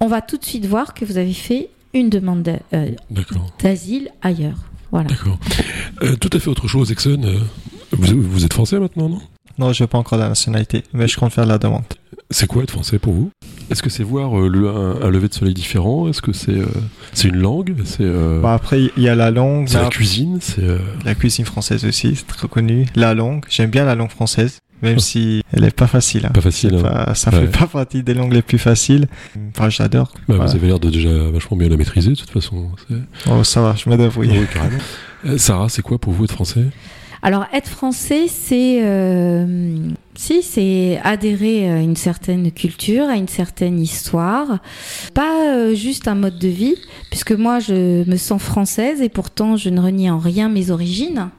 on 0.00 0.06
va 0.08 0.20
tout 0.20 0.36
de 0.38 0.44
suite 0.44 0.66
voir 0.66 0.94
que 0.94 1.04
vous 1.04 1.18
avez 1.18 1.32
fait 1.34 1.68
une 1.94 2.08
demande 2.10 2.48
euh, 2.72 2.88
d'asile 3.62 4.08
ailleurs. 4.22 4.58
Voilà. 4.90 5.08
D'accord. 5.08 5.38
Euh, 6.02 6.16
tout 6.16 6.30
à 6.32 6.38
fait 6.38 6.48
autre 6.48 6.68
chose, 6.68 6.90
Exxon. 6.92 7.20
Vous, 7.92 8.22
vous 8.22 8.44
êtes 8.44 8.52
français 8.52 8.78
maintenant, 8.78 9.08
non? 9.08 9.20
Non, 9.58 9.72
je 9.72 9.82
n'ai 9.82 9.86
pas 9.86 9.98
encore 9.98 10.18
la 10.18 10.28
nationalité, 10.28 10.82
mais 10.94 11.06
je 11.08 11.16
compte 11.18 11.32
faire 11.32 11.46
la 11.46 11.58
demande. 11.58 11.82
C'est 12.30 12.46
quoi 12.46 12.62
être 12.62 12.70
français 12.70 12.98
pour 12.98 13.12
vous? 13.12 13.30
Est-ce 13.70 13.82
que 13.82 13.90
c'est 13.90 14.02
voir 14.02 14.38
euh, 14.38 14.48
le, 14.48 14.68
un, 14.68 15.02
un 15.02 15.10
lever 15.10 15.28
de 15.28 15.34
soleil 15.34 15.52
différent? 15.54 16.08
Est-ce 16.08 16.22
que 16.22 16.32
c'est 16.32 16.52
euh, 16.56 16.66
c'est 17.12 17.28
une 17.28 17.36
langue? 17.36 17.74
C'est 17.84 17.98
euh, 18.04 18.40
Bah, 18.40 18.54
après, 18.54 18.80
il 18.96 19.02
y 19.02 19.08
a 19.08 19.14
la 19.14 19.30
langue, 19.30 19.68
c'est 19.68 19.76
la 19.76 19.84
la, 19.84 19.88
cuisine? 19.90 20.38
C'est 20.40 20.62
euh, 20.62 20.78
la 21.04 21.14
cuisine 21.14 21.44
française 21.44 21.84
aussi, 21.84 22.16
c'est 22.16 22.26
très 22.26 22.48
connu. 22.48 22.86
La 22.94 23.12
langue, 23.14 23.44
j'aime 23.50 23.68
bien 23.70 23.84
la 23.84 23.94
langue 23.94 24.10
française, 24.10 24.60
même 24.80 24.96
Oh. 24.96 25.00
si 25.00 25.42
elle 25.52 25.64
est 25.64 25.70
pas 25.76 25.86
facile. 25.86 26.24
hein. 26.26 26.30
pas 26.32 26.40
facile. 26.40 26.74
Hein. 26.76 26.82
pas- 26.82 27.14
ça 27.14 27.30
Ouais. 27.30 27.40
fait 27.46 27.58
pas 27.58 27.66
partie 27.66 28.02
des 28.02 28.14
langues 28.14 28.32
les 28.32 28.42
plus 28.42 28.58
faciles. 28.58 29.06
Enfin, 29.54 29.68
j'adore. 29.68 30.12
Bah, 30.14 30.36
Voilà. 30.36 30.46
Vous 30.46 30.56
avez 30.56 30.66
l'air 30.68 30.80
de 30.80 30.88
déjà 30.88 31.10
vachement 31.30 31.58
bien 31.58 31.68
la 31.68 31.76
maîtriser 31.76 32.10
de 32.10 32.16
toute 32.16 32.30
façon. 32.30 32.70
C'est- 32.88 33.30
Oh, 33.30 33.44
ça 33.44 33.60
va, 33.60 33.74
je 33.76 33.90
me 33.90 33.96
débrouille. 33.98 34.30
Oui, 34.30 34.46
carrément. 34.52 34.78
Euh, 35.26 35.36
Sarah, 35.36 35.68
c'est 35.68 35.82
quoi 35.82 35.98
pour 35.98 36.14
vous 36.14 36.24
être 36.24 36.32
français? 36.32 36.64
Alors 37.24 37.46
être 37.52 37.68
français, 37.68 38.26
c'est 38.26 38.80
euh, 38.82 39.76
si 40.16 40.42
c'est 40.42 40.98
adhérer 41.04 41.70
à 41.70 41.80
une 41.80 41.94
certaine 41.94 42.50
culture, 42.50 43.04
à 43.04 43.14
une 43.14 43.28
certaine 43.28 43.78
histoire, 43.78 44.58
pas 45.14 45.54
euh, 45.54 45.72
juste 45.76 46.08
un 46.08 46.16
mode 46.16 46.40
de 46.40 46.48
vie, 46.48 46.74
puisque 47.10 47.30
moi 47.30 47.60
je 47.60 48.08
me 48.10 48.16
sens 48.16 48.42
française 48.42 49.00
et 49.02 49.08
pourtant 49.08 49.56
je 49.56 49.68
ne 49.68 49.80
renie 49.80 50.10
en 50.10 50.18
rien 50.18 50.48
mes 50.48 50.72
origines. 50.72 51.30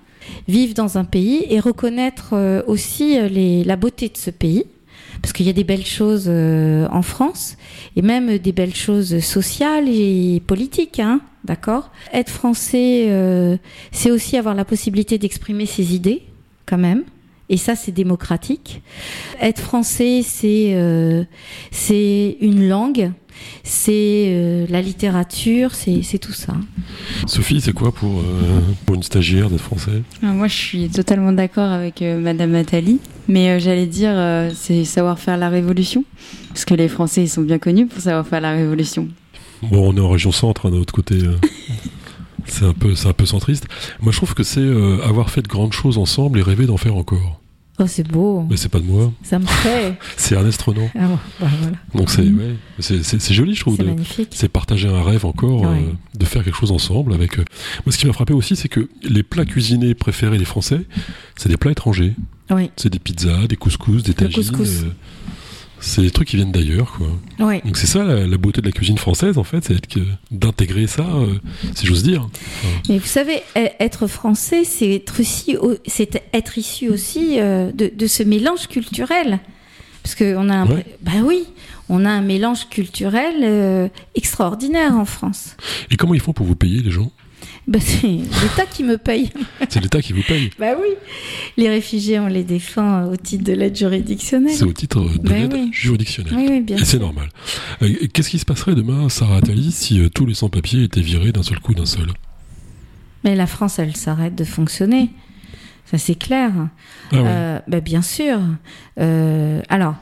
Vivre 0.48 0.74
dans 0.74 0.98
un 0.98 1.04
pays 1.04 1.46
et 1.50 1.60
reconnaître 1.60 2.30
euh, 2.32 2.62
aussi 2.65 3.17
la 3.65 3.76
beauté 3.76 4.08
de 4.08 4.17
ce 4.17 4.30
pays. 4.30 4.63
Parce 5.22 5.34
qu'il 5.34 5.46
y 5.46 5.50
a 5.50 5.54
des 5.54 5.63
belles 5.63 5.86
choses 5.86 6.28
en 6.28 7.02
France 7.02 7.56
et 7.96 8.02
même 8.02 8.39
des 8.39 8.52
belles 8.52 8.76
choses 8.76 9.19
sociales 9.19 9.88
et 9.88 10.41
politiques, 10.46 11.00
hein, 11.00 11.22
d'accord 11.43 11.91
Être 12.13 12.29
français, 12.32 13.08
euh, 13.10 13.58
c'est 13.91 14.12
aussi 14.12 14.38
avoir 14.38 14.56
la 14.56 14.65
possibilité 14.65 15.17
d'exprimer 15.17 15.65
ses 15.65 15.93
idées, 15.95 16.23
quand 16.65 16.77
même. 16.77 17.03
Et 17.49 17.58
ça, 17.58 17.75
c'est 17.75 17.91
démocratique. 17.91 18.82
Être 19.41 19.60
français, 19.62 20.21
c'est 20.23 20.73
euh, 20.75 21.23
c'est 21.71 22.38
une 22.39 22.67
langue, 22.69 23.12
c'est 23.63 24.27
euh, 24.29 24.65
la 24.69 24.82
littérature, 24.82 25.75
c'est 25.75 26.01
c'est 26.03 26.19
tout 26.19 26.32
ça. 26.32 26.53
Sophie, 27.27 27.60
c'est 27.60 27.73
quoi 27.73 27.91
pour, 27.91 28.21
euh, 28.21 28.62
pour 28.86 28.95
une 28.95 29.03
stagiaire 29.03 29.49
d'être 29.49 29.62
français? 29.62 30.01
Moi, 30.21 30.47
je 30.47 30.56
suis 30.56 30.89
totalement 30.89 31.34
d'accord 31.34 31.69
avec 31.69 32.01
euh, 32.01 32.17
Madame 32.17 32.56
Attali, 32.56 32.99
mais 33.27 33.49
euh, 33.49 33.60
j'allais 33.60 33.88
dire, 33.88 34.13
euh, 34.13 34.49
c'est 34.56 34.86
savoir 34.86 35.19
faire 35.19 35.38
la 35.38 35.49
révolution, 35.49 36.06
parce 36.47 36.63
que 36.63 36.73
les 36.73 36.88
Français, 36.88 37.23
ils 37.23 37.29
sont 37.29 37.41
bien 37.41 37.60
connus 37.60 37.88
pour 37.88 38.01
savoir 38.01 38.25
faire 38.25 38.41
la 38.41 38.53
révolution. 38.53 39.10
Bon, 39.71 39.89
on 39.93 39.97
est 39.97 39.99
en 40.02 40.10
région 40.10 40.32
centre, 40.32 40.67
hein, 40.67 40.71
de 40.71 40.78
l'autre 40.78 40.93
côté. 40.93 41.15
euh, 41.15 41.36
c'est 42.45 42.65
un 42.65 42.73
peu, 42.73 42.93
un 43.06 43.13
peu 43.13 43.26
centriste. 43.26 43.67
Moi, 44.02 44.12
je 44.12 44.17
trouve 44.17 44.34
que 44.34 44.43
c'est 44.43 44.60
euh, 44.60 45.02
avoir 45.04 45.30
fait 45.30 45.41
de 45.41 45.47
grandes 45.47 45.73
choses 45.73 45.97
ensemble 45.97 46.39
et 46.39 46.41
rêver 46.41 46.65
d'en 46.65 46.78
faire 46.78 46.95
encore. 46.95 47.39
Oh, 47.80 47.86
c'est 47.88 48.08
beau, 48.08 48.45
Mais 48.52 48.56
c'est 48.56 48.69
pas 48.69 48.80
de 48.80 48.86
moi, 48.86 49.12
ça 49.23 49.39
me 49.39 49.47
fait. 49.47 49.97
c'est 50.17 50.36
Ernest 50.36 50.62
Renan. 50.62 50.88
Ah, 50.95 51.08
bah, 51.39 51.47
voilà. 51.60 51.76
Donc 51.95 52.12
c'est, 52.12 52.21
Mhm. 52.21 52.38
ouais, 52.38 52.56
c'est, 52.80 53.34
joli, 53.34 53.56
je 53.56 53.62
trouve. 53.62 53.78
C'est 53.78 53.84
magnifique. 53.84 54.28
c'est 54.32 54.47
partager 54.47 54.88
un 54.88 55.02
rêve 55.02 55.26
encore, 55.26 55.65
euh, 55.65 55.80
de 56.13 56.26
faire 56.26 56.43
quelque 56.43 56.56
chose 56.58 56.71
ensemble 56.71 57.13
avec. 57.13 57.39
euh, 57.39 57.43
Moi, 57.86 57.91
ce 57.91 57.97
qui 57.97 58.06
m'a 58.06 58.13
frappé 58.13 58.34
aussi, 58.34 58.56
c'est 58.56 58.69
que 58.69 58.88
les 59.02 59.23
plats 59.23 59.45
cuisinés 59.45 59.95
préférés 59.95 60.38
des 60.38 60.45
Français, 60.45 60.82
c'est 61.36 61.49
des 61.49 61.58
plats 61.58 61.71
étrangers. 61.71 62.13
Oui, 62.52 62.69
C'est 62.76 62.91
des 62.93 62.99
pizzas, 62.99 63.47
des 63.47 63.56
couscous, 63.56 64.04
des 64.04 64.13
tagines. 64.13 64.36
couscous. 64.43 64.84
euh, 64.84 64.91
c'est 65.86 66.02
des 66.02 66.12
trucs 66.12 66.30
qui 66.30 66.38
viennent 66.38 66.52
d'ailleurs, 66.52 66.93
quoi. 66.93 67.08
Donc 67.65 67.78
c'est 67.78 67.88
ça 67.88 68.04
la, 68.04 68.26
la 68.26 68.38
beauté 68.38 68.62
de 68.62 68.65
la 68.65 68.72
cuisine 68.72 68.98
française, 68.98 69.38
en 69.38 69.43
fait, 69.43 69.63
c'est 69.65 69.76
d'intégrer 70.32 70.88
ça, 70.88 71.04
euh, 71.04 71.36
si 71.76 71.86
j'ose 71.86 72.04
dire. 72.04 72.28
Mais 72.89 72.98
vous 72.98 73.06
savez, 73.08 73.41
e- 73.58 73.67
être 73.80 74.08
français, 74.08 74.63
c'est 74.63 74.93
être 74.96 75.19
issu, 75.19 75.58
au- 75.58 75.76
c'est 75.86 76.22
être 76.34 76.58
issu 76.58 76.89
aussi 76.89 77.39
euh, 77.39 77.72
de, 77.72 77.91
de 77.96 78.08
ce 78.08 78.24
mélange 78.24 78.67
culturel. 78.67 79.39
Parce 80.04 80.15
que 80.15 80.36
on 80.36 80.50
a, 80.50 80.56
un, 80.56 80.67
Ouais. 80.67 80.86
bah 81.02 81.12
oui, 81.24 81.43
on 81.89 82.06
a 82.06 82.10
un 82.10 82.22
mélange 82.22 82.67
culturel 82.69 83.36
euh, 83.43 83.88
extraordinaire 84.15 84.96
en 84.98 85.06
France. 85.06 85.56
Et 85.91 85.96
comment 85.98 86.13
ils 86.13 86.19
font 86.19 86.34
pour 86.34 86.46
vous 86.46 86.56
payer, 86.56 86.82
les 86.82 86.91
gens? 86.91 87.12
Bah, 87.67 87.79
c'est 87.82 88.08
l'État 88.08 88.65
qui 88.69 88.84
me 88.84 88.97
paye. 88.97 89.32
C'est 89.69 89.79
l'État 89.82 90.01
qui 90.01 90.13
vous 90.13 90.21
paye. 90.27 90.49
Bah 90.60 90.73
oui. 90.79 90.89
Les 91.58 91.69
réfugiés, 91.69 92.19
on 92.19 92.27
les 92.27 92.43
défend 92.43 93.06
au 93.06 93.15
titre 93.15 93.43
de 93.45 93.53
l'aide 93.53 93.75
juridictionnelle. 93.75 94.53
C'est 94.56 94.65
au 94.65 94.73
titre 94.73 94.99
de 95.01 95.17
Ben 95.29 95.43
l'aide 95.43 95.53
oui. 95.53 95.69
juridictionnelle. 95.71 96.34
Oui, 96.36 96.45
oui, 96.49 96.62
bien 96.62 96.75
Et 96.75 96.79
sûr. 96.79 96.88
c'est 96.88 96.99
normal. 96.99 97.29
Euh, 97.82 97.89
Qu'est-ce 98.13 98.29
qui 98.29 98.39
se 98.39 98.45
passerait 98.45 98.75
demain, 98.75 99.08
Sarah 99.10 99.38
Attali, 99.38 99.71
si 99.71 99.99
euh, 99.99 100.10
tous 100.10 100.25
les 100.25 100.34
sans-papiers 100.34 100.84
étaient 100.84 101.01
virés 101.01 101.32
d'un 101.32 101.43
seul 101.43 101.60
coup, 101.60 101.73
d'un 101.73 101.86
seul? 101.86 102.08
Mais 103.23 103.36
la 103.36 103.47
France, 103.47 103.79
elle 103.79 103.95
s'arrête 103.95 104.36
de 104.36 104.43
fonctionner. 104.43 105.10
Ça, 105.86 105.97
c'est 105.97 106.15
clair. 106.15 106.51
Ah 107.12 107.15
ouais. 107.15 107.21
Euh, 107.25 107.60
bah, 107.67 107.79
bien 107.79 108.01
sûr. 108.01 108.39
Euh, 108.99 109.62
alors, 109.69 109.95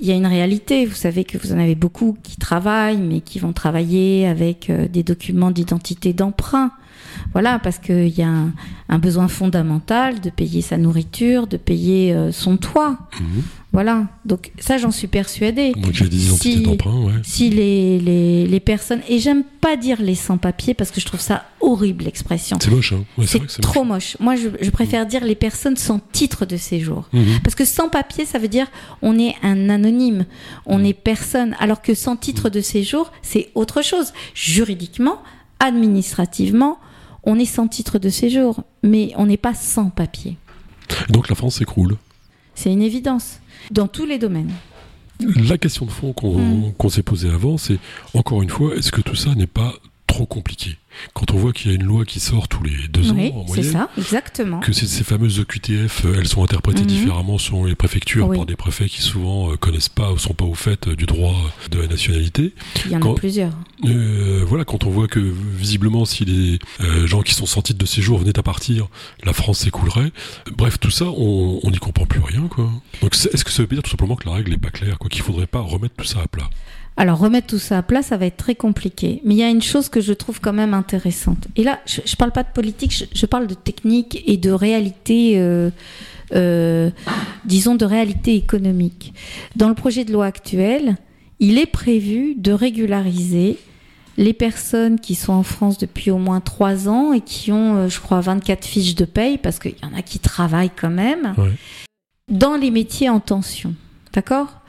il 0.00 0.06
y 0.06 0.12
a 0.12 0.14
une 0.14 0.26
réalité. 0.26 0.86
Vous 0.86 0.94
savez 0.94 1.24
que 1.24 1.38
vous 1.38 1.52
en 1.52 1.58
avez 1.58 1.74
beaucoup 1.74 2.16
qui 2.22 2.36
travaillent, 2.36 2.96
mais 2.98 3.20
qui 3.20 3.38
vont 3.38 3.52
travailler 3.52 4.26
avec 4.26 4.70
euh, 4.70 4.88
des 4.88 5.02
documents 5.02 5.50
d'identité 5.50 6.12
d'emprunt. 6.12 6.72
Voilà, 7.32 7.58
parce 7.58 7.78
qu'il 7.78 8.08
y 8.08 8.22
a 8.22 8.28
un, 8.28 8.52
un, 8.88 8.98
besoin 8.98 9.28
fondamental 9.28 10.20
de 10.20 10.30
payer 10.30 10.62
sa 10.62 10.76
nourriture, 10.76 11.46
de 11.46 11.56
payer 11.56 12.12
euh, 12.12 12.30
son 12.32 12.56
toit. 12.56 12.98
Mhm. 13.20 13.42
Voilà, 13.72 14.06
donc 14.24 14.52
ça 14.60 14.78
j'en 14.78 14.92
suis 14.92 15.08
persuadée. 15.08 15.72
Moi 15.76 15.88
j'ai 15.92 16.08
des 16.08 16.26
identités 16.28 16.58
Si- 16.58 16.62
d'emprunt, 16.62 17.06
ouais. 17.06 17.12
Si 17.24 17.50
les, 17.50 17.98
les, 17.98 18.46
les 18.46 18.60
personnes, 18.60 19.00
et 19.08 19.18
j'aime 19.18 19.42
pas 19.60 19.76
dire 19.76 20.00
les 20.00 20.14
sans-papiers 20.14 20.74
parce 20.74 20.92
que 20.92 21.00
je 21.00 21.06
trouve 21.06 21.18
ça 21.18 21.44
horrible 21.60 22.04
l'expression. 22.04 22.56
C'est 22.62 22.70
moche, 22.70 22.92
hein. 22.92 23.04
Ouais, 23.18 23.26
c'est 23.26 23.40
trop 23.62 23.82
moche. 23.82 24.16
Moi 24.20 24.36
je, 24.36 24.48
je 24.60 24.70
préfère 24.70 25.06
dire 25.06 25.24
les 25.24 25.34
personnes 25.34 25.76
sans 25.76 25.98
titre 26.12 26.46
de 26.46 26.56
séjour. 26.56 27.08
Mhm. 27.12 27.40
Parce 27.42 27.56
que 27.56 27.64
sans 27.64 27.88
papier, 27.88 28.24
ça 28.26 28.38
veut 28.38 28.46
dire 28.46 28.68
on 29.02 29.18
est 29.18 29.34
un 29.42 29.68
anonyme, 29.68 30.24
on 30.66 30.84
est 30.84 30.92
personne. 30.94 31.56
Alors 31.58 31.82
que 31.82 31.94
sans 31.94 32.14
titre 32.14 32.50
de 32.50 32.60
séjour, 32.60 33.10
c'est 33.22 33.50
autre 33.56 33.82
chose. 33.82 34.12
Juridiquement, 34.34 35.18
administrativement, 35.58 36.78
on 37.26 37.38
est 37.38 37.44
sans 37.44 37.68
titre 37.68 37.98
de 37.98 38.08
séjour, 38.08 38.62
mais 38.82 39.12
on 39.16 39.26
n'est 39.26 39.36
pas 39.36 39.54
sans 39.54 39.90
papier. 39.90 40.36
Donc 41.08 41.28
la 41.28 41.34
France 41.34 41.56
s'écroule. 41.56 41.96
C'est 42.54 42.72
une 42.72 42.82
évidence 42.82 43.40
dans 43.70 43.88
tous 43.88 44.06
les 44.06 44.18
domaines. 44.18 44.52
La 45.48 45.58
question 45.58 45.86
de 45.86 45.90
fond 45.90 46.12
qu'on 46.12 46.38
Mm. 46.38 46.90
s'est 46.90 47.02
posée 47.02 47.30
avant, 47.30 47.56
c'est 47.56 47.78
encore 48.14 48.42
une 48.42 48.50
fois, 48.50 48.74
est-ce 48.76 48.90
que 48.92 49.00
tout 49.00 49.14
ça 49.14 49.34
n'est 49.34 49.46
pas 49.46 49.72
trop 50.14 50.26
compliqué 50.26 50.76
Quand 51.12 51.32
on 51.32 51.36
voit 51.36 51.52
qu'il 51.52 51.70
y 51.72 51.74
a 51.74 51.76
une 51.76 51.82
loi 51.86 52.04
qui 52.04 52.20
sort 52.20 52.46
tous 52.46 52.62
les 52.62 52.86
deux 52.88 53.10
ans 53.10 53.16
Oui, 53.16 53.32
en 53.34 53.40
c'est 53.48 53.54
moyenne, 53.56 53.72
ça, 53.72 53.90
exactement. 53.98 54.60
que 54.60 54.72
ces, 54.72 54.86
ces 54.86 55.02
fameuses 55.02 55.40
EQTF, 55.40 56.04
euh, 56.04 56.14
elles 56.20 56.28
sont 56.28 56.44
interprétées 56.44 56.82
Mhm. 56.82 56.86
différemment 56.86 57.36
selon 57.38 57.64
les 57.64 57.74
préfectures 57.74 58.28
Oui. 58.28 58.36
par 58.36 58.46
des 58.46 58.54
préfets 58.54 58.88
qui 58.88 59.02
souvent 59.02 59.50
euh, 59.50 59.56
connaissent 59.56 59.88
pas 59.88 60.12
ou 60.12 60.18
sont 60.18 60.34
pas 60.34 60.44
au 60.44 60.54
fait 60.54 60.86
euh, 60.86 60.94
du 60.94 61.06
droit 61.06 61.34
de 61.72 61.80
la 61.80 61.88
nationalité. 61.88 62.54
Il 62.86 62.92
y 62.92 62.96
en 62.96 63.00
quand- 63.00 63.12
a 63.12 63.16
plusieurs. 63.16 63.52
Euh, 63.86 64.44
voilà, 64.46 64.64
quand 64.64 64.84
on 64.84 64.90
voit 64.90 65.08
que 65.08 65.18
visiblement 65.18 66.04
si 66.04 66.24
les 66.24 66.58
euh, 66.80 67.06
gens 67.08 67.22
qui 67.22 67.34
sont 67.34 67.46
sans 67.46 67.60
titre 67.62 67.78
de 67.80 67.86
séjour 67.86 68.18
venaient 68.18 68.38
à 68.38 68.42
partir, 68.44 68.86
la 69.24 69.32
France 69.32 69.58
s'écoulerait. 69.58 70.12
Bref, 70.56 70.78
tout 70.78 70.92
ça, 70.92 71.06
on 71.06 71.68
n'y 71.72 71.78
comprend 71.78 72.06
plus 72.06 72.20
rien, 72.20 72.46
quoi. 72.48 72.70
Donc 73.02 73.14
est-ce 73.16 73.44
que 73.44 73.50
ça 73.50 73.62
veut 73.62 73.68
dire 73.68 73.82
tout 73.82 73.90
simplement 73.90 74.14
que 74.14 74.28
la 74.28 74.34
règle 74.36 74.52
n'est 74.52 74.58
pas 74.58 74.70
claire, 74.70 74.96
quoi, 74.98 75.10
qu'il 75.10 75.22
faudrait 75.22 75.48
pas 75.48 75.60
remettre 75.60 75.96
tout 75.96 76.04
ça 76.04 76.20
à 76.22 76.28
plat? 76.28 76.48
Alors 76.96 77.18
remettre 77.18 77.48
tout 77.48 77.58
ça 77.58 77.78
à 77.78 77.82
plat, 77.82 78.02
ça 78.02 78.16
va 78.16 78.26
être 78.26 78.36
très 78.36 78.54
compliqué. 78.54 79.20
Mais 79.24 79.34
il 79.34 79.38
y 79.38 79.42
a 79.42 79.50
une 79.50 79.62
chose 79.62 79.88
que 79.88 80.00
je 80.00 80.12
trouve 80.12 80.40
quand 80.40 80.52
même 80.52 80.74
intéressante. 80.74 81.48
Et 81.56 81.64
là, 81.64 81.80
je, 81.86 82.00
je 82.04 82.16
parle 82.16 82.30
pas 82.30 82.44
de 82.44 82.52
politique, 82.52 82.94
je, 82.96 83.04
je 83.12 83.26
parle 83.26 83.46
de 83.46 83.54
technique 83.54 84.22
et 84.26 84.36
de 84.36 84.50
réalité, 84.50 85.34
euh, 85.36 85.70
euh, 86.34 86.90
disons 87.44 87.74
de 87.74 87.84
réalité 87.84 88.36
économique. 88.36 89.12
Dans 89.56 89.68
le 89.68 89.74
projet 89.74 90.04
de 90.04 90.12
loi 90.12 90.26
actuel, 90.26 90.96
il 91.40 91.58
est 91.58 91.66
prévu 91.66 92.36
de 92.36 92.52
régulariser 92.52 93.58
les 94.16 94.32
personnes 94.32 95.00
qui 95.00 95.16
sont 95.16 95.32
en 95.32 95.42
France 95.42 95.78
depuis 95.78 96.12
au 96.12 96.18
moins 96.18 96.40
trois 96.40 96.88
ans 96.88 97.12
et 97.12 97.20
qui 97.20 97.50
ont, 97.50 97.74
euh, 97.74 97.88
je 97.88 98.00
crois, 98.00 98.20
24 98.20 98.64
fiches 98.64 98.94
de 98.94 99.04
paye, 99.04 99.38
parce 99.38 99.58
qu'il 99.58 99.74
y 99.82 99.84
en 99.84 99.98
a 99.98 100.02
qui 100.02 100.20
travaillent 100.20 100.70
quand 100.70 100.90
même, 100.90 101.34
dans 102.30 102.56
les 102.56 102.70
métiers 102.70 103.08
en 103.08 103.18
tension. 103.18 103.74
D'accord? 104.12 104.60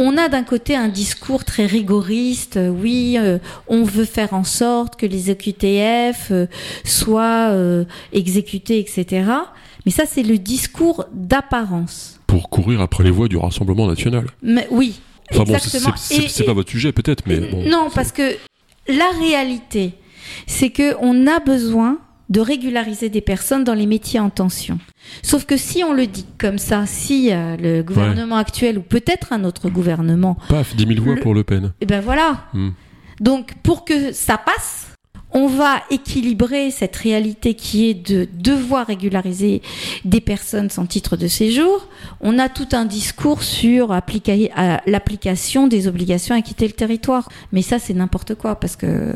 On 0.00 0.16
a 0.16 0.28
d'un 0.28 0.44
côté 0.44 0.76
un 0.76 0.88
discours 0.88 1.44
très 1.44 1.66
rigoriste, 1.66 2.56
euh, 2.56 2.68
oui, 2.70 3.16
euh, 3.18 3.38
on 3.66 3.82
veut 3.82 4.04
faire 4.04 4.32
en 4.32 4.44
sorte 4.44 4.94
que 4.96 5.04
les 5.06 5.30
EQTF 5.30 6.28
euh, 6.30 6.46
soient 6.84 7.50
euh, 7.50 7.84
exécutés, 8.12 8.78
etc. 8.78 9.26
Mais 9.84 9.92
ça, 9.92 10.04
c'est 10.06 10.22
le 10.22 10.38
discours 10.38 11.04
d'apparence. 11.12 12.20
Pour 12.26 12.48
courir 12.48 12.80
après 12.80 13.04
les 13.04 13.10
voies 13.10 13.28
du 13.28 13.36
Rassemblement 13.36 13.86
national. 13.88 14.26
Mais 14.42 14.66
oui, 14.70 15.00
Enfin 15.32 15.44
bon, 15.44 15.58
c'est- 15.58 15.76
exactement. 16.16 16.46
pas 16.46 16.52
votre 16.54 16.70
sujet 16.70 16.92
peut-être, 16.92 17.24
mais 17.26 17.38
bon. 17.40 17.68
non, 17.68 17.88
parce 17.94 18.12
que 18.12 18.36
la 18.88 19.10
réalité, 19.20 19.92
c'est 20.46 20.70
que 20.70 20.94
on 21.00 21.26
a 21.26 21.40
besoin 21.40 21.98
de 22.28 22.40
régulariser 22.40 23.08
des 23.08 23.20
personnes 23.20 23.64
dans 23.64 23.74
les 23.74 23.86
métiers 23.86 24.20
en 24.20 24.28
tension. 24.30 24.78
Sauf 25.22 25.44
que 25.46 25.56
si 25.56 25.82
on 25.82 25.92
le 25.92 26.06
dit 26.06 26.26
comme 26.38 26.58
ça, 26.58 26.84
si 26.86 27.32
euh, 27.32 27.56
le 27.56 27.82
gouvernement 27.82 28.36
actuel 28.36 28.78
ou 28.78 28.82
peut-être 28.82 29.32
un 29.32 29.44
autre 29.44 29.70
gouvernement, 29.70 30.36
Paf, 30.48 30.76
10 30.76 30.86
000 30.94 31.02
voix 31.04 31.14
Le- 31.14 31.20
pour 31.20 31.34
Le 31.34 31.44
Pen. 31.44 31.72
eh 31.80 31.86
ben 31.86 32.00
voilà. 32.00 32.44
Hmm. 32.52 32.70
Donc 33.20 33.54
pour 33.62 33.84
que 33.84 34.12
ça 34.12 34.36
passe, 34.38 34.88
on 35.32 35.46
va 35.46 35.82
équilibrer 35.90 36.70
cette 36.70 36.96
réalité 36.96 37.52
qui 37.54 37.88
est 37.90 37.94
de 37.94 38.26
devoir 38.34 38.86
régulariser 38.86 39.60
des 40.04 40.20
personnes 40.22 40.70
sans 40.70 40.86
titre 40.86 41.16
de 41.18 41.26
séjour. 41.28 41.88
On 42.20 42.38
a 42.38 42.48
tout 42.48 42.68
un 42.72 42.84
discours 42.86 43.42
sur 43.42 43.92
à 43.92 44.02
l'application 44.86 45.66
des 45.66 45.86
obligations 45.86 46.34
à 46.34 46.40
quitter 46.40 46.66
le 46.66 46.72
territoire. 46.72 47.28
Mais 47.52 47.60
ça, 47.62 47.78
c'est 47.78 47.92
n'importe 47.94 48.34
quoi 48.36 48.54
parce 48.58 48.76
que 48.76 49.14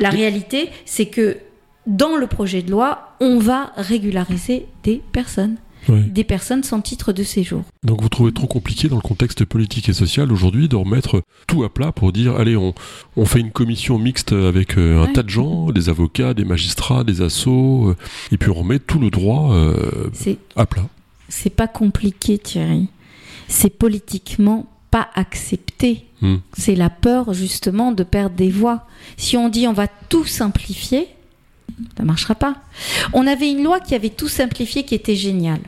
la 0.00 0.10
réalité, 0.10 0.70
c'est 0.84 1.06
que 1.06 1.38
dans 1.86 2.16
le 2.16 2.26
projet 2.26 2.62
de 2.62 2.70
loi, 2.70 3.14
on 3.20 3.38
va 3.38 3.72
régulariser 3.76 4.66
des 4.82 5.02
personnes, 5.12 5.56
des 5.88 6.24
personnes 6.24 6.62
sans 6.62 6.80
titre 6.80 7.12
de 7.12 7.22
séjour. 7.22 7.62
Donc 7.82 8.00
vous 8.00 8.08
trouvez 8.08 8.32
trop 8.32 8.46
compliqué 8.46 8.88
dans 8.88 8.96
le 8.96 9.02
contexte 9.02 9.44
politique 9.44 9.90
et 9.90 9.92
social 9.92 10.32
aujourd'hui 10.32 10.66
de 10.68 10.76
remettre 10.76 11.22
tout 11.46 11.62
à 11.62 11.68
plat 11.68 11.92
pour 11.92 12.10
dire 12.10 12.36
allez 12.36 12.56
on, 12.56 12.72
on 13.16 13.26
fait 13.26 13.40
une 13.40 13.50
commission 13.50 13.98
mixte 13.98 14.32
avec 14.32 14.78
euh, 14.78 15.02
un 15.02 15.06
Ouais. 15.08 15.12
tas 15.12 15.22
de 15.22 15.28
gens, 15.28 15.70
des 15.72 15.90
avocats, 15.90 16.32
des 16.32 16.46
magistrats, 16.46 17.04
des 17.04 17.20
assos, 17.20 17.88
euh, 17.90 17.96
et 18.32 18.38
puis 18.38 18.48
on 18.50 18.54
remet 18.54 18.78
tout 18.78 18.98
le 18.98 19.10
droit 19.10 19.52
euh, 19.52 20.10
à 20.56 20.64
plat. 20.64 20.86
c'est 21.28 21.50
pas 21.54 21.68
compliqué, 21.68 22.38
Thierry. 22.38 22.88
C'est 23.48 23.68
politiquement 23.76 24.64
pas 24.90 25.08
accepté. 25.16 26.06
Hmm. 26.22 26.36
C'est 26.56 26.76
la 26.76 26.88
peur 26.88 27.34
justement 27.34 27.92
de 27.92 28.04
perdre 28.04 28.36
des 28.36 28.50
voix. 28.50 28.86
Si 29.18 29.36
on 29.36 29.50
dit 29.50 29.66
on 29.68 29.74
va 29.74 29.88
tout 30.08 30.24
simplifier, 30.24 31.08
ça 31.96 32.04
marchera 32.04 32.34
pas. 32.34 32.56
On 33.12 33.26
avait 33.26 33.50
une 33.50 33.62
loi 33.62 33.80
qui 33.80 33.94
avait 33.94 34.10
tout 34.10 34.28
simplifié, 34.28 34.84
qui 34.84 34.94
était 34.94 35.16
géniale. 35.16 35.60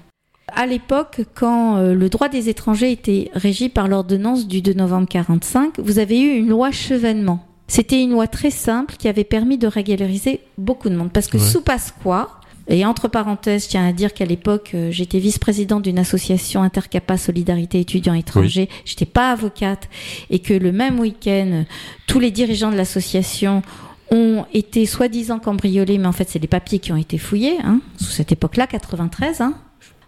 À 0.54 0.66
l'époque, 0.66 1.22
quand 1.34 1.76
euh, 1.76 1.94
le 1.94 2.08
droit 2.08 2.28
des 2.28 2.48
étrangers 2.48 2.92
était 2.92 3.30
régi 3.34 3.68
par 3.68 3.88
l'ordonnance 3.88 4.46
du 4.46 4.62
2 4.62 4.74
novembre 4.74 5.08
45, 5.08 5.80
vous 5.80 5.98
avez 5.98 6.20
eu 6.20 6.36
une 6.38 6.48
loi 6.48 6.70
chevènement. 6.70 7.44
C'était 7.68 8.00
une 8.00 8.10
loi 8.12 8.28
très 8.28 8.50
simple 8.52 8.94
qui 8.96 9.08
avait 9.08 9.24
permis 9.24 9.58
de 9.58 9.66
régulariser 9.66 10.40
beaucoup 10.56 10.88
de 10.88 10.94
monde. 10.94 11.10
Parce 11.12 11.26
que 11.26 11.36
Ouais. 11.36 11.42
sous 11.42 11.62
Pasqua, 11.62 12.40
et 12.68 12.84
entre 12.84 13.06
parenthèses, 13.08 13.64
je 13.64 13.68
tiens 13.70 13.86
à 13.88 13.92
dire 13.92 14.12
qu'à 14.14 14.24
l'époque, 14.24 14.72
euh, 14.74 14.90
j'étais 14.90 15.18
vice-présidente 15.18 15.82
d'une 15.82 15.98
association 15.98 16.62
Intercapa 16.62 17.16
Solidarité 17.16 17.78
étudiants 17.80 18.14
étrangers. 18.14 18.68
J'étais 18.84 19.04
pas 19.04 19.30
avocate 19.32 19.88
et 20.30 20.38
que 20.40 20.54
le 20.54 20.72
même 20.72 20.98
week-end, 20.98 21.64
tous 22.06 22.18
les 22.20 22.30
dirigeants 22.30 22.70
de 22.72 22.76
l'association 22.76 23.62
ont 24.10 24.44
été 24.54 24.86
soi-disant 24.86 25.38
cambriolés, 25.38 25.98
mais 25.98 26.06
en 26.06 26.12
fait, 26.12 26.28
c'est 26.28 26.38
les 26.38 26.46
papiers 26.48 26.78
qui 26.78 26.92
ont 26.92 26.96
été 26.96 27.18
fouillés, 27.18 27.58
hein, 27.64 27.80
sous 27.98 28.10
cette 28.10 28.32
époque-là, 28.32 28.66
93, 28.66 29.40
hein, 29.40 29.54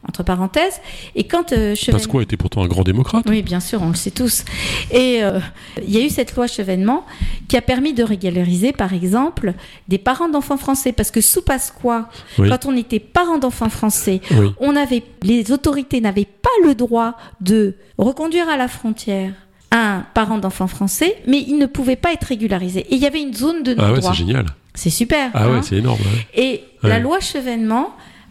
entre 0.08 0.22
parenthèses. 0.22 0.80
Et 1.16 1.24
quand 1.24 1.52
euh, 1.52 1.74
Chevènement- 1.74 1.98
Pasqua 1.98 2.22
était 2.22 2.36
pourtant 2.36 2.62
un 2.62 2.68
grand 2.68 2.82
démocrate. 2.84 3.24
oui, 3.28 3.42
bien 3.42 3.58
sûr, 3.58 3.82
on 3.82 3.88
le 3.88 3.96
sait 3.96 4.12
tous. 4.12 4.44
Et 4.92 5.22
euh, 5.24 5.40
il 5.82 5.90
y 5.92 5.96
a 6.00 6.04
eu 6.04 6.08
cette 6.08 6.36
loi 6.36 6.46
Chevènement 6.46 7.04
qui 7.48 7.56
a 7.56 7.60
permis 7.62 7.92
de 7.92 8.04
régulariser, 8.04 8.72
par 8.72 8.94
exemple, 8.94 9.54
des 9.88 9.98
parents 9.98 10.28
d'enfants 10.28 10.56
français. 10.56 10.92
Parce 10.92 11.10
que 11.10 11.20
sous 11.20 11.42
Pasqua, 11.42 12.08
Oui. 12.38 12.48
quand 12.48 12.66
on 12.66 12.76
était 12.76 13.00
parent 13.00 13.38
d'enfants 13.38 13.68
français, 13.70 14.20
Oui. 14.30 14.52
on 14.60 14.76
avait, 14.76 15.02
les 15.22 15.50
autorités 15.50 16.00
n'avaient 16.00 16.24
pas 16.26 16.48
le 16.64 16.76
droit 16.76 17.16
de 17.40 17.74
reconduire 17.98 18.48
à 18.48 18.56
la 18.56 18.68
frontière 18.68 19.32
un 19.70 20.04
parent 20.14 20.38
d'enfant 20.38 20.66
français, 20.66 21.16
mais 21.26 21.38
il 21.46 21.58
ne 21.58 21.66
pouvait 21.66 21.96
pas 21.96 22.12
être 22.12 22.24
régularisé. 22.24 22.80
Et 22.90 22.94
il 22.94 23.00
y 23.00 23.06
avait 23.06 23.20
une 23.20 23.34
zone 23.34 23.62
de 23.62 23.74
Ah 23.78 23.82
ouais, 23.84 23.88
non-droit. 23.94 24.12
c'est 24.12 24.18
génial. 24.18 24.46
c'est 24.74 24.90
super. 24.90 25.30
Ah 25.34 25.44
hein 25.44 25.56
ouais, 25.56 25.62
c'est 25.62 25.76
énorme. 25.76 26.00
ouais. 26.00 26.26
et 26.42 26.64
Ouais. 26.82 26.90
la 26.90 27.00
loi 27.00 27.18
Chevènement 27.20 27.90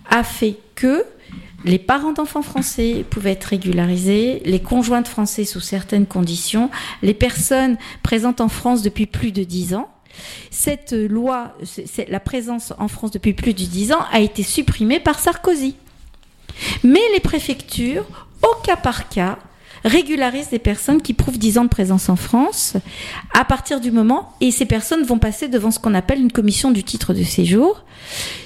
a 0.09 0.23
fait 0.23 0.55
que 0.75 1.03
les 1.65 1.79
parents 1.79 2.13
d'enfants 2.13 2.41
français 2.43 3.03
pouvaient 3.09 3.31
être 3.33 3.43
régularisés, 3.45 4.41
les 4.45 4.61
conjoints 4.61 5.01
de 5.01 5.07
français 5.07 5.43
sous 5.43 5.59
certaines 5.59 6.05
conditions, 6.05 6.69
les 7.01 7.13
personnes 7.13 7.77
présentes 8.03 8.39
en 8.41 8.47
France 8.47 8.81
depuis 8.83 9.05
plus 9.05 9.31
de 9.33 9.43
10 9.43 9.73
ans. 9.75 9.89
Cette 10.49 10.93
loi, 10.93 11.55
la 12.07 12.19
présence 12.21 12.73
en 12.79 12.87
France 12.87 13.11
depuis 13.11 13.33
plus 13.33 13.53
de 13.53 13.63
10 13.63 13.91
ans 13.91 13.99
a 14.11 14.19
été 14.21 14.43
supprimée 14.43 14.99
par 14.99 15.19
Sarkozy. 15.19 15.75
Mais 16.83 17.01
les 17.13 17.19
préfectures, 17.19 18.05
au 18.41 18.61
cas 18.63 18.77
par 18.77 19.09
cas, 19.09 19.37
régularisent 19.83 20.49
des 20.49 20.59
personnes 20.59 21.01
qui 21.01 21.13
prouvent 21.13 21.37
10 21.37 21.57
ans 21.59 21.63
de 21.63 21.69
présence 21.69 22.09
en 22.09 22.15
France 22.15 22.75
à 23.33 23.45
partir 23.45 23.79
du 23.79 23.91
moment, 23.91 24.33
et 24.41 24.51
ces 24.51 24.65
personnes 24.65 25.03
vont 25.03 25.19
passer 25.19 25.47
devant 25.47 25.71
ce 25.71 25.79
qu'on 25.79 25.93
appelle 25.93 26.19
une 26.19 26.31
commission 26.31 26.71
du 26.71 26.83
titre 26.83 27.13
de 27.13 27.23
séjour. 27.23 27.83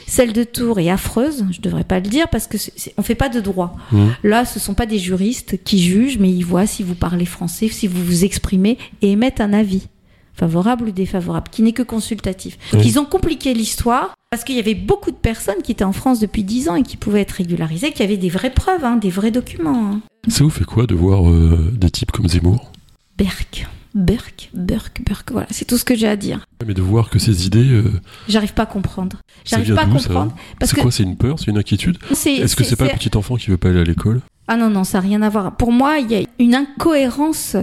Celle 0.08 0.34
de 0.34 0.44
Tours 0.44 0.80
est 0.80 0.90
affreuse, 0.90 1.46
je 1.52 1.62
devrais 1.62 1.86
pas 1.86 2.00
le 2.00 2.08
dire, 2.08 2.28
parce 2.28 2.48
que 2.48 2.58
on 2.98 3.02
fait 3.02 3.16
pas 3.16 3.30
de 3.30 3.40
droit. 3.40 3.78
Mmh. 3.92 4.08
Là, 4.24 4.44
ce 4.46 4.60
sont 4.60 4.74
pas 4.74 4.86
des 4.86 5.00
juristes 5.00 5.64
qui 5.64 5.80
jugent, 5.82 6.18
mais 6.20 6.30
ils 6.30 6.44
voient 6.44 6.66
si 6.66 6.84
vous 6.84 6.96
parlez 6.96 7.26
français, 7.26 7.70
si 7.70 7.88
vous 7.88 8.04
vous 8.04 8.26
exprimez, 8.26 8.78
et 9.02 9.12
émettent 9.12 9.40
un 9.40 9.54
avis, 9.54 9.88
favorable 10.34 10.90
ou 10.90 10.92
défavorable, 10.92 11.48
qui 11.50 11.62
n'est 11.62 11.72
que 11.72 11.84
consultatif. 11.84 12.58
Oui. 12.74 12.82
Ils 12.84 13.00
ont 13.00 13.06
compliqué 13.06 13.54
l'histoire, 13.54 14.14
parce 14.32 14.44
qu'il 14.44 14.56
y 14.56 14.60
avait 14.60 14.76
beaucoup 14.76 15.12
de 15.12 15.16
personnes 15.16 15.62
qui 15.64 15.72
étaient 15.72 15.84
en 15.86 15.94
France 15.94 16.20
depuis 16.20 16.44
10 16.44 16.70
ans 16.70 16.76
et 16.76 16.84
qui 16.84 16.98
pouvaient 16.98 17.22
être 17.22 17.32
régularisées, 17.32 17.92
qui 17.92 18.04
avaient 18.04 18.18
des 18.18 18.30
vraies 18.30 18.54
preuves, 18.54 18.84
hein, 18.84 18.98
des 18.98 19.10
vrais 19.10 19.32
documents. 19.32 19.92
hein. 19.94 20.02
Ça 20.28 20.44
vous 20.44 20.50
fait 20.50 20.66
quoi 20.66 20.86
de 20.86 20.94
voir 20.96 21.28
euh, 21.30 21.72
des 21.76 21.90
types 21.90 22.12
comme 22.12 22.28
Zemmour? 22.28 22.72
Berk, 23.18 23.68
Berk, 23.96 24.50
Berk, 24.54 25.02
Berk. 25.06 25.32
Voilà, 25.32 25.48
c'est 25.50 25.66
tout 25.66 25.78
ce 25.78 25.84
que 25.84 25.96
j'ai 25.96 26.08
à 26.08 26.16
dire. 26.16 26.46
Mais 26.66 26.74
de 26.74 26.82
voir 26.82 27.10
que 27.10 27.18
ces 27.20 27.46
idées, 27.48 27.68
euh, 27.72 27.92
J'arrive 28.28 28.54
pas 28.54 28.64
à 28.64 28.68
comprendre. 28.68 29.18
J'arrive 29.46 29.74
pas 29.74 29.82
à 29.82 29.86
comprendre. 29.88 30.36
C'est 30.62 30.76
que 30.76 30.82
quoi 30.82 30.92
C'est 30.92 31.04
une 31.04 31.18
peur 31.18 31.40
C'est 31.40 31.48
une 31.50 31.58
inquiétude? 31.58 31.98
Est-ce 32.12 32.56
que 32.56 32.64
c'est 32.64 32.76
pas 32.76 32.86
le 32.86 32.92
petit 32.98 33.16
enfant 33.18 33.36
qui 33.36 33.50
veut 33.50 33.58
pas 33.58 33.70
aller 33.70 33.80
à 33.82 33.84
l'école? 33.84 34.22
Ah 34.48 34.58
non, 34.58 34.70
non, 34.70 34.84
ça 34.84 35.00
n'a 35.00 35.08
rien 35.08 35.22
à 35.22 35.30
voir. 35.30 35.56
Pour 35.56 35.72
moi, 35.72 36.00
il 36.00 36.12
y 36.12 36.16
a 36.16 36.24
une 36.40 36.56
incohérence 36.56 37.56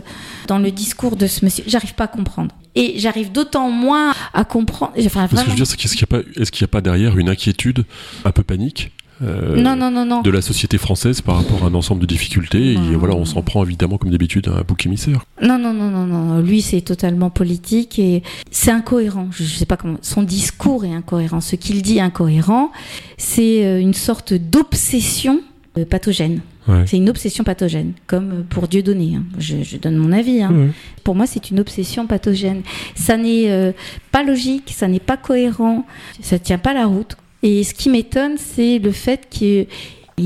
dans 0.47 0.59
le 0.59 0.71
discours 0.71 1.17
de 1.17 1.27
ce 1.27 1.45
monsieur. 1.45 1.65
J'arrive 1.67 1.95
pas 1.95 2.05
à 2.05 2.09
comprendre. 2.09 2.55
Et 2.75 2.99
j'arrive 2.99 3.33
d'autant 3.33 3.71
moins 3.71 4.15
à 4.33 4.45
comprendre. 4.45 4.93
Enfin, 4.99 5.27
Ce 5.27 5.31
que 5.31 5.31
je 5.31 5.35
vraiment. 5.37 5.51
veux 5.51 5.57
dire, 5.57 5.67
c'est 5.67 5.77
qu'est-ce 5.77 5.95
qu'il 5.97 6.07
y 6.11 6.17
a 6.17 6.23
pas 6.23 6.29
Est-ce 6.41 6.51
qu'il 6.53 6.65
n'y 6.65 6.69
a 6.69 6.73
pas 6.73 6.81
derrière 6.81 7.19
une 7.19 7.29
inquiétude 7.29 7.85
un 8.25 8.31
peu 8.31 8.43
panique? 8.43 8.93
Euh, 9.23 9.61
Non, 9.61 9.77
non, 9.77 9.91
non, 9.91 10.05
non. 10.05 10.23
de 10.23 10.31
la 10.31 10.43
société 10.43 10.79
française 10.79 11.21
par 11.21 11.37
rapport 11.37 11.65
à 11.65 11.67
un 11.69 11.75
ensemble 11.75 12.01
de 12.01 12.07
difficultés 12.07 12.73
et 12.73 12.95
voilà, 12.97 13.15
on 13.15 13.25
s'en 13.25 13.43
prend 13.43 13.65
évidemment 13.65 13.99
comme 13.99 14.11
d'habitude 14.11 14.49
à 14.49 14.59
un 14.59 14.63
bouc 14.63 14.87
émissaire. 14.87 15.25
Non, 15.43 15.59
non, 15.59 15.73
non, 15.73 15.91
non, 15.91 16.07
non. 16.07 16.41
Lui, 16.41 16.63
c'est 16.63 16.81
totalement 16.81 17.31
politique 17.31 17.99
et 17.99 18.23
c'est 18.51 18.71
incohérent. 18.71 19.29
Je, 19.33 19.45
je 19.45 19.55
sais 19.57 19.67
pas 19.67 19.77
comment. 19.77 19.99
Son 20.03 20.23
discours 20.23 20.85
est 20.85 20.93
incohérent. 20.95 21.41
Ce 21.41 21.57
qu'il 21.57 21.83
dit 21.83 21.99
est 21.99 22.01
incohérent. 22.03 22.71
C'est 23.17 23.65
euh, 23.65 23.81
une 23.81 23.95
sorte 23.95 24.35
d'obsession 24.35 25.41
euh, 25.77 25.85
pathogène. 25.85 26.41
Ouais. 26.69 26.85
C'est 26.87 26.99
une 26.99 27.09
obsession 27.09 27.45
pathogène, 27.45 27.95
comme 28.07 28.45
pour 28.49 28.69
Dieudonné. 28.69 29.15
hein. 29.17 29.25
Je, 29.39 29.63
je 29.63 29.79
donne 29.79 29.97
mon 29.97 30.13
avis. 30.13 30.43
hein. 30.43 30.53
Ouais. 30.53 30.69
Pour 31.03 31.15
moi, 31.15 31.27
c'est 31.27 31.51
une 31.51 31.61
obsession 31.61 32.07
pathogène. 32.07 32.61
Ça 32.95 33.17
n'est 33.17 33.51
euh, 33.51 33.73
pas 34.13 34.23
logique, 34.23 34.75
ça 34.77 34.87
n'est 34.87 35.01
pas 35.01 35.17
cohérent, 35.17 35.87
ça 36.21 36.39
tient 36.39 36.59
pas 36.59 36.75
la 36.75 36.85
route. 36.87 37.17
Et 37.43 37.63
ce 37.65 37.73
qui 37.75 37.89
m'étonne, 37.89 38.37
c'est 38.37 38.79
le 38.79 38.91
fait 38.93 39.27
qu'il 39.31 39.67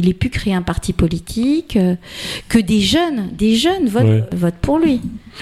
ait 0.09 0.15
pu 0.15 0.31
créer 0.31 0.55
un 0.55 0.63
parti 0.63 0.93
politique, 0.95 1.77
euh, 1.77 1.95
que 2.49 2.59
des 2.59 2.81
jeunes, 2.81 3.29
des 3.37 3.55
jeunes 3.57 3.87
votent, 3.89 4.05
Ouais. 4.05 4.25
votent 4.33 4.61
pour 4.63 4.79
lui. 4.79 5.01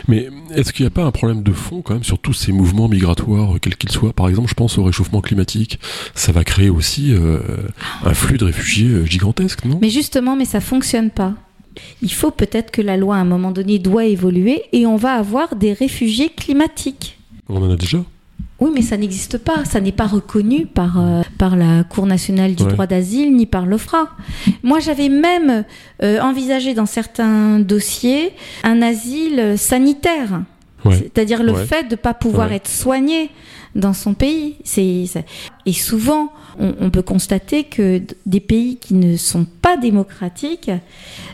Mais 0.08 0.28
est-ce 0.54 0.72
qu'il 0.72 0.84
n'y 0.84 0.88
a 0.88 0.90
pas 0.90 1.04
un 1.04 1.12
problème 1.12 1.42
de 1.44 1.52
fond 1.52 1.82
quand 1.82 1.94
même 1.94 2.04
sur 2.04 2.18
tous 2.18 2.32
ces 2.32 2.50
mouvements 2.52 2.88
migratoires, 2.88 3.54
quels 3.62 3.76
qu'ils 3.76 3.90
soient? 3.92 4.12
Par 4.12 4.28
exemple, 4.28 4.48
je 4.48 4.54
pense 4.54 4.78
au 4.78 4.82
réchauffement 4.84 5.20
climatique. 5.20 5.78
Ça 6.14 6.32
va 6.32 6.42
créer 6.42 6.70
aussi 6.70 7.12
euh, 7.12 7.38
un 8.04 8.14
flux 8.14 8.38
de 8.38 8.44
réfugiés 8.46 8.88
euh, 8.88 9.04
gigantesque, 9.06 9.64
non? 9.64 9.78
Mais 9.80 9.90
justement, 9.90 10.34
mais 10.36 10.44
ça 10.46 10.60
fonctionne 10.60 11.10
pas. 11.10 11.34
Il 12.02 12.12
faut 12.12 12.32
peut-être 12.32 12.72
que 12.72 12.82
la 12.82 12.96
loi, 12.96 13.14
à 13.16 13.20
un 13.20 13.24
moment 13.24 13.52
donné, 13.52 13.78
doit 13.78 14.04
évoluer 14.04 14.62
et 14.72 14.86
on 14.86 14.96
va 14.96 15.12
avoir 15.12 15.54
des 15.54 15.72
réfugiés 15.72 16.28
climatiques. 16.28 17.16
On 17.48 17.62
en 17.62 17.70
a 17.70 17.76
déjà? 17.76 17.98
Oui, 18.60 18.70
mais 18.74 18.82
ça 18.82 18.96
n'existe 18.96 19.38
pas. 19.38 19.64
Ça 19.64 19.80
n'est 19.80 19.92
pas 19.92 20.06
reconnu 20.06 20.66
par, 20.66 21.00
euh, 21.00 21.22
par 21.38 21.56
la 21.56 21.82
Cour 21.84 22.06
nationale 22.06 22.54
du 22.54 22.62
Ouais. 22.64 22.72
droit 22.72 22.86
d'asile 22.86 23.34
ni 23.34 23.46
par 23.46 23.64
l'OFRA. 23.66 24.10
Moi, 24.62 24.80
j'avais 24.80 25.08
même 25.08 25.64
euh, 26.02 26.20
envisagé 26.20 26.74
dans 26.74 26.86
certains 26.86 27.58
dossiers 27.58 28.32
un 28.62 28.82
asile 28.82 29.54
sanitaire. 29.56 30.42
Ouais. 30.84 30.96
C'est-à-dire 30.96 31.42
le 31.42 31.52
Ouais. 31.52 31.64
fait 31.64 31.84
de 31.84 31.92
ne 31.92 31.96
pas 31.96 32.14
pouvoir 32.14 32.52
être 32.52 32.68
soigné 32.68 33.30
dans 33.74 33.92
son 33.94 34.14
pays. 34.14 34.56
C'est, 34.64 35.04
Et 35.66 35.72
souvent, 35.72 36.30
on, 36.58 36.74
on 36.80 36.90
peut 36.90 37.02
constater 37.02 37.64
que 37.64 38.02
des 38.26 38.40
pays 38.40 38.76
qui 38.76 38.94
ne 38.94 39.16
sont 39.16 39.46
pas 39.62 39.76
démocratiques, 39.76 40.70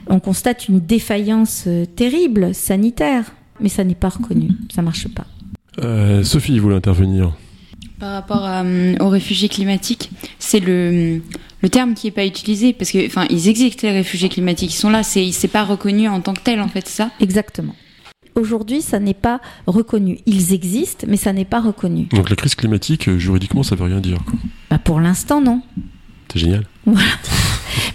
on 0.09 0.21
constate 0.21 0.69
une 0.69 0.81
défaillance 0.81 1.65
euh, 1.67 1.87
terrible 1.87 2.55
sanitaire. 2.55 3.33
Mais 3.61 3.69
ça 3.71 3.85
n'est 3.85 3.95
pas 3.95 4.11
reconnu. 4.11 4.49
Ça 4.75 4.83
marche 4.83 5.09
pas. 5.09 5.25
Euh, 5.83 6.23
Sophie 6.23 6.59
voulait 6.59 6.77
intervenir. 6.77 7.33
Par 7.99 8.13
rapport 8.13 8.45
à, 8.45 8.63
euh, 8.63 8.95
aux 9.01 9.09
réfugiés 9.09 9.49
climatiques, 9.49 10.11
c'est 10.39 10.61
le, 10.61 11.23
le 11.63 11.69
terme 11.69 11.95
qui 11.95 12.09
est 12.09 12.11
pas 12.13 12.27
utilisé 12.27 12.73
parce 12.73 12.91
que, 12.91 13.07
enfin, 13.07 13.27
ils 13.31 13.49
existent 13.49 13.87
les 13.87 13.93
réfugiés 13.93 14.29
climatiques, 14.29 14.73
ils 14.75 14.79
sont 14.79 14.91
là, 14.91 15.03
c'est 15.03 15.33
c'est 15.33 15.49
pas 15.49 15.65
reconnu 15.65 16.07
en 16.09 16.21
tant 16.21 16.35
que 16.35 16.43
tel 16.43 16.61
en 16.61 16.69
fait, 16.69 16.87
c'est 16.87 16.97
ça? 17.03 17.11
Exactement. 17.21 17.75
Aujourd'hui, 18.35 18.83
ça 18.83 19.01
n'est 19.01 19.15
pas 19.15 19.41
reconnu. 19.67 20.19
Ils 20.27 20.53
existent, 20.53 21.07
mais 21.09 21.17
ça 21.17 21.33
n'est 21.33 21.47
pas 21.47 21.61
reconnu. 21.63 22.05
Donc 22.13 22.29
la 22.29 22.37
crise 22.37 22.55
climatique, 22.55 23.09
euh, 23.09 23.19
juridiquement, 23.19 23.63
ça 23.63 23.77
veut 23.77 23.85
rien 23.85 24.01
dire. 24.01 24.19
quoi. 24.27 24.35
Bah, 24.71 24.79
pour 24.79 25.01
l'instant, 25.01 25.41
non. 25.41 25.63
C'est 26.33 26.39
génial. 26.41 26.65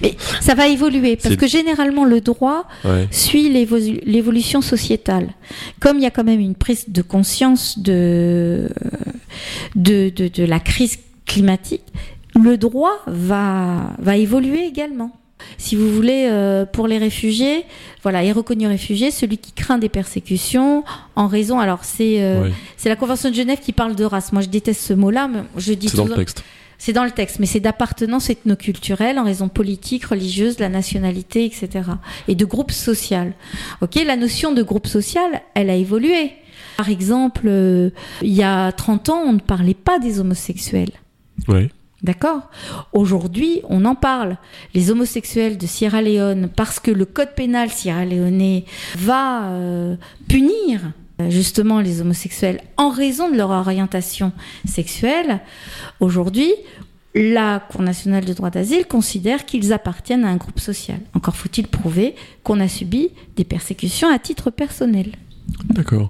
Mais 0.02 0.16
ça 0.40 0.56
va 0.56 0.68
évoluer 0.68 1.16
parce 1.16 1.36
que 1.36 1.48
généralement, 1.48 2.06
le 2.06 2.22
droit 2.22 2.68
Ouais. 2.84 3.08
suit 3.12 3.50
l'évo- 3.50 3.78
l'évolution 4.04 4.62
sociétale. 4.62 5.30
Comme 5.80 5.98
il 5.98 6.04
y 6.04 6.06
a 6.06 6.12
quand 6.12 6.24
même 6.24 6.40
une 6.40 6.56
prise 6.56 6.86
de 6.90 7.02
conscience 7.02 7.78
de, 7.80 8.70
de, 9.76 10.10
de, 10.16 10.28
de 10.28 10.44
la 10.44 10.60
crise 10.60 10.98
climatique, 11.26 11.84
le 12.36 12.58
droit 12.58 12.94
va, 13.08 13.94
va 14.00 14.18
évoluer 14.18 14.66
également. 14.66 15.12
Si 15.58 15.76
vous 15.76 15.90
voulez, 15.92 16.28
euh, 16.30 16.66
pour 16.66 16.88
les 16.88 17.00
réfugiés, 17.00 17.64
voilà, 18.04 18.24
est 18.24 18.32
reconnu 18.32 18.68
réfugié 18.68 19.10
celui 19.10 19.38
qui 19.40 19.52
craint 19.54 19.80
des 19.80 19.90
persécutions 19.90 20.84
en 21.16 21.28
raison. 21.28 21.60
Alors 21.60 21.84
c'est 21.84 22.22
euh, 22.24 22.48
c'est 22.78 22.90
la 22.90 22.96
Convention 22.96 23.30
de 23.32 23.36
Genève 23.36 23.58
qui 23.60 23.72
parle 23.74 23.96
de 23.96 24.04
race. 24.06 24.32
Moi, 24.34 24.44
je 24.44 24.50
déteste 24.50 24.82
ce 24.82 24.94
mot-là, 24.94 25.28
mais 25.28 25.40
je 25.58 25.74
dis 25.74 25.90
C'est 25.90 25.98
dans 25.98 26.06
le 26.06 26.14
texte. 26.14 26.44
C'est 26.82 26.94
dans 26.94 27.04
le 27.04 27.12
texte, 27.12 27.38
mais 27.38 27.46
c'est 27.46 27.60
d'appartenance 27.60 28.32
ethnoculturelle 28.32 29.20
en 29.20 29.24
raison 29.24 29.50
politique, 29.50 30.06
religieuse, 30.06 30.56
de 30.56 30.62
la 30.62 30.70
nationalité, 30.70 31.46
etc. 31.46 31.92
Et 32.28 32.34
de 32.34 32.44
groupe 32.44 32.72
social. 32.72 33.34
Ok, 33.82 34.02
la 34.04 34.16
notion 34.16 34.52
de 34.52 34.64
groupe 34.64 34.88
social, 34.88 35.44
elle 35.54 35.70
a 35.70 35.76
évolué. 35.76 36.32
Par 36.78 36.90
exemple, 36.90 37.44
euh, 37.46 37.92
il 38.24 38.34
y 38.34 38.42
a 38.42 38.72
30 38.72 39.10
ans, 39.10 39.22
on 39.28 39.34
ne 39.34 39.40
parlait 39.40 39.76
pas 39.76 40.00
des 40.00 40.20
homosexuels. 40.20 40.94
Ouais. 41.48 41.70
D'accord? 42.02 42.50
Aujourd'hui, 42.94 43.62
on 43.70 43.86
en 43.86 43.94
parle. 43.94 44.38
Les 44.74 44.90
homosexuels 44.90 45.60
de 45.60 45.68
Sierra 45.68 46.02
Leone, 46.02 46.50
parce 46.50 46.80
que 46.80 46.90
le 46.90 47.06
code 47.06 47.36
pénal 47.36 47.70
sierra-léonais 47.70 48.66
va 48.98 49.52
euh, 49.52 49.98
punir 50.28 50.82
justement 51.30 51.80
les 51.80 52.02
homosexuels 52.02 52.62
en 52.78 52.90
raison 52.90 53.30
de 53.30 53.38
leur 53.38 53.50
orientation 53.50 54.32
sexuelle, 54.66 55.40
aujourd'hui, 56.00 56.52
la 57.14 57.60
Cour 57.60 57.82
nationale 57.82 58.24
de 58.26 58.34
droit 58.34 58.50
d'asile 58.50 58.86
considère 58.86 59.46
qu'ils 59.46 59.74
appartiennent 59.74 60.24
à 60.24 60.30
un 60.30 60.38
groupe 60.38 60.60
social. 60.60 61.00
Encore 61.14 61.36
faut-il 61.36 61.68
prouver 61.68 62.16
qu'on 62.44 62.60
a 62.60 62.68
subi 62.68 63.10
des 63.36 63.44
persécutions 63.44 64.10
à 64.10 64.18
titre 64.18 64.50
personnel. 64.50 65.12
D'accord. 65.66 66.10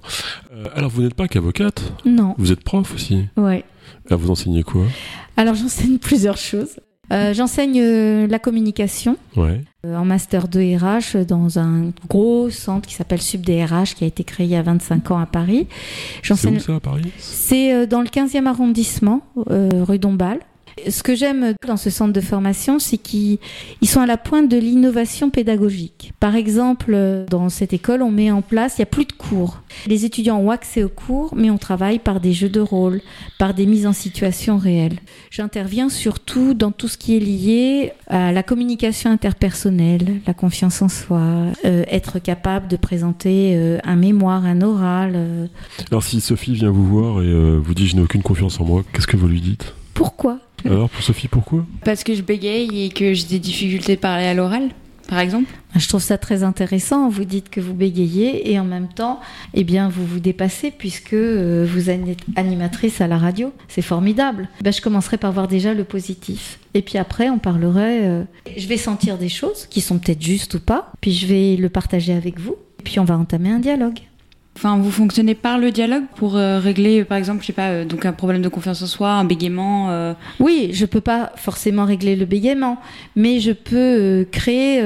Euh, 0.52 0.66
alors 0.74 0.90
vous 0.90 1.02
n'êtes 1.02 1.14
pas 1.14 1.26
qu'avocate, 1.26 1.82
Non, 2.04 2.34
vous 2.38 2.52
êtes 2.52 2.62
prof 2.62 2.94
aussi? 2.94 3.24
Alors 3.36 4.20
vous 4.20 4.30
enseignez 4.30 4.62
quoi? 4.62 4.84
Alors 5.36 5.54
j'enseigne 5.54 5.98
plusieurs 5.98 6.36
choses. 6.36 6.78
Euh, 7.12 7.34
j'enseigne 7.34 7.80
euh, 7.80 8.26
la 8.26 8.38
communication. 8.38 9.16
Ouais. 9.36 9.60
Euh, 9.84 9.96
en 9.96 10.04
master 10.04 10.46
2 10.46 10.76
RH 10.76 11.24
dans 11.26 11.58
un 11.58 11.90
gros 12.08 12.50
centre 12.50 12.88
qui 12.88 12.94
s'appelle 12.94 13.20
SubDRH 13.20 13.96
qui 13.96 14.04
a 14.04 14.06
été 14.06 14.22
créé 14.22 14.46
il 14.46 14.52
y 14.52 14.56
a 14.56 14.62
25 14.62 15.10
ans 15.10 15.18
à 15.18 15.26
Paris. 15.26 15.66
C'est 16.22 16.46
où 16.46 16.60
ça 16.60 16.76
à 16.76 16.80
Paris? 16.80 17.10
C'est 17.18 17.74
euh, 17.74 17.86
dans 17.86 18.00
le 18.00 18.06
15e 18.06 18.46
arrondissement, 18.46 19.22
euh, 19.50 19.70
rue 19.82 19.98
Dombasle. 19.98 20.38
Ce 20.88 21.02
que 21.02 21.14
j'aime 21.14 21.54
dans 21.66 21.76
ce 21.76 21.90
centre 21.90 22.12
de 22.12 22.20
formation, 22.20 22.78
c'est 22.78 22.96
qu'ils 22.98 23.38
ils 23.80 23.88
sont 23.88 24.00
à 24.00 24.06
la 24.06 24.16
pointe 24.16 24.48
de 24.48 24.56
l'innovation 24.56 25.30
pédagogique. 25.30 26.12
Par 26.20 26.34
exemple, 26.34 27.24
dans 27.28 27.48
cette 27.48 27.72
école, 27.72 28.02
on 28.02 28.10
met 28.10 28.30
en 28.30 28.42
place, 28.42 28.74
il 28.78 28.80
n'y 28.80 28.84
a 28.84 28.86
plus 28.86 29.04
de 29.04 29.12
cours. 29.12 29.60
Les 29.86 30.04
étudiants 30.04 30.38
ont 30.38 30.50
accès 30.50 30.82
aux 30.82 30.88
cours, 30.88 31.34
mais 31.36 31.50
on 31.50 31.58
travaille 31.58 31.98
par 31.98 32.20
des 32.20 32.32
jeux 32.32 32.48
de 32.48 32.60
rôle, 32.60 33.00
par 33.38 33.54
des 33.54 33.66
mises 33.66 33.86
en 33.86 33.92
situation 33.92 34.58
réelles. 34.58 34.98
J'interviens 35.30 35.88
surtout 35.88 36.54
dans 36.54 36.70
tout 36.72 36.88
ce 36.88 36.96
qui 36.98 37.16
est 37.16 37.20
lié 37.20 37.92
à 38.08 38.32
la 38.32 38.42
communication 38.42 39.10
interpersonnelle, 39.10 40.20
la 40.26 40.34
confiance 40.34 40.82
en 40.82 40.88
soi, 40.88 41.20
euh, 41.64 41.84
être 41.88 42.18
capable 42.18 42.68
de 42.68 42.76
présenter 42.76 43.54
euh, 43.56 43.78
un 43.84 43.96
mémoire, 43.96 44.44
un 44.44 44.60
oral. 44.62 45.12
euh. 45.16 45.46
Alors 45.90 46.02
si 46.02 46.20
Sophie 46.20 46.54
vient 46.54 46.70
vous 46.70 46.86
voir 46.86 47.22
et 47.22 47.32
vous 47.58 47.74
dit 47.74 47.86
je 47.86 47.96
n'ai 47.96 48.02
aucune 48.02 48.22
confiance 48.22 48.60
en 48.60 48.64
moi, 48.64 48.84
qu'est-ce 48.92 49.06
que 49.06 49.16
vous 49.16 49.28
lui 49.28 49.40
dites? 49.40 49.74
Pourquoi 50.02 50.38
Alors 50.64 50.90
pour 50.90 51.02
Sophie, 51.02 51.28
pourquoi 51.28 51.64
Parce 51.84 52.02
que 52.02 52.14
je 52.14 52.22
bégaye 52.22 52.86
et 52.86 52.88
que 52.90 53.14
j'ai 53.14 53.26
des 53.26 53.38
difficultés 53.38 53.94
de 53.94 54.00
parler 54.00 54.24
à 54.26 54.34
l'oral, 54.34 54.70
par 55.08 55.20
exemple. 55.20 55.48
Je 55.76 55.88
trouve 55.88 56.02
ça 56.02 56.18
très 56.18 56.42
intéressant. 56.42 57.08
Vous 57.08 57.24
dites 57.24 57.48
que 57.50 57.60
vous 57.60 57.72
bégayez 57.72 58.50
et 58.52 58.58
en 58.58 58.64
même 58.64 58.88
temps, 58.88 59.20
eh 59.54 59.62
bien, 59.64 59.88
vous 59.88 60.04
vous 60.04 60.18
dépassez 60.18 60.70
puisque 60.70 61.14
euh, 61.14 61.64
vous 61.70 61.88
êtes 61.88 62.00
animatrice 62.36 63.00
à 63.00 63.06
la 63.06 63.16
radio. 63.16 63.52
C'est 63.68 63.80
formidable. 63.80 64.48
Ben, 64.62 64.72
je 64.72 64.80
commencerai 64.82 65.18
par 65.18 65.30
voir 65.32 65.46
déjà 65.48 65.72
le 65.72 65.84
positif. 65.84 66.58
Et 66.74 66.82
puis 66.82 66.98
après, 66.98 67.30
on 67.30 67.38
parlerait. 67.38 68.00
euh, 68.02 68.24
je 68.56 68.66
vais 68.66 68.76
sentir 68.76 69.18
des 69.18 69.28
choses 69.28 69.66
qui 69.70 69.80
sont 69.80 69.98
peut-être 69.98 70.20
justes 70.22 70.54
ou 70.54 70.60
pas. 70.60 70.90
Puis 71.00 71.12
je 71.12 71.26
vais 71.28 71.56
le 71.56 71.68
partager 71.68 72.12
avec 72.12 72.40
vous. 72.40 72.56
Et 72.80 72.82
puis 72.82 72.98
on 72.98 73.04
va 73.04 73.16
entamer 73.16 73.50
un 73.50 73.60
dialogue. 73.60 74.00
Enfin, 74.56 74.76
vous 74.76 74.90
fonctionnez 74.90 75.34
par 75.34 75.58
le 75.58 75.70
dialogue 75.70 76.04
pour 76.14 76.36
euh, 76.36 76.58
régler, 76.58 77.04
par 77.04 77.16
exemple, 77.18 77.40
je 77.40 77.46
sais 77.46 77.52
pas, 77.52 77.70
euh, 77.70 77.84
donc 77.84 78.04
un 78.04 78.12
problème 78.12 78.42
de 78.42 78.48
confiance 78.48 78.82
en 78.82 78.86
soi, 78.86 79.10
un 79.10 79.24
bégaiement. 79.24 79.90
euh, 79.90 80.12
Oui, 80.40 80.70
je 80.72 80.84
peux 80.86 81.00
pas 81.00 81.32
forcément 81.36 81.84
régler 81.84 82.16
le 82.16 82.26
bégaiement, 82.26 82.78
mais 83.16 83.40
je 83.40 83.52
peux 83.52 84.26
créer 84.30 84.82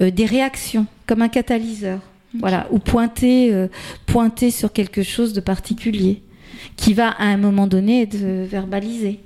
des 0.00 0.24
réactions 0.26 0.86
comme 1.06 1.22
un 1.22 1.28
catalyseur. 1.28 1.98
Voilà, 2.38 2.66
ou 2.70 2.78
pointer, 2.78 3.68
pointer 4.06 4.50
sur 4.50 4.72
quelque 4.72 5.02
chose 5.02 5.32
de 5.32 5.40
particulier 5.40 6.20
qui 6.76 6.92
va 6.94 7.08
à 7.10 7.24
un 7.24 7.36
moment 7.36 7.66
donné 7.66 8.02
être 8.02 8.16
verbalisé. 8.16 9.20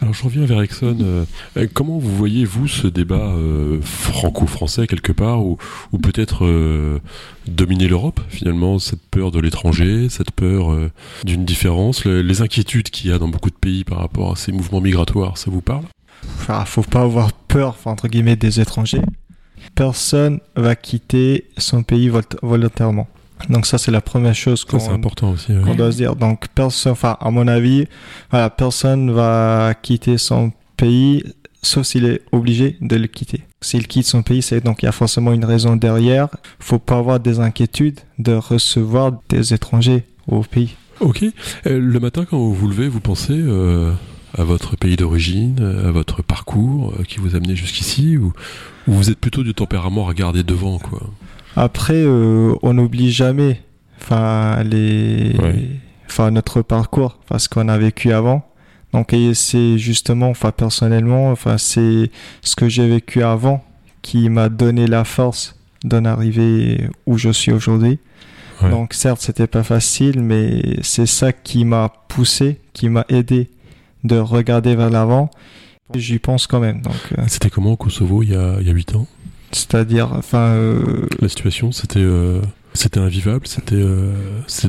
Alors 0.00 0.14
je 0.14 0.24
reviens 0.24 0.46
vers 0.46 0.60
Exxon. 0.62 0.96
Euh, 1.00 1.24
euh, 1.56 1.66
comment 1.72 1.98
vous 1.98 2.16
voyez, 2.16 2.44
vous, 2.44 2.66
ce 2.66 2.86
débat 2.86 3.34
euh, 3.34 3.80
franco-français 3.82 4.86
quelque 4.86 5.12
part, 5.12 5.44
ou, 5.44 5.58
ou 5.92 5.98
peut-être 5.98 7.00
dominer 7.46 7.88
l'Europe, 7.88 8.20
finalement, 8.28 8.78
cette 8.78 9.02
peur 9.10 9.30
de 9.30 9.38
l'étranger, 9.38 10.08
cette 10.08 10.30
peur 10.30 10.76
d'une 11.24 11.44
différence, 11.44 12.04
les 12.04 12.42
inquiétudes 12.42 12.90
qu'il 12.90 13.10
y 13.10 13.12
a 13.12 13.18
dans 13.18 13.28
beaucoup 13.28 13.50
de 13.50 13.54
pays 13.54 13.84
par 13.84 13.98
rapport 13.98 14.32
à 14.32 14.36
ces 14.36 14.52
mouvements 14.52 14.80
migratoires, 14.80 15.38
ça 15.38 15.50
vous 15.50 15.60
parle? 15.60 15.84
Enfin, 16.38 16.64
faut 16.64 16.82
pas 16.82 17.02
avoir 17.02 17.32
peur, 17.32 17.76
entre 17.84 18.08
guillemets, 18.08 18.36
des 18.36 18.60
étrangers. 18.60 19.02
Personne 19.74 20.40
va 20.56 20.74
quitter 20.74 21.48
son 21.58 21.82
pays 21.82 22.10
volontairement. 22.42 23.08
Donc 23.48 23.66
ça 23.66 23.78
c'est 23.78 23.90
la 23.90 24.00
première 24.00 24.34
chose 24.34 24.64
qu'on 24.64 24.78
doit 25.74 25.92
se 25.92 25.96
dire. 25.96 26.16
Donc 26.16 26.48
personne, 26.54 26.92
enfin 26.92 27.16
à 27.20 27.30
mon 27.30 27.48
avis, 27.48 27.86
voilà, 28.30 28.50
personne 28.50 29.10
va 29.10 29.74
quitter 29.80 30.18
son 30.18 30.52
pays 30.76 31.24
sauf 31.62 31.86
s'il 31.86 32.04
est 32.04 32.22
obligé 32.32 32.76
de 32.80 32.96
le 32.96 33.06
quitter. 33.06 33.42
S'il 33.60 33.86
quitte 33.86 34.06
son 34.06 34.22
pays, 34.22 34.42
c'est 34.42 34.62
donc 34.62 34.82
il 34.82 34.86
y 34.86 34.88
a 34.88 34.92
forcément 34.92 35.32
une 35.32 35.44
raison 35.44 35.76
derrière. 35.76 36.28
Faut 36.58 36.78
pas 36.78 36.98
avoir 36.98 37.20
des 37.20 37.40
inquiétudes 37.40 38.00
de 38.18 38.34
recevoir 38.34 39.12
des 39.28 39.54
étrangers 39.54 40.04
au 40.26 40.42
pays. 40.42 40.74
Ok. 41.00 41.22
Euh, 41.22 41.78
le 41.80 42.00
matin 42.00 42.24
quand 42.24 42.38
vous 42.38 42.54
vous 42.54 42.68
levez, 42.68 42.88
vous 42.88 43.00
pensez 43.00 43.34
euh, 43.36 43.92
à 44.36 44.44
votre 44.44 44.76
pays 44.76 44.96
d'origine, 44.96 45.60
à 45.86 45.90
votre 45.90 46.22
parcours 46.22 46.94
euh, 46.98 47.04
qui 47.04 47.18
vous 47.18 47.34
a 47.34 47.38
amené 47.38 47.56
jusqu'ici, 47.56 48.16
ou, 48.16 48.32
ou 48.86 48.92
vous 48.92 49.10
êtes 49.10 49.18
plutôt 49.18 49.42
du 49.42 49.54
tempérament 49.54 50.04
à 50.04 50.08
regarder 50.08 50.42
devant, 50.42 50.78
quoi? 50.78 51.00
Après, 51.56 51.94
euh, 51.96 52.54
on 52.62 52.74
n'oublie 52.74 53.12
jamais, 53.12 53.60
enfin 54.00 54.62
les, 54.64 55.36
enfin 56.06 56.30
notre 56.30 56.62
parcours, 56.62 57.18
enfin 57.24 57.38
ce 57.38 57.48
qu'on 57.48 57.68
a 57.68 57.78
vécu 57.78 58.12
avant. 58.12 58.48
Donc 58.92 59.14
c'est 59.34 59.78
justement, 59.78 60.28
enfin 60.28 60.50
personnellement, 60.50 61.30
enfin 61.30 61.58
c'est 61.58 62.10
ce 62.42 62.56
que 62.56 62.68
j'ai 62.68 62.88
vécu 62.88 63.22
avant 63.22 63.64
qui 64.02 64.28
m'a 64.28 64.48
donné 64.48 64.86
la 64.86 65.04
force 65.04 65.56
d'en 65.84 66.04
arriver 66.04 66.88
où 67.06 67.16
je 67.16 67.30
suis 67.30 67.52
aujourd'hui. 67.52 67.98
Donc 68.70 68.94
certes, 68.94 69.20
c'était 69.20 69.48
pas 69.48 69.64
facile, 69.64 70.22
mais 70.22 70.76
c'est 70.82 71.06
ça 71.06 71.32
qui 71.32 71.64
m'a 71.64 71.92
poussé, 72.06 72.60
qui 72.72 72.88
m'a 72.88 73.04
aidé 73.08 73.50
de 74.04 74.16
regarder 74.16 74.76
vers 74.76 74.88
l'avant. 74.88 75.30
J'y 75.94 76.20
pense 76.20 76.46
quand 76.46 76.60
même. 76.60 76.80
Donc 76.80 76.94
euh. 77.18 77.24
c'était 77.26 77.50
comment 77.50 77.72
au 77.72 77.76
Kosovo 77.76 78.22
il 78.22 78.30
y 78.30 78.36
a 78.36 78.58
il 78.60 78.66
y 78.66 78.70
a 78.70 78.72
8 78.72 78.94
ans? 78.94 79.06
C'est-à-dire, 79.52 80.12
enfin. 80.12 80.54
Euh, 80.54 81.06
la 81.20 81.28
situation, 81.28 81.72
c'était. 81.72 82.00
Euh, 82.00 82.40
c'était 82.74 83.00
invivable, 83.00 83.46
c'était 83.46 83.74
euh, 83.76 84.14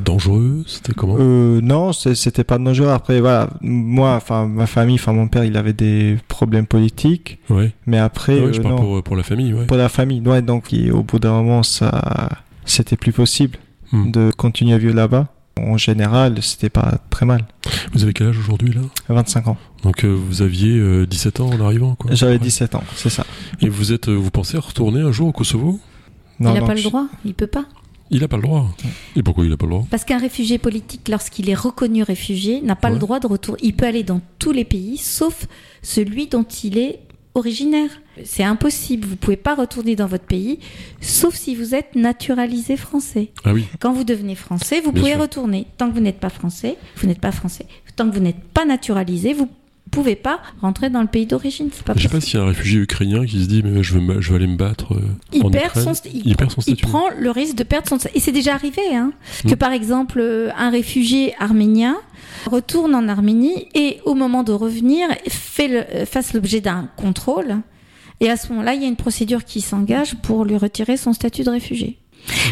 dangereux, 0.03 0.65
c'était 0.67 0.91
comment? 0.91 1.15
Euh, 1.17 1.61
Non, 1.61 1.93
c'était 1.93 2.43
pas 2.43 2.57
dangereux. 2.57 2.89
Après, 2.89 3.21
voilà, 3.21 3.49
moi, 3.61 4.15
enfin 4.15 4.45
ma 4.45 4.67
famille, 4.67 4.95
enfin 4.95 5.13
mon 5.13 5.29
père, 5.29 5.45
il 5.45 5.55
avait 5.55 5.71
des 5.71 6.17
problèmes 6.27 6.65
politiques. 6.65 7.39
Ouais. 7.49 7.71
Mais 7.86 7.97
après, 7.97 8.53
je 8.53 8.59
parle 8.59 8.75
pour, 8.75 9.01
pour, 9.03 9.15
la 9.15 9.23
famille, 9.23 9.53
ouais. 9.53 9.65
Pour 9.67 9.77
la 9.77 9.88
famille, 9.88 10.19
ouais. 10.19 10.41
Donc, 10.41 10.75
au 10.91 11.01
bout 11.01 11.19
d'un 11.19 11.31
moment, 11.31 11.63
ça, 11.63 12.29
c'était 12.65 12.97
plus 12.97 13.13
possible 13.13 13.57
hmm. 13.93 14.11
de 14.11 14.31
continuer 14.36 14.73
à 14.73 14.77
vivre 14.77 14.95
là-bas 14.95 15.29
en 15.57 15.77
général, 15.77 16.41
c'était 16.41 16.69
pas 16.69 16.99
très 17.09 17.25
mal. 17.25 17.45
Vous 17.93 18.03
avez 18.03 18.13
quel 18.13 18.27
âge 18.27 18.37
aujourd'hui 18.37 18.73
là? 18.73 18.81
25 19.09 19.47
ans. 19.47 19.57
Donc 19.83 20.03
euh, 20.03 20.07
vous 20.07 20.41
aviez 20.41 21.05
17 21.05 21.39
euh, 21.39 21.43
ans 21.43 21.49
en 21.49 21.59
arrivant 21.61 21.95
quoi 21.95 22.13
J'avais 22.13 22.39
17 22.39 22.75
ans, 22.75 22.83
c'est 22.95 23.09
ça. 23.09 23.25
Et 23.61 23.69
vous 23.69 23.91
êtes 23.91 24.09
vous 24.09 24.31
pensez 24.31 24.57
retourner 24.57 25.01
un 25.01 25.11
jour 25.11 25.27
au 25.27 25.31
Kosovo? 25.31 25.79
Non, 26.39 26.53
Il 26.53 26.59
n'a 26.59 26.65
pas 26.65 26.73
le 26.73 26.81
droit, 26.81 27.07
il 27.25 27.33
peut 27.33 27.47
pas. 27.47 27.65
Il 28.09 28.21
n'a 28.21 28.27
pas 28.27 28.35
le 28.37 28.43
droit. 28.43 28.67
Et 29.15 29.23
pourquoi 29.23 29.43
il 29.43 29.49
n'a 29.49 29.57
pas 29.57 29.65
le 29.65 29.71
droit? 29.71 29.87
Parce 29.89 30.03
qu'un 30.03 30.19
réfugié 30.19 30.57
politique, 30.57 31.07
lorsqu'il 31.09 31.49
est 31.49 31.55
reconnu 31.55 32.03
réfugié, 32.03 32.61
n'a 32.61 32.75
pas 32.75 32.89
le 32.89 32.99
droit 32.99 33.19
de 33.19 33.27
retour. 33.27 33.57
Il 33.61 33.75
peut 33.75 33.87
aller 33.87 34.03
dans 34.03 34.21
tous 34.39 34.51
les 34.51 34.65
pays, 34.65 34.97
sauf 34.97 35.47
celui 35.81 36.27
dont 36.27 36.43
il 36.43 36.77
est 36.77 36.99
originaire. 37.36 37.89
C'est 38.23 38.43
impossible. 38.43 39.07
Vous 39.07 39.15
pouvez 39.15 39.38
pas 39.38 39.55
retourner 39.55 39.95
dans 39.95 40.07
votre 40.07 40.25
pays, 40.25 40.59
sauf 41.01 41.36
si 41.36 41.55
vous 41.55 41.75
êtes 41.75 41.95
naturalisé 41.95 42.77
français. 42.77 43.31
Ah 43.43 43.53
oui. 43.53 43.65
Quand 43.79 43.93
vous 43.93 44.03
devenez 44.03 44.36
français, 44.36 44.81
vous 44.81 44.91
pouvez 44.91 45.15
retourner. 45.15 45.67
Tant 45.77 45.89
que 45.89 45.95
vous 45.95 46.01
n'êtes 46.01 46.19
pas 46.19 46.29
français, 46.29 46.77
vous 46.97 47.07
n'êtes 47.07 47.21
pas 47.21 47.31
français. 47.31 47.65
Tant 47.95 48.09
que 48.09 48.15
vous 48.15 48.21
n'êtes 48.21 48.43
pas 48.53 48.65
naturalisé, 48.65 49.34
vous 49.34 49.49
pouvez 49.93 50.15
pas 50.15 50.41
rentrer 50.61 50.89
dans 50.89 51.01
le 51.01 51.07
pays 51.07 51.25
d'origine. 51.25 51.69
Je 51.71 52.01
sais 52.01 52.09
pas 52.09 52.21
s'il 52.21 52.39
y 52.39 52.41
a 52.41 52.45
un 52.45 52.47
réfugié 52.47 52.79
ukrainien 52.79 53.25
qui 53.25 53.41
se 53.41 53.47
dit 53.47 53.61
mais 53.63 53.83
je 53.83 53.97
veux, 53.97 54.21
je 54.21 54.29
vais 54.29 54.35
aller 54.35 54.47
me 54.47 54.57
battre. 54.57 54.93
Euh, 54.93 55.01
il, 55.31 55.43
perd 55.49 55.77
son, 55.77 55.93
il, 56.13 56.35
perd 56.35 56.51
son 56.51 56.61
statut. 56.61 56.77
Il 56.83 56.89
prend 56.89 57.05
le 57.17 57.31
risque 57.31 57.55
de 57.55 57.63
perdre 57.63 57.87
son 57.87 57.99
statut. 57.99 58.17
Et 58.17 58.19
c'est 58.19 58.31
déjà 58.31 58.53
arrivé, 58.55 58.81
hein, 58.93 59.11
hmm. 59.43 59.49
que 59.49 59.55
par 59.55 59.71
exemple 59.71 60.19
euh, 60.19 60.49
un 60.57 60.69
réfugié 60.69 61.33
arménien 61.39 61.97
retourne 62.45 62.95
en 62.95 63.07
Arménie 63.07 63.67
et 63.73 63.99
au 64.05 64.15
moment 64.15 64.43
de 64.43 64.51
revenir 64.51 65.07
fait 65.27 65.67
le, 65.67 66.05
fasse 66.05 66.33
l'objet 66.33 66.61
d'un 66.61 66.89
contrôle. 66.97 67.57
Et 68.19 68.29
à 68.29 68.37
ce 68.37 68.49
moment-là, 68.49 68.73
il 68.73 68.81
y 68.81 68.85
a 68.85 68.87
une 68.87 68.95
procédure 68.95 69.43
qui 69.43 69.61
s'engage 69.61 70.15
pour 70.21 70.45
lui 70.45 70.57
retirer 70.57 70.97
son 70.97 71.13
statut 71.13 71.43
de 71.43 71.49
réfugié. 71.49 71.99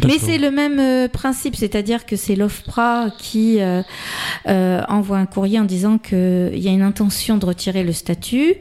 Mais 0.06 0.18
c'est 0.20 0.38
le 0.38 0.52
même 0.52 0.80
euh, 0.80 1.08
principe, 1.08 1.56
c'est-à-dire 1.56 2.06
que 2.06 2.16
c'est 2.16 2.36
l'OFPRA 2.36 3.10
qui 3.18 3.62
euh, 3.62 3.82
euh, 4.48 4.82
envoie 4.88 5.18
un 5.18 5.26
courrier 5.26 5.60
en 5.60 5.66
disant 5.66 5.98
qu'il 5.98 6.58
y 6.58 6.68
a 6.68 6.72
une 6.72 6.82
intention 6.82 7.38
de 7.38 7.46
retirer 7.46 7.84
le 7.84 7.94
statut. 7.94 8.56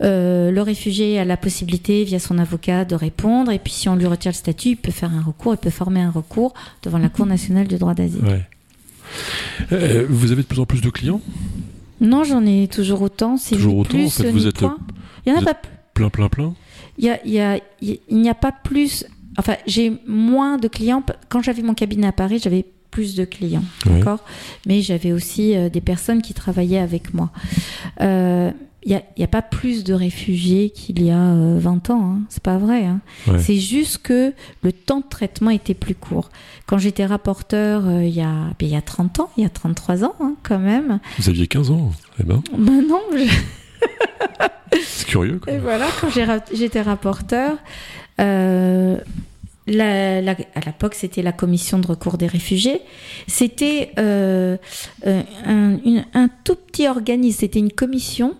le 0.00 0.60
réfugié 0.60 1.18
a 1.18 1.24
la 1.24 1.36
possibilité, 1.36 2.04
via 2.04 2.18
son 2.18 2.38
avocat, 2.38 2.84
de 2.84 2.94
répondre. 2.94 3.50
Et 3.52 3.58
puis, 3.58 3.72
si 3.72 3.88
on 3.88 3.96
lui 3.96 4.06
retire 4.06 4.32
le 4.32 4.36
statut, 4.36 4.70
il 4.70 4.76
peut 4.76 4.92
faire 4.92 5.12
un 5.12 5.22
recours, 5.22 5.54
il 5.54 5.58
peut 5.58 5.70
former 5.70 6.00
un 6.00 6.10
recours 6.10 6.54
devant 6.82 6.98
la 6.98 7.08
Cour 7.08 7.26
nationale 7.26 7.66
du 7.66 7.76
droit 7.76 7.94
d'asile. 7.94 8.22
vous 10.08 10.32
avez 10.32 10.42
de 10.42 10.46
plus 10.46 10.60
en 10.60 10.66
plus 10.66 10.80
de 10.80 10.90
clients? 10.90 11.20
Non, 12.00 12.24
j'en 12.24 12.44
ai 12.44 12.68
toujours 12.68 13.00
autant. 13.02 13.36
Toujours 13.38 13.78
autant. 13.78 13.98
en 13.98 14.10
fait, 14.10 14.30
vous 14.30 14.46
êtes. 14.46 14.62
Il 15.24 15.32
y 15.32 15.36
en 15.36 15.38
a 15.38 15.42
pas 15.42 15.56
plein, 15.94 16.10
plein, 16.10 16.28
plein? 16.28 16.54
A, 17.02 17.12
a, 17.12 17.58
il 17.80 17.98
n'y 18.10 18.30
a 18.30 18.34
pas 18.34 18.52
plus 18.52 19.06
Enfin, 19.38 19.56
j'ai 19.66 20.00
moins 20.06 20.58
de 20.58 20.68
clients. 20.68 21.02
Quand 21.28 21.42
j'avais 21.42 21.62
mon 21.62 21.74
cabinet 21.74 22.06
à 22.06 22.12
Paris, 22.12 22.40
j'avais 22.42 22.64
plus 22.90 23.14
de 23.14 23.26
clients, 23.26 23.64
d'accord? 23.84 24.20
Mais 24.66 24.80
j'avais 24.80 25.12
aussi 25.12 25.54
euh, 25.54 25.68
des 25.68 25.82
personnes 25.82 26.22
qui 26.22 26.32
travaillaient 26.32 26.78
avec 26.78 27.12
moi. 27.12 27.30
Il 28.00 28.06
euh, 28.06 28.50
n'y 28.86 28.94
a, 28.94 29.26
pas 29.26 29.42
plus 29.42 29.84
de 29.84 29.92
réfugiés 29.92 30.70
qu'il 30.70 31.02
y 31.04 31.10
a 31.10 31.34
20 31.34 31.90
euh, 31.90 31.92
ans, 31.92 32.12
hein. 32.14 32.20
c'est 32.30 32.42
pas 32.42 32.56
vrai. 32.56 32.86
Hein. 32.86 33.00
C'est 33.38 33.58
juste 33.58 33.98
que 33.98 34.32
le 34.62 34.72
temps 34.72 35.00
de 35.00 35.06
traitement 35.10 35.50
était 35.50 35.74
plus 35.74 35.94
court. 35.94 36.30
Quand 36.64 36.78
j'étais 36.78 37.04
rapporteur 37.04 37.82
il 38.00 38.08
y, 38.08 38.22
a, 38.22 38.54
ben, 38.58 38.66
y 38.66 38.76
a 38.76 38.80
30 38.80 39.20
ans, 39.20 39.30
il 39.36 39.42
y 39.42 39.46
a 39.46 39.50
33 39.50 40.04
ans 40.04 40.14
hein, 40.20 40.34
quand 40.42 40.58
même. 40.58 40.98
Vous 41.18 41.28
aviez 41.28 41.46
15 41.46 41.70
ans, 41.72 41.90
eh 42.18 42.22
ben. 42.22 42.42
Ben 42.56 42.82
non. 42.88 43.02
C'est 44.82 45.06
curieux. 45.06 45.38
Quoi. 45.38 45.52
Et 45.52 45.58
voilà, 45.58 45.86
quand 46.00 46.08
j'étais 46.52 46.80
rapporteur, 46.80 47.58
euh, 48.20 48.98
la, 49.66 50.30
à 50.30 50.60
l'époque, 50.64 50.94
c'était 50.94 51.22
la 51.22 51.32
commission 51.32 51.78
de 51.78 51.86
recours 51.86 52.18
des 52.18 52.26
réfugiés. 52.26 52.80
C'était 53.26 53.90
euh, 53.98 54.56
euh, 55.06 55.22
un, 55.44 55.78
un, 56.14 56.28
tout 56.44 56.54
petit 56.54 56.86
organisme, 56.88 57.40
c'était 57.40 57.58
une 57.58 57.72
commission, 57.72 58.36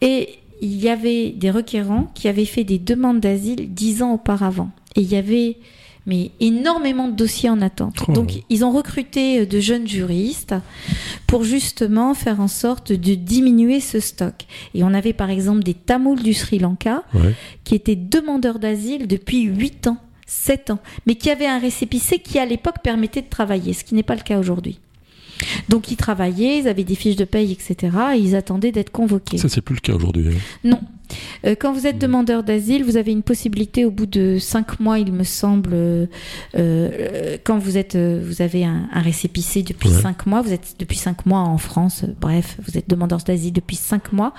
et 0.00 0.38
il 0.60 0.76
y 0.78 0.88
avait 0.88 1.30
des 1.30 1.50
requérants 1.50 2.10
qui 2.14 2.28
avaient 2.28 2.44
fait 2.44 2.64
des 2.64 2.78
demandes 2.78 3.20
d'asile 3.20 3.72
dix 3.72 4.02
ans 4.02 4.14
auparavant. 4.14 4.70
Et 4.96 5.00
il 5.00 5.10
y 5.10 5.16
avait 5.16 5.56
mais 6.06 6.30
énormément 6.40 7.08
de 7.08 7.14
dossiers 7.14 7.50
en 7.50 7.60
attente. 7.60 7.96
Oh. 8.08 8.12
Donc 8.12 8.42
ils 8.48 8.64
ont 8.64 8.70
recruté 8.70 9.40
euh, 9.40 9.46
de 9.46 9.60
jeunes 9.60 9.86
juristes 9.86 10.54
pour 11.26 11.44
justement 11.44 12.14
faire 12.14 12.40
en 12.40 12.48
sorte 12.48 12.92
de 12.92 13.14
diminuer 13.14 13.80
ce 13.80 14.00
stock. 14.00 14.34
Et 14.74 14.84
on 14.84 14.94
avait 14.94 15.12
par 15.12 15.30
exemple 15.30 15.62
des 15.62 15.74
Tamouls 15.74 16.22
du 16.22 16.34
Sri 16.34 16.58
Lanka 16.58 17.02
qui 17.64 17.74
étaient 17.74 17.96
demandeurs 17.96 18.58
d'asile 18.58 19.06
depuis 19.06 19.42
8 19.42 19.88
ans, 19.88 19.98
7 20.26 20.70
ans, 20.70 20.78
mais 21.06 21.16
qui 21.16 21.30
avaient 21.30 21.46
un 21.46 21.58
récépissé 21.58 22.18
qui 22.18 22.38
à 22.38 22.46
l'époque 22.46 22.76
permettait 22.82 23.22
de 23.22 23.28
travailler, 23.28 23.72
ce 23.72 23.84
qui 23.84 23.94
n'est 23.94 24.02
pas 24.02 24.14
le 24.14 24.22
cas 24.22 24.38
aujourd'hui. 24.38 24.78
Donc 25.68 25.90
ils 25.90 25.96
travaillaient, 25.96 26.58
ils 26.58 26.68
avaient 26.68 26.84
des 26.84 26.94
fiches 26.94 27.16
de 27.16 27.24
paye, 27.24 27.52
etc. 27.52 27.96
Et 28.14 28.18
ils 28.18 28.36
attendaient 28.36 28.72
d'être 28.72 28.90
convoqués. 28.90 29.38
Ça, 29.38 29.48
c'est 29.48 29.60
plus 29.60 29.74
le 29.74 29.80
cas 29.80 29.94
aujourd'hui. 29.94 30.28
Hein. 30.28 30.38
Non. 30.64 30.80
Euh, 31.44 31.54
quand 31.58 31.72
vous 31.72 31.86
êtes 31.86 31.98
demandeur 31.98 32.42
d'asile, 32.42 32.84
vous 32.84 32.96
avez 32.96 33.12
une 33.12 33.22
possibilité 33.22 33.84
au 33.84 33.90
bout 33.90 34.06
de 34.06 34.38
cinq 34.38 34.80
mois, 34.80 34.98
il 34.98 35.12
me 35.12 35.24
semble, 35.24 35.70
euh, 35.72 36.06
euh, 36.56 37.36
quand 37.44 37.58
vous 37.58 37.78
êtes, 37.78 37.96
vous 37.96 38.42
avez 38.42 38.64
un, 38.64 38.88
récépissé 38.92 39.62
depuis 39.62 39.90
cinq 39.90 40.26
mois, 40.26 40.42
vous 40.42 40.52
êtes 40.52 40.76
depuis 40.78 40.98
cinq 40.98 41.26
mois 41.26 41.40
en 41.40 41.58
France, 41.58 42.04
bref, 42.20 42.58
vous 42.66 42.76
êtes 42.78 42.88
demandeur 42.88 43.18
d'asile 43.18 43.52
depuis 43.52 43.76
cinq 43.76 44.12
mois. 44.12 44.34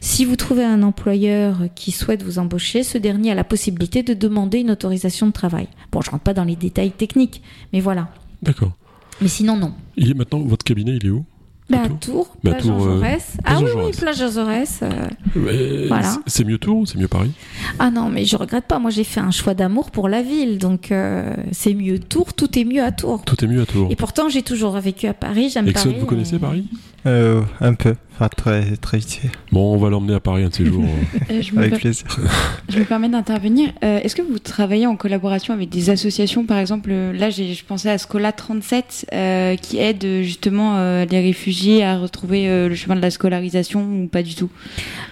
Si 0.00 0.24
vous 0.24 0.36
trouvez 0.36 0.64
un 0.64 0.82
employeur 0.82 1.58
qui 1.74 1.92
souhaite 1.92 2.22
vous 2.22 2.38
embaucher, 2.38 2.82
ce 2.82 2.98
dernier 2.98 3.32
a 3.32 3.34
la 3.34 3.44
possibilité 3.44 4.02
de 4.02 4.14
demander 4.14 4.58
une 4.58 4.70
autorisation 4.70 5.26
de 5.26 5.32
travail. 5.32 5.68
Bon, 5.92 6.00
je 6.00 6.10
rentre 6.10 6.24
pas 6.24 6.34
dans 6.34 6.44
les 6.44 6.56
détails 6.56 6.92
techniques, 6.92 7.42
mais 7.72 7.80
voilà. 7.80 8.08
D'accord. 8.42 8.72
Mais 9.20 9.28
sinon, 9.28 9.56
non. 9.56 9.72
Il 9.96 10.10
est 10.10 10.14
maintenant, 10.14 10.40
votre 10.40 10.64
cabinet, 10.64 10.96
il 10.96 11.06
est 11.06 11.10
où? 11.10 11.24
Bah, 11.70 11.82
à 11.84 11.88
Tours, 11.90 12.34
bah, 12.42 12.52
plage 12.52 12.64
Jean 12.64 12.78
Jaurès. 12.78 13.36
ah 13.44 13.58
oui, 13.60 13.70
oui, 13.76 13.90
plage 13.92 14.32
Jaurès. 14.32 14.80
Euh, 14.82 15.86
voilà. 15.86 16.16
C'est 16.26 16.44
mieux 16.44 16.56
Tours 16.56 16.78
ou 16.78 16.86
c'est 16.86 16.96
mieux 16.96 17.08
Paris? 17.08 17.30
Ah 17.78 17.90
non, 17.90 18.08
mais 18.08 18.24
je 18.24 18.36
regrette 18.36 18.64
pas. 18.64 18.78
Moi, 18.78 18.90
j'ai 18.90 19.04
fait 19.04 19.20
un 19.20 19.30
choix 19.30 19.52
d'amour 19.52 19.90
pour 19.90 20.08
la 20.08 20.22
ville, 20.22 20.56
donc 20.56 20.90
euh, 20.92 21.34
c'est 21.52 21.74
mieux 21.74 21.98
Tours. 21.98 22.32
Tout 22.32 22.58
est 22.58 22.64
mieux 22.64 22.82
à 22.82 22.90
Tours. 22.90 23.22
Tout 23.22 23.44
est 23.44 23.48
mieux 23.48 23.60
à 23.60 23.66
Tours. 23.66 23.88
Et 23.90 23.96
pourtant, 23.96 24.30
j'ai 24.30 24.40
toujours 24.40 24.72
vécu 24.78 25.08
à 25.08 25.14
Paris. 25.14 25.50
J'aime 25.50 25.70
Paris. 25.70 25.96
vous 26.00 26.06
connaissez 26.06 26.38
Paris? 26.38 26.64
Euh, 27.06 27.42
un 27.60 27.74
peu, 27.74 27.94
enfin 28.14 28.28
très, 28.28 28.76
très 28.76 28.98
vite 28.98 29.12
fait. 29.12 29.30
Bon, 29.52 29.72
on 29.72 29.76
va 29.78 29.88
l'emmener 29.88 30.14
à 30.14 30.20
Paris 30.20 30.42
un 30.44 30.48
de 30.48 30.54
ces 30.54 30.66
jours. 30.66 30.84
Euh, 31.30 31.42
je, 31.42 31.52
me 31.52 31.58
Avec 31.58 31.72
per- 31.74 31.78
plaisir. 31.78 32.06
je 32.68 32.78
me 32.78 32.84
permets 32.84 33.08
d'intervenir. 33.08 33.70
Euh, 33.84 34.00
Est-ce 34.02 34.16
que 34.16 34.22
vous 34.22 34.38
travaillez 34.38 34.86
en 34.86 34.96
collaboration 34.96 35.54
avec 35.54 35.68
des 35.68 35.90
associations 35.90 36.44
Par 36.44 36.58
exemple, 36.58 36.90
euh, 36.90 37.12
là, 37.12 37.30
j'ai- 37.30 37.54
je 37.54 37.64
pensais 37.64 37.90
à 37.90 37.98
Scola 37.98 38.32
37, 38.32 39.06
euh, 39.12 39.56
qui 39.56 39.78
aide 39.78 40.04
euh, 40.04 40.22
justement 40.22 40.76
euh, 40.78 41.04
les 41.04 41.20
réfugiés 41.20 41.84
à 41.84 41.98
retrouver 41.98 42.48
euh, 42.48 42.68
le 42.68 42.74
chemin 42.74 42.96
de 42.96 43.00
la 43.02 43.10
scolarisation 43.10 43.80
ou 44.02 44.06
pas 44.08 44.22
du 44.22 44.34
tout? 44.34 44.50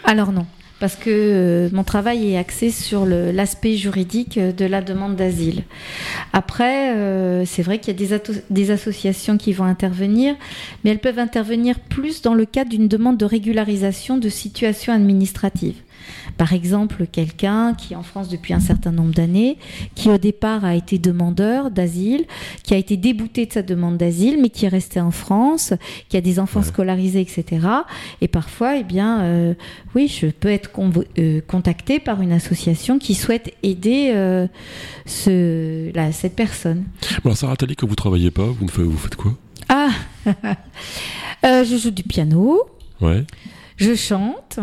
Alors 0.05 0.33
non, 0.33 0.47
parce 0.79 0.97
que 0.97 1.11
euh, 1.11 1.69
mon 1.73 1.85
travail 1.85 2.33
est 2.33 2.37
axé 2.37 2.71
sur 2.71 3.07
l'aspect 3.07 3.77
juridique 3.77 4.39
euh, 4.39 4.53
de 4.53 4.65
la 4.65 4.83
demande 4.83 5.17
d'asile. 5.17 5.65
Après, 6.33 6.95
euh, 6.95 7.45
c'est 7.47 7.63
vrai 7.63 7.79
qu'il 7.79 7.99
y 7.99 8.15
a 8.15 8.19
des, 8.19 8.43
des 8.51 8.71
associations 8.71 9.39
qui 9.39 9.53
vont 9.53 9.65
intervenir, 9.65 10.35
mais 10.85 10.91
elles 10.91 10.99
peuvent 10.99 11.19
intervenir 11.19 11.81
plus 11.81 12.21
dans 12.23 12.35
le 12.35 12.45
cadre 12.45 12.71
d'une 12.71 12.89
demande 12.89 13.17
de 13.17 13.25
régularisation 13.25 14.19
de 14.19 14.29
situation 14.29 14.93
administrative. 14.93 15.77
Par 16.37 16.53
exemple, 16.53 17.07
quelqu'un 17.07 17.75
qui 17.75 17.93
est 17.95 17.97
en 17.97 18.03
France 18.03 18.29
depuis 18.29 18.53
un 18.55 18.61
certain 18.61 18.93
nombre 18.93 19.13
d'années, 19.15 19.59
qui 19.95 20.09
au 20.11 20.19
départ 20.19 20.65
a 20.65 20.75
été 20.75 20.99
demandeur 20.99 21.71
d'asile, 21.71 22.25
qui 22.63 22.75
a 22.75 22.77
été 22.77 22.97
débouté 22.97 23.47
de 23.47 23.53
sa 23.53 23.63
demande 23.63 23.97
d'asile, 23.97 24.39
mais 24.41 24.51
qui 24.51 24.65
est 24.67 24.69
resté 24.69 25.01
en 25.01 25.11
France, 25.11 25.73
qui 26.09 26.17
a 26.17 26.21
des 26.21 26.39
enfants 26.39 26.61
Ouais. 26.61 26.67
scolarisés, 26.67 27.21
etc. 27.21 27.67
Et 28.21 28.29
parfois, 28.29 28.77
eh 28.77 28.85
bien, 28.85 29.21
euh, 29.23 29.55
oui, 29.95 30.09
je 30.09 30.27
peux 30.27 30.49
être 30.51 30.71
convo- 30.73 31.05
euh, 31.19 31.41
contactée 31.47 31.99
par 32.01 32.21
une 32.23 32.33
association 32.33 32.99
qui 32.99 33.15
souhaite 33.15 33.55
aider 33.63 34.11
euh, 34.15 34.47
ce, 35.07 35.91
cette 36.13 36.37
personne. 36.37 36.85
Alors, 37.25 37.37
Sarah 37.37 37.57
Tali, 37.57 37.77
quand 37.77 37.87
vous 37.87 37.95
travaillez 37.95 38.31
pas, 38.31 38.45
vous, 38.47 38.69
faites, 38.69 38.85
vous 38.85 38.99
faites 38.99 39.17
quoi? 39.17 39.33
Ah 39.69 39.89
Je 41.43 41.79
joue 41.81 41.91
du 41.91 42.03
piano, 42.03 42.61
Ouais. 43.01 43.25
je 43.77 43.95
chante. 43.95 44.59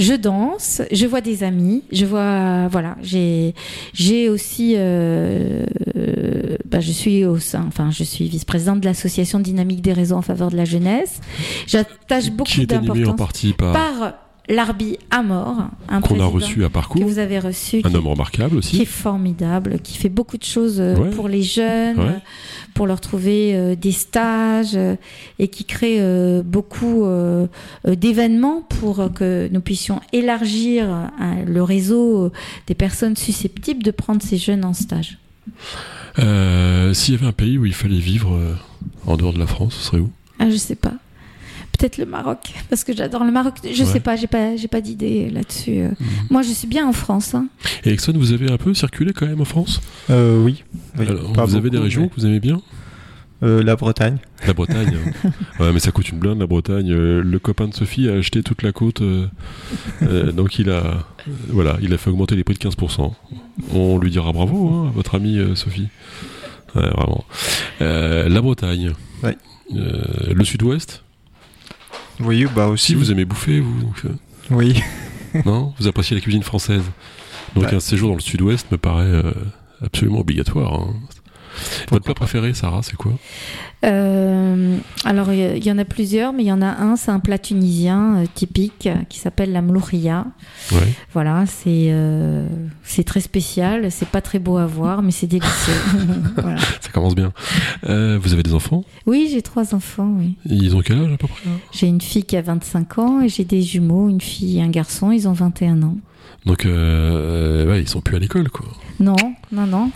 Je 0.00 0.14
danse, 0.14 0.80
je 0.90 1.06
vois 1.06 1.20
des 1.20 1.44
amis, 1.44 1.84
je 1.92 2.06
vois, 2.06 2.68
voilà, 2.68 2.96
j'ai, 3.02 3.54
j'ai 3.92 4.30
aussi, 4.30 4.72
euh, 4.74 5.66
bah, 6.64 6.80
je 6.80 6.90
suis 6.90 7.26
au 7.26 7.38
sein, 7.38 7.66
enfin, 7.68 7.90
je 7.90 8.02
suis 8.02 8.26
vice-présidente 8.26 8.80
de 8.80 8.86
l'association 8.86 9.40
dynamique 9.40 9.82
des 9.82 9.92
réseaux 9.92 10.16
en 10.16 10.22
faveur 10.22 10.50
de 10.50 10.56
la 10.56 10.64
jeunesse. 10.64 11.20
J'attache 11.66 12.30
beaucoup 12.30 12.50
Qui 12.50 12.62
est 12.62 12.72
animé 12.72 12.90
en 12.90 12.94
d'importance 12.94 13.18
partie 13.18 13.52
par, 13.52 13.72
par 13.72 14.14
l'Arbi 14.50 14.98
Amor, 15.10 15.56
un 15.88 16.00
qu'on 16.02 16.20
a 16.20 16.24
reçu 16.26 16.64
à 16.64 16.68
que 16.68 16.72
parcours, 16.74 17.02
vous 17.02 17.18
avez 17.18 17.38
reçu, 17.38 17.78
un 17.84 17.88
qui, 17.90 17.96
homme 17.96 18.06
remarquable 18.08 18.60
qui 18.60 18.76
est 18.78 18.80
aussi. 18.80 18.86
formidable, 18.86 19.78
qui 19.82 19.96
fait 19.96 20.08
beaucoup 20.10 20.36
de 20.36 20.44
choses 20.44 20.80
euh, 20.80 20.96
Ouais. 20.96 21.10
pour 21.10 21.28
les 21.28 21.42
jeunes, 21.42 21.98
Ouais. 21.98 22.06
euh, 22.06 22.18
pour 22.74 22.86
leur 22.86 23.00
trouver 23.00 23.54
euh, 23.54 23.76
des 23.76 23.92
stages 23.92 24.76
et 25.38 25.48
qui 25.48 25.64
crée 25.64 26.00
beaucoup 26.44 27.06
d'événements 27.86 28.62
pour 28.62 29.10
que 29.14 29.48
nous 29.52 29.60
puissions 29.60 30.00
élargir 30.12 31.10
le 31.46 31.62
réseau 31.62 32.32
des 32.66 32.74
personnes 32.74 33.16
susceptibles 33.16 33.82
de 33.82 33.90
prendre 33.90 34.20
ces 34.22 34.36
jeunes 34.36 34.64
en 34.64 34.72
stage. 34.74 35.18
Euh, 36.18 36.92
S'il 36.94 37.14
y 37.14 37.16
avait 37.16 37.26
un 37.26 37.32
pays 37.32 37.56
où 37.58 37.66
il 37.66 37.74
fallait 37.74 37.98
vivre 37.98 38.38
en 39.06 39.16
dehors 39.16 39.32
de 39.32 39.38
la 39.38 39.46
France, 39.46 39.74
ce 39.74 39.84
serait 39.86 39.98
où? 40.00 40.10
Ah, 40.38 40.50
je 40.50 40.56
sais 40.56 40.74
pas. 40.74 40.94
Peut-être 41.80 41.96
le 41.96 42.04
Maroc, 42.04 42.52
parce 42.68 42.84
que 42.84 42.94
j'adore 42.94 43.24
le 43.24 43.32
Maroc. 43.32 43.54
Je 43.64 43.68
Ouais. 43.68 43.88
sais 43.90 44.00
pas, 44.00 44.14
j'ai 44.14 44.26
pas, 44.26 44.54
j'ai 44.54 44.68
pas 44.68 44.82
d'idée 44.82 45.30
là-dessus. 45.30 45.78
euh. 45.78 45.88
Moi, 46.28 46.42
je 46.42 46.50
suis 46.50 46.68
bien 46.68 46.86
en 46.86 46.92
France. 46.92 47.34
hein. 47.34 47.46
Et 47.84 47.90
Exxon, 47.90 48.12
vous 48.16 48.32
avez 48.34 48.50
un 48.52 48.58
peu 48.58 48.74
circulé 48.74 49.14
quand 49.14 49.26
même 49.26 49.40
en 49.40 49.46
France? 49.46 49.80
Euh, 50.10 50.42
oui. 50.44 50.62
oui. 50.98 51.06
Alors, 51.08 51.32
Pas 51.32 51.46
Vous 51.46 51.56
avez 51.56 51.70
des 51.70 51.78
régions 51.78 52.02
mais- 52.02 52.08
que 52.10 52.14
vous 52.16 52.26
aimez 52.26 52.38
bien? 52.40 52.60
Euh, 53.42 53.62
la 53.62 53.76
Bretagne. 53.76 54.18
La 54.46 54.52
Bretagne. 54.52 54.94
hein. 55.24 55.30
ouais, 55.60 55.72
mais 55.72 55.80
ça 55.80 55.90
coûte 55.90 56.10
une 56.10 56.18
blinde, 56.18 56.38
la 56.40 56.46
Bretagne. 56.46 56.92
Euh, 56.92 57.22
Le 57.24 57.38
copain 57.38 57.66
de 57.68 57.74
Sophie 57.74 58.10
a 58.10 58.12
acheté 58.12 58.42
toute 58.42 58.62
la 58.62 58.72
côte. 58.72 59.00
euh, 59.00 59.28
donc 60.32 60.58
il 60.58 60.68
a, 60.68 61.06
voilà, 61.48 61.78
il 61.80 61.94
a 61.94 61.96
fait 61.96 62.10
augmenter 62.10 62.36
les 62.36 62.44
prix 62.44 62.52
de 62.54 62.58
15%. 62.58 63.10
On 63.72 63.96
lui 63.98 64.10
dira 64.10 64.32
bravo, 64.32 64.68
hein, 64.68 64.88
à 64.88 64.90
votre 64.90 65.14
amie 65.14 65.38
Sophie. 65.54 65.88
Ouais, 66.74 66.82
vraiment. 66.90 67.24
Euh, 67.80 68.28
la 68.28 68.42
Bretagne. 68.42 68.92
Ouais. 69.22 69.38
Euh, 69.74 70.34
le 70.34 70.44
sud-ouest? 70.44 71.02
Oui, 72.20 72.46
bah 72.54 72.66
aussi. 72.68 72.86
Si 72.88 72.94
vous 72.94 73.10
aimez 73.12 73.24
bouffer, 73.24 73.60
vous. 73.60 73.80
donc, 73.80 74.02
euh, 74.04 74.10
Oui. 74.50 74.80
non 75.44 75.74
Vous 75.78 75.86
appréciez 75.88 76.14
la 76.16 76.20
cuisine 76.22 76.42
française. 76.42 76.82
Donc 77.54 77.64
Ouais. 77.64 77.74
un 77.74 77.80
séjour 77.80 78.08
dans 78.10 78.14
le 78.16 78.20
sud-ouest 78.20 78.70
me 78.70 78.76
paraît 78.78 79.04
euh, 79.04 79.32
absolument 79.84 80.20
obligatoire. 80.20 80.74
hein. 80.74 80.94
Votre 81.90 82.04
plat 82.04 82.14
préféré, 82.14 82.54
Sarah, 82.54 82.80
c'est 82.82 82.96
quoi? 82.96 83.12
Alors, 83.82 85.32
il 85.32 85.64
y- 85.64 85.72
en 85.72 85.78
a 85.78 85.84
plusieurs, 85.84 86.32
mais 86.32 86.42
il 86.42 86.46
y 86.46 86.52
en 86.52 86.60
a 86.62 86.66
un, 86.66 86.96
c'est 86.96 87.10
un 87.10 87.20
plat 87.20 87.38
tunisien 87.38 88.16
euh, 88.18 88.24
typique 88.34 88.86
euh, 88.86 88.94
qui 89.08 89.18
s'appelle 89.18 89.52
la 89.52 89.62
mlouria. 89.62 90.26
Ouais. 90.72 90.92
Voilà, 91.12 91.44
c'est 91.46 91.88
euh, 91.90 92.46
c'est 92.82 93.04
très 93.04 93.20
spécial, 93.20 93.90
c'est 93.90 94.08
pas 94.08 94.20
très 94.20 94.38
beau 94.38 94.56
à 94.58 94.66
voir, 94.66 95.02
mais 95.02 95.10
c'est 95.12 95.26
délicieux. 95.26 95.72
Voilà. 96.36 96.58
Ça 96.80 96.90
commence 96.92 97.14
bien. 97.14 97.32
Euh, 97.88 98.18
vous 98.20 98.32
avez 98.32 98.42
des 98.42 98.54
enfants? 98.54 98.84
Oui, 99.06 99.28
j'ai 99.32 99.42
trois 99.42 99.74
enfants, 99.74 100.12
oui. 100.18 100.36
Ils 100.46 100.76
ont 100.76 100.80
quel 100.80 100.98
âge 100.98 101.12
à 101.12 101.16
peu 101.16 101.26
près? 101.26 101.48
J'ai 101.72 101.86
une 101.86 102.00
fille 102.00 102.24
qui 102.24 102.36
a 102.36 102.42
25 102.42 102.98
ans 102.98 103.20
et 103.22 103.28
j'ai 103.28 103.44
des 103.44 103.62
jumeaux, 103.62 104.08
une 104.08 104.20
fille 104.20 104.58
et 104.58 104.62
un 104.62 104.68
garçon, 104.70 105.10
ils 105.10 105.26
ont 105.28 105.32
21 105.32 105.82
ans. 105.82 105.96
Donc, 106.46 106.64
euh, 106.64 107.66
ouais, 107.68 107.80
ils 107.82 107.88
sont 107.88 108.00
plus 108.00 108.16
à 108.16 108.18
l'école, 108.18 108.48
quoi. 108.50 108.66
Non, 108.98 109.16
non, 109.52 109.66
non. 109.66 109.90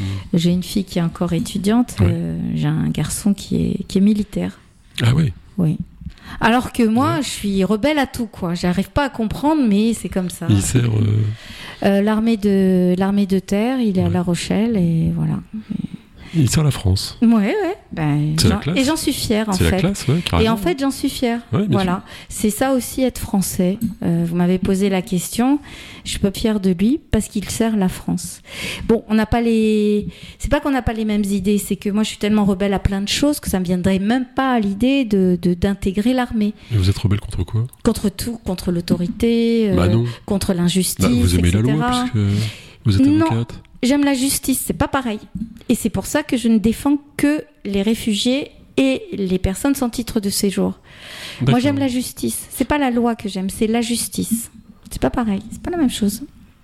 Mm. 0.00 0.04
J'ai 0.38 0.50
une 0.50 0.62
fille 0.62 0.84
qui 0.84 0.98
est 0.98 1.02
encore 1.02 1.32
étudiante, 1.32 1.96
euh, 2.00 2.38
j'ai 2.54 2.66
un 2.68 2.88
garçon 2.88 3.34
qui 3.34 3.56
est, 3.56 3.84
qui 3.88 3.98
est 3.98 4.00
militaire. 4.00 4.58
Ah 5.02 5.14
ouais. 5.14 5.32
Oui. 5.58 5.76
Alors 6.40 6.72
que 6.72 6.82
moi, 6.84 7.20
je 7.22 7.28
suis 7.28 7.64
rebelle 7.64 7.98
à 7.98 8.06
tout, 8.06 8.26
quoi. 8.26 8.54
J'arrive 8.54 8.90
pas 8.90 9.06
à 9.06 9.08
comprendre, 9.10 9.62
mais 9.66 9.94
c'est 9.94 10.08
comme 10.08 10.30
ça. 10.30 10.46
Il 10.48 10.62
sert. 10.62 10.84
euh, 10.84 11.24
Euh, 11.82 12.02
l'armée 12.02 12.36
de 12.36 12.94
l'armée 12.98 13.24
de 13.26 13.38
terre, 13.38 13.80
il 13.80 13.98
est 13.98 14.04
à. 14.04 14.08
La 14.10 14.22
Rochelle 14.22 14.76
et 14.76 15.10
voilà. 15.16 15.40
Il 16.34 16.48
sert 16.50 16.62
la 16.64 16.70
France. 16.70 17.18
Ouais, 17.22 17.28
ouais. 17.30 17.76
Ben, 17.92 18.36
la 18.66 18.76
et 18.78 18.84
j'en 18.84 18.96
suis 18.96 19.12
fière 19.12 19.48
en 19.48 19.52
C'est 19.52 19.64
la 19.64 19.70
fait. 19.70 19.76
classe, 19.78 20.06
ouais. 20.08 20.20
Et 20.42 20.48
en 20.48 20.56
fait, 20.56 20.78
j'en 20.78 20.90
suis 20.92 21.08
fière. 21.10 21.40
Ouais, 21.52 21.66
voilà. 21.68 22.04
C'est 22.28 22.50
ça 22.50 22.72
aussi 22.72 23.02
être 23.02 23.18
français. 23.18 23.78
Euh, 24.04 24.24
vous 24.28 24.36
m'avez 24.36 24.58
posé 24.58 24.88
la 24.88 25.02
question. 25.02 25.58
Je 26.04 26.10
suis 26.10 26.18
pas 26.20 26.30
fière 26.30 26.60
de 26.60 26.70
lui 26.70 27.00
parce 27.10 27.26
qu'il 27.28 27.48
sert 27.50 27.76
la 27.76 27.88
France. 27.88 28.42
Bon, 28.86 29.02
on 29.08 29.14
n'a 29.14 29.26
pas 29.26 29.40
les. 29.40 30.06
C'est 30.38 30.50
pas 30.50 30.60
qu'on 30.60 30.70
n'a 30.70 30.82
pas 30.82 30.92
les 30.92 31.04
mêmes 31.04 31.24
idées. 31.24 31.58
C'est 31.58 31.76
que 31.76 31.90
moi, 31.90 32.04
je 32.04 32.08
suis 32.10 32.18
tellement 32.18 32.44
rebelle 32.44 32.74
à 32.74 32.78
plein 32.78 33.00
de 33.00 33.08
choses 33.08 33.40
que 33.40 33.50
ça 33.50 33.58
me 33.58 33.64
viendrait 33.64 33.98
même 33.98 34.26
pas 34.36 34.52
à 34.52 34.60
l'idée 34.60 35.04
de 35.04 35.36
d'intégrer 35.42 36.12
l'armée. 36.14 36.54
Et 36.72 36.76
vous 36.76 36.88
êtes 36.88 36.98
rebelle 36.98 37.20
contre 37.20 37.42
quoi? 37.44 37.66
Contre 37.82 38.08
tout, 38.08 38.38
contre 38.44 38.70
l'autorité, 38.72 39.70
euh, 39.70 39.74
Bah 39.76 39.88
non. 39.88 40.04
contre 40.26 40.52
l'injustice. 40.54 41.04
Bah, 41.04 41.10
vous 41.12 41.34
aimez 41.38 41.50
la 41.50 41.60
etc. 41.60 41.72
loi 41.76 42.04
puisque 42.12 42.24
vous 42.84 43.00
êtes 43.00 43.06
Non. 43.06 43.44
J'aime 43.82 44.04
la 44.04 44.14
justice, 44.14 44.62
c'est 44.66 44.74
pas 44.74 44.88
pareil. 44.88 45.20
Et 45.68 45.74
c'est 45.74 45.90
pour 45.90 46.06
ça 46.06 46.22
que 46.22 46.36
je 46.36 46.48
ne 46.48 46.58
défends 46.58 46.98
que 47.16 47.44
les 47.64 47.82
réfugiés 47.82 48.50
et 48.76 49.02
les 49.12 49.38
personnes 49.38 49.74
sans 49.74 49.90
titre 49.90 50.20
de 50.20 50.30
séjour. 50.30 50.78
Moi, 51.46 51.58
j'aime 51.58 51.78
la 51.78 51.88
justice. 51.88 52.46
C'est 52.50 52.64
pas 52.64 52.78
la 52.78 52.90
loi 52.90 53.14
que 53.14 53.28
j'aime, 53.28 53.50
c'est 53.50 53.66
la 53.66 53.80
justice. 53.80 54.50
C'est 54.90 55.00
pas 55.00 55.10
pareil, 55.10 55.40
c'est 55.50 55.62
pas 55.62 55.70
la 55.70 55.76
même 55.76 55.90
chose. 55.90 56.22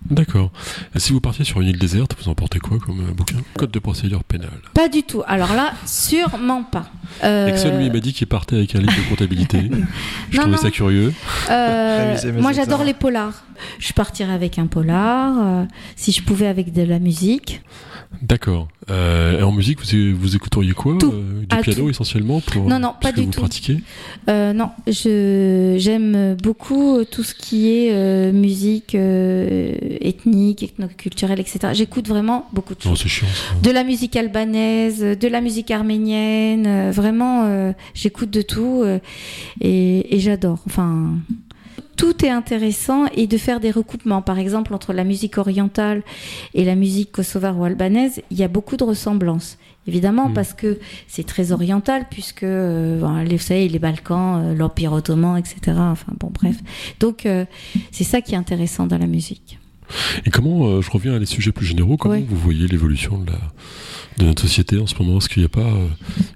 D'accord. 0.09 0.51
Et 0.95 0.99
Si 0.99 1.11
vous 1.13 1.19
partiez 1.21 1.43
sur 1.45 1.59
une 1.61 1.67
île 1.67 1.79
déserte, 1.79 2.15
vous 2.21 2.29
emportez 2.29 2.59
quoi 2.59 2.77
comme 2.79 3.01
euh, 3.01 3.11
bouquin? 3.13 3.37
Code 3.57 3.71
de 3.71 3.79
procédure 3.79 4.23
pénale. 4.23 4.49
Pas 4.73 4.87
du 4.89 5.03
tout. 5.03 5.21
Alors 5.27 5.53
là, 5.53 5.73
sûrement 5.85 6.63
pas. 6.63 6.89
Euh, 7.23 7.47
Exxon, 7.47 7.77
lui, 7.77 7.87
il 7.87 7.91
m'a 7.93 7.99
dit 7.99 8.13
qu'il 8.13 8.27
partait 8.27 8.55
avec 8.57 8.75
un 8.75 8.79
livre 8.79 8.93
de 8.95 9.09
comptabilité. 9.09 9.69
Je 10.31 10.37
Non, 10.37 10.43
trouvais 10.43 10.55
non. 10.57 10.61
ça 10.61 10.71
curieux. 10.71 11.13
euh, 11.49 12.15
moi, 12.39 12.51
j'adore 12.53 12.83
les 12.83 12.93
polars. 12.93 13.43
Je 13.79 13.91
partirais 13.93 14.33
avec 14.33 14.59
un 14.59 14.67
polar. 14.67 15.33
euh, 15.37 15.65
si 15.95 16.11
je 16.11 16.21
pouvais 16.23 16.47
avec 16.47 16.73
de 16.73 16.83
la 16.83 16.99
musique. 16.99 17.61
D'accord. 18.21 18.67
Euh, 18.89 19.39
et 19.39 19.43
en 19.43 19.51
musique, 19.51 19.79
vous, 19.81 20.17
vous 20.17 20.35
écouteriez 20.35 20.71
quoi 20.73 20.97
Tout. 20.99 21.11
Euh, 21.13 21.39
Du 21.41 21.47
Ah, 21.49 21.57
piano 21.61 21.83
tout. 21.83 21.89
essentiellement 21.89 22.39
pour 22.41 22.63
Non, 22.67 22.79
non, 22.79 22.93
pas 22.99 23.11
du 23.11 23.21
vous 23.25 23.31
tout. 23.31 23.39
pratiquez 23.41 23.77
Euh, 24.29 24.53
non, 24.53 24.69
j'aime 24.87 26.35
beaucoup 26.41 27.03
tout 27.09 27.23
ce 27.23 27.33
qui 27.33 27.69
est 27.69 27.91
euh, 27.93 28.31
musique 28.31 28.95
euh, 28.95 29.75
ethnique, 30.01 30.63
ethnoculturelle, 30.63 31.39
etc. 31.39 31.69
J'écoute 31.73 32.07
vraiment 32.07 32.47
beaucoup 32.53 32.73
de 32.75 32.79
Non, 32.87 32.95
choses. 32.95 33.07
chiant. 33.09 33.27
ça. 33.27 33.55
De 33.61 33.71
la 33.71 33.83
musique 33.83 34.15
albanaise, 34.15 34.99
de 35.01 35.27
la 35.27 35.41
musique 35.41 35.71
arménienne, 35.71 36.65
euh, 36.67 36.91
vraiment, 36.91 37.43
euh, 37.45 37.71
j'écoute 37.93 38.29
de 38.31 38.41
tout 38.41 38.81
euh, 38.83 38.99
et, 39.61 40.15
et 40.15 40.19
j'adore. 40.19 40.59
Enfin, 40.65 41.11
tout 41.95 42.23
est 42.25 42.29
intéressant 42.29 43.05
et 43.15 43.27
de 43.27 43.37
faire 43.37 43.59
des 43.59 43.71
recoupements, 43.71 44.21
par 44.21 44.39
exemple, 44.39 44.73
entre 44.73 44.93
la 44.93 45.03
musique 45.03 45.37
orientale 45.37 46.03
et 46.53 46.63
la 46.63 46.75
musique 46.75 47.11
kosovare 47.11 47.57
ou 47.57 47.63
albanaise, 47.63 48.21
il 48.29 48.37
y 48.37 48.43
a 48.43 48.47
beaucoup 48.47 48.77
de 48.77 48.83
ressemblances. 48.83 49.57
Évidemment, 49.87 50.29
Mm. 50.29 50.33
parce 50.33 50.53
que 50.53 50.79
c'est 51.07 51.25
très 51.25 51.53
oriental, 51.53 52.07
puisque, 52.11 52.43
euh, 52.43 52.99
bon, 52.99 53.23
vous 53.23 53.37
savez, 53.37 53.69
les 53.69 53.79
Balkans, 53.79 54.43
euh, 54.43 54.53
l'Empire 54.53 54.91
ottoman, 54.91 55.37
etc. 55.37 55.77
Enfin, 55.77 56.11
bon, 56.19 56.29
bref. 56.33 56.57
Donc, 56.99 57.25
euh, 57.25 57.45
c'est 57.91 58.03
ça 58.03 58.19
qui 58.21 58.33
est 58.33 58.37
intéressant 58.37 58.85
dans 58.85 58.97
la 58.97 59.07
musique. 59.07 59.57
Et 60.25 60.29
comment, 60.29 60.67
euh, 60.67 60.81
je 60.81 60.89
reviens 60.91 61.15
à 61.15 61.19
des 61.19 61.25
sujets 61.25 61.51
plus 61.51 61.65
généraux, 61.65 61.97
comment 61.97 62.15
Ouais. 62.15 62.25
vous 62.27 62.37
voyez 62.37 62.67
l'évolution 62.67 63.17
de 63.17 63.31
la, 63.31 63.37
de 64.17 64.25
notre 64.25 64.41
société 64.41 64.79
en 64.79 64.87
ce 64.87 64.95
moment? 65.01 65.17
Est-ce 65.19 65.29
qu'il 65.29 65.41
n'y 65.41 65.45
a 65.45 65.49
pas 65.49 65.61
euh, 65.61 65.87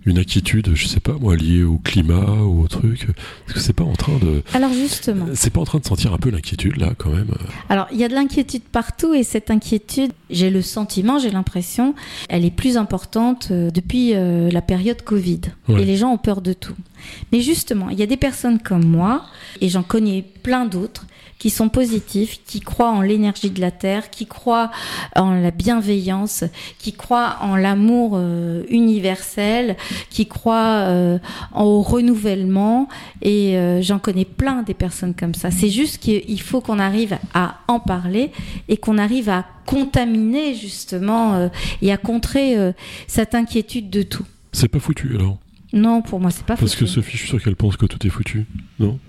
une 0.06 0.18
inquiétude, 0.20 0.72
je 0.74 0.88
sais 0.88 1.00
pas 1.00 1.14
moi, 1.20 1.36
liée 1.36 1.64
au 1.64 1.78
climat 1.78 2.42
ou 2.44 2.64
au 2.64 2.68
truc? 2.68 3.04
Est-ce 3.48 3.54
que 3.54 3.60
c'est 3.60 3.74
pas 3.74 3.84
en 3.84 3.94
train 3.94 4.18
de. 4.20 4.44
Alors 4.54 4.72
justement. 4.74 5.26
C'est 5.34 5.52
pas 5.52 5.62
en 5.62 5.66
train 5.66 5.80
de 5.80 5.86
sentir 5.86 6.14
un 6.14 6.18
peu 6.18 6.30
l'inquiétude 6.30 6.78
là 6.78 6.94
quand 6.98 7.10
même? 7.10 7.32
Alors 7.70 7.88
il 7.92 8.00
y 8.00 8.04
a 8.04 8.08
de 8.08 8.14
l'inquiétude 8.14 8.64
partout 8.64 9.14
et 9.14 9.24
cette 9.24 9.52
inquiétude, 9.52 10.12
j'ai 10.30 10.50
le 10.50 10.62
sentiment, 10.62 11.20
j'ai 11.20 11.32
l'impression, 11.32 11.94
elle 12.30 12.46
est 12.46 12.52
plus 12.56 12.78
importante 12.78 13.50
euh, 13.52 13.70
depuis 13.72 14.14
euh, 14.14 14.50
la 14.52 14.62
période 14.62 15.02
Covid. 15.02 15.42
Ouais. 15.68 15.82
Et 15.82 15.86
les 15.86 15.98
gens 15.98 16.12
ont 16.12 16.18
peur 16.18 16.42
de 16.42 16.54
tout. 16.54 16.76
Mais 17.32 17.42
justement, 17.42 17.90
il 17.90 18.00
y 18.00 18.04
a 18.04 18.06
des 18.06 18.18
personnes 18.18 18.60
comme 18.60 18.86
moi, 18.86 19.26
et 19.60 19.70
j'en 19.70 19.82
connais 19.84 20.24
plein 20.44 20.66
d'autres, 20.66 21.06
qui 21.42 21.50
sont 21.50 21.70
positifs, 21.70 22.40
qui 22.46 22.60
croient 22.60 22.92
en 22.92 23.02
l'énergie 23.02 23.50
de 23.50 23.60
la 23.62 23.72
Terre, 23.72 24.12
qui 24.12 24.28
croient 24.28 24.70
en 25.16 25.34
la 25.34 25.50
bienveillance, 25.50 26.44
qui 26.78 26.94
croient 26.94 27.38
en 27.42 27.56
l'amour 27.56 28.12
euh, 28.14 28.64
universel, 28.70 29.76
qui 30.12 30.28
croient 30.28 30.86
euh, 30.86 31.18
au 31.56 31.82
renouvellement. 31.82 32.88
Et 33.24 33.58
euh, 33.58 33.82
j'en 33.82 33.98
connais 33.98 34.24
plein 34.24 34.62
des 34.62 34.76
personnes 34.76 35.16
comme 35.16 35.34
ça. 35.34 35.50
C'est 35.50 35.72
juste 35.72 35.98
qu'il 35.98 36.42
faut 36.42 36.62
qu'on 36.62 36.78
arrive 36.78 37.18
à 37.34 37.58
en 37.68 37.80
parler 37.80 38.30
et 38.70 38.78
qu'on 38.78 39.00
arrive 39.00 39.28
à 39.28 39.48
contaminer 39.66 40.54
justement 40.54 41.50
et 41.82 41.92
à 41.92 41.98
contrer 41.98 42.56
cette 43.08 43.34
inquiétude 43.34 43.90
de 43.90 44.04
tout. 44.04 44.26
C'est 44.52 44.68
pas 44.68 44.80
foutu 44.80 45.16
alors? 45.16 45.40
Non, 45.74 46.04
pour 46.04 46.20
moi, 46.20 46.30
c'est 46.30 46.46
pas 46.46 46.56
Parce 46.56 46.76
que 46.76 46.86
foutu. 46.86 46.92
Sophie, 46.92 47.14
je 47.14 47.18
suis 47.18 47.30
sûr 47.30 47.42
qu'elle 47.42 47.56
pense 47.56 47.78
que 47.78 47.88
tout 47.88 48.06
est 48.06 48.10
foutu. 48.10 48.46
Non? 48.80 49.00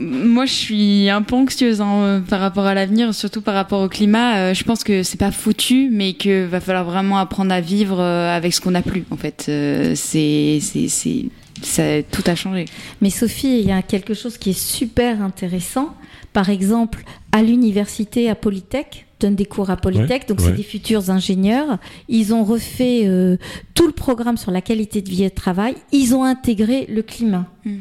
Moi, 0.00 0.46
je 0.46 0.52
suis 0.52 1.10
un 1.10 1.22
peu 1.22 1.34
anxieuse 1.34 1.80
hein, 1.80 2.02
euh, 2.02 2.20
par 2.20 2.38
rapport 2.38 2.66
à 2.66 2.74
l'avenir, 2.74 3.12
surtout 3.12 3.40
par 3.40 3.54
rapport 3.54 3.82
au 3.82 3.88
climat. 3.88 4.36
Euh, 4.36 4.54
je 4.54 4.62
pense 4.62 4.84
que 4.84 5.02
c'est 5.02 5.18
pas 5.18 5.32
foutu, 5.32 5.88
mais 5.90 6.12
que 6.12 6.46
va 6.46 6.60
falloir 6.60 6.84
vraiment 6.84 7.18
apprendre 7.18 7.52
à 7.52 7.60
vivre 7.60 7.98
euh, 7.98 8.36
avec 8.36 8.54
ce 8.54 8.60
qu'on 8.60 8.76
a 8.76 8.82
plus. 8.82 9.04
En 9.10 9.16
fait, 9.16 9.50
c'est, 9.96 10.60
c'est, 10.60 11.26
ça, 11.62 12.02
tout 12.04 12.22
a 12.26 12.36
changé. 12.36 12.66
Mais 13.00 13.10
Sophie, 13.10 13.58
il 13.58 13.66
y 13.66 13.72
a 13.72 13.82
quelque 13.82 14.14
chose 14.14 14.38
qui 14.38 14.50
est 14.50 14.58
super 14.58 15.20
intéressant. 15.20 15.96
Par 16.32 16.48
exemple, 16.48 17.02
à 17.32 17.42
l'université 17.42 18.30
à 18.30 18.36
Polytech, 18.36 19.07
donne 19.20 19.34
des 19.34 19.44
cours 19.44 19.70
à 19.70 19.76
Polytech, 19.76 20.28
donc 20.28 20.38
ouais. 20.38 20.46
c'est 20.46 20.52
des 20.52 20.62
futurs 20.62 21.10
ingénieurs. 21.10 21.78
Ils 22.08 22.32
ont 22.32 22.44
refait 22.44 23.02
euh, 23.06 23.36
tout 23.74 23.86
le 23.86 23.92
programme 23.92 24.36
sur 24.36 24.50
la 24.50 24.60
qualité 24.60 25.02
de 25.02 25.08
vie 25.08 25.24
et 25.24 25.30
de 25.30 25.34
travail. 25.34 25.74
Ils 25.92 26.14
ont 26.14 26.24
intégré 26.24 26.86
le 26.88 27.02
climat. 27.02 27.46
Mm. 27.64 27.76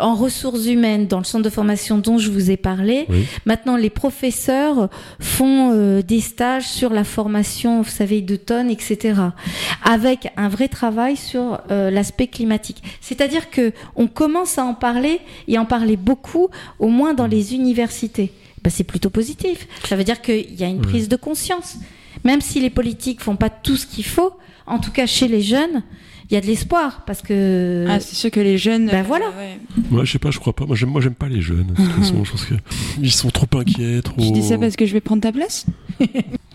En 0.00 0.14
ressources 0.14 0.66
humaines, 0.66 1.06
dans 1.06 1.18
le 1.18 1.24
centre 1.24 1.44
de 1.44 1.50
formation 1.50 1.98
dont 1.98 2.18
je 2.18 2.30
vous 2.30 2.50
ai 2.50 2.56
parlé, 2.56 3.06
Oui. 3.08 3.26
maintenant 3.46 3.76
les 3.76 3.90
professeurs 3.90 4.88
font 5.20 5.70
euh, 5.72 6.02
des 6.02 6.20
stages 6.20 6.66
sur 6.66 6.92
la 6.92 7.04
formation, 7.04 7.82
vous 7.82 7.90
savez, 7.90 8.20
d'automne, 8.20 8.70
etc. 8.70 9.14
Avec 9.84 10.32
un 10.36 10.48
vrai 10.48 10.68
travail 10.68 11.16
sur 11.16 11.60
euh, 11.70 11.90
l'aspect 11.90 12.26
climatique. 12.26 12.82
C'est-à-dire 13.00 13.50
que 13.50 13.72
on 13.96 14.06
commence 14.06 14.58
à 14.58 14.64
en 14.64 14.74
parler 14.74 15.20
et 15.48 15.58
en 15.58 15.64
parler 15.64 15.96
beaucoup, 15.96 16.48
au 16.78 16.88
moins 16.88 17.14
dans 17.14 17.26
les 17.26 17.54
universités. 17.54 18.32
Ben, 18.62 18.70
c'est 18.70 18.84
plutôt 18.84 19.10
positif. 19.10 19.66
Ça 19.88 19.96
veut 19.96 20.04
dire 20.04 20.20
qu'il 20.20 20.54
y 20.54 20.64
a 20.64 20.68
une 20.68 20.76
Ouais. 20.80 20.82
prise 20.82 21.08
de 21.08 21.16
conscience. 21.16 21.76
Même 22.24 22.40
si 22.40 22.60
les 22.60 22.70
politiques 22.70 23.20
font 23.22 23.36
pas 23.36 23.48
tout 23.50 23.76
ce 23.76 23.86
qu'il 23.86 24.04
faut, 24.04 24.32
en 24.66 24.78
tout 24.78 24.90
cas 24.90 25.06
chez 25.06 25.28
les 25.28 25.40
jeunes, 25.40 25.82
il 26.30 26.34
y 26.34 26.36
a 26.36 26.40
de 26.40 26.46
l'espoir 26.46 27.02
parce 27.06 27.22
que 27.22 27.86
Ah, 27.88 27.98
c'est 28.00 28.14
sûr 28.14 28.30
que 28.30 28.38
les 28.40 28.58
jeunes. 28.58 28.86
Ben 28.86 29.00
euh, 29.00 29.06
voilà. 29.06 29.26
ouais. 29.38 29.58
Moi, 29.90 30.04
je 30.04 30.12
sais 30.12 30.18
pas, 30.18 30.30
je 30.30 30.38
crois 30.38 30.54
pas. 30.54 30.66
Moi, 30.66 30.76
j'aime, 30.76 30.90
moi, 30.90 31.00
j'aime 31.00 31.14
pas 31.14 31.28
les 31.28 31.40
jeunes. 31.40 31.68
De 31.68 31.74
toute 31.74 31.92
façon, 31.92 32.22
je 32.24 32.30
pense 32.30 32.44
que 32.44 32.54
ils 33.00 33.10
sont 33.12 33.30
trop 33.30 33.46
inquiets, 33.58 34.02
trop. 34.02 34.20
Tu 34.20 34.30
dis 34.32 34.42
ça 34.42 34.58
parce 34.58 34.76
que 34.76 34.84
je 34.86 34.92
vais 34.92 35.00
prendre 35.00 35.22
ta 35.22 35.32
place 35.32 35.66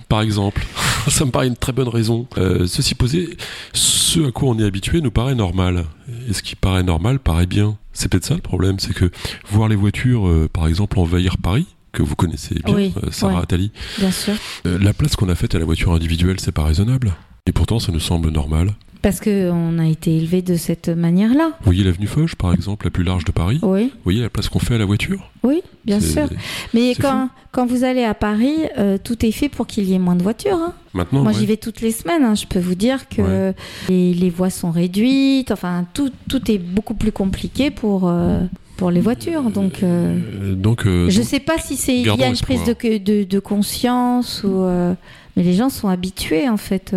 Par 0.07 0.21
exemple, 0.21 0.63
ça 1.07 1.25
me 1.25 1.31
paraît 1.31 1.47
une 1.47 1.55
très 1.57 1.71
bonne 1.71 1.87
raison. 1.87 2.27
Euh, 2.37 2.67
ceci 2.67 2.93
posé, 2.93 3.35
ce 3.73 4.27
à 4.27 4.31
quoi 4.31 4.49
on 4.49 4.59
est 4.59 4.63
habitué 4.63 5.01
nous 5.01 5.09
paraît 5.11 5.33
normal. 5.35 5.85
Et 6.29 6.33
ce 6.33 6.43
qui 6.43 6.55
paraît 6.55 6.83
normal 6.83 7.17
paraît 7.19 7.47
bien. 7.47 7.77
C'est 7.91 8.09
peut-être 8.09 8.25
ça 8.25 8.35
le 8.35 8.41
problème, 8.41 8.77
c'est 8.77 8.93
que 8.93 9.09
voir 9.49 9.67
les 9.67 9.75
voitures, 9.75 10.27
euh, 10.27 10.47
par 10.51 10.67
exemple, 10.67 10.99
envahir 10.99 11.37
Paris, 11.37 11.65
que 11.95 12.03
vous 12.03 12.15
connaissez 12.15 12.55
bien, 12.65 12.75
Oui, 12.75 12.93
euh, 13.03 13.07
Sarah 13.11 13.35
ouais. 13.35 13.41
Attali, 13.41 13.71
bien 13.97 14.11
sûr. 14.11 14.33
euh, 14.67 14.77
la 14.79 14.93
place 14.93 15.15
qu'on 15.15 15.29
a 15.29 15.35
faite 15.35 15.55
à 15.55 15.59
la 15.59 15.65
voiture 15.65 15.93
individuelle, 15.93 16.39
c'est 16.39 16.51
pas 16.51 16.63
raisonnable. 16.63 17.13
Et 17.47 17.51
pourtant, 17.51 17.79
ça 17.79 17.91
nous 17.91 17.99
semble 17.99 18.29
normal. 18.29 18.71
Parce 19.01 19.19
que 19.19 19.51
on 19.51 19.77
a 19.77 19.85
été 19.85 20.17
élevé 20.17 20.41
de 20.41 20.55
cette 20.55 20.89
manière-là. 20.89 21.49
Vous 21.59 21.65
voyez 21.65 21.83
l'avenue 21.83 22.07
Foch, 22.07 22.33
par 22.35 22.51
exemple, 22.53 22.87
la 22.87 22.89
plus 22.91 23.03
large 23.03 23.23
de 23.23 23.31
Paris? 23.31 23.59
Oui, 23.61 23.83
Vous 23.93 24.03
voyez 24.03 24.21
la 24.21 24.31
place 24.31 24.49
qu'on 24.49 24.57
fait 24.57 24.73
à 24.73 24.77
la 24.79 24.85
voiture? 24.85 25.29
Oui, 25.43 25.61
bien 25.85 25.99
sûr. 25.99 26.27
Mais 26.73 26.95
quand, 26.99 27.29
quand 27.51 27.67
vous 27.67 27.83
allez 27.83 28.03
à 28.03 28.15
Paris, 28.15 28.55
euh, 28.79 28.97
tout 28.97 29.23
est 29.23 29.31
fait 29.31 29.47
pour 29.47 29.67
qu'il 29.67 29.83
y 29.83 29.93
ait 29.93 29.99
moins 29.99 30.15
de 30.15 30.23
voitures. 30.23 30.55
hein. 30.57 30.73
Maintenant, 30.95 31.21
Moi, 31.21 31.33
ouais. 31.33 31.37
j'y 31.37 31.45
vais 31.45 31.57
toutes 31.57 31.81
les 31.81 31.91
semaines. 31.91 32.23
hein. 32.23 32.33
Je 32.33 32.47
peux 32.47 32.57
vous 32.59 32.73
dire 32.73 33.07
que 33.07 33.21
Ouais. 33.21 33.55
les, 33.89 34.15
les 34.15 34.29
voies 34.31 34.49
sont 34.49 34.71
réduites. 34.71 35.51
Enfin, 35.51 35.85
tout, 35.93 36.09
tout 36.27 36.49
est 36.49 36.57
beaucoup 36.57 36.95
plus 36.95 37.11
compliqué 37.11 37.69
pour, 37.69 38.09
euh, 38.09 38.39
pour 38.77 38.91
les 38.91 39.01
voitures. 39.01 39.43
Donc, 39.51 39.83
euh, 39.83 40.17
Euh, 40.41 40.55
donc, 40.55 40.85
euh, 40.85 41.09
je 41.09 41.19
donc- 41.19 41.27
sais 41.27 41.39
pas 41.39 41.57
si 41.57 41.75
c'est 41.77 41.97
il 41.99 42.05
y 42.05 42.09
a 42.23 42.27
une 42.27 42.37
prise 42.37 42.63
de, 42.63 42.97
de, 42.97 43.23
de 43.23 43.39
conscience 43.39 44.43
ou. 44.43 44.63
euh, 44.63 44.93
mais 45.35 45.43
les 45.43 45.53
gens 45.53 45.69
sont 45.69 45.87
habitués 45.89 46.47
en 46.49 46.57
fait. 46.57 46.95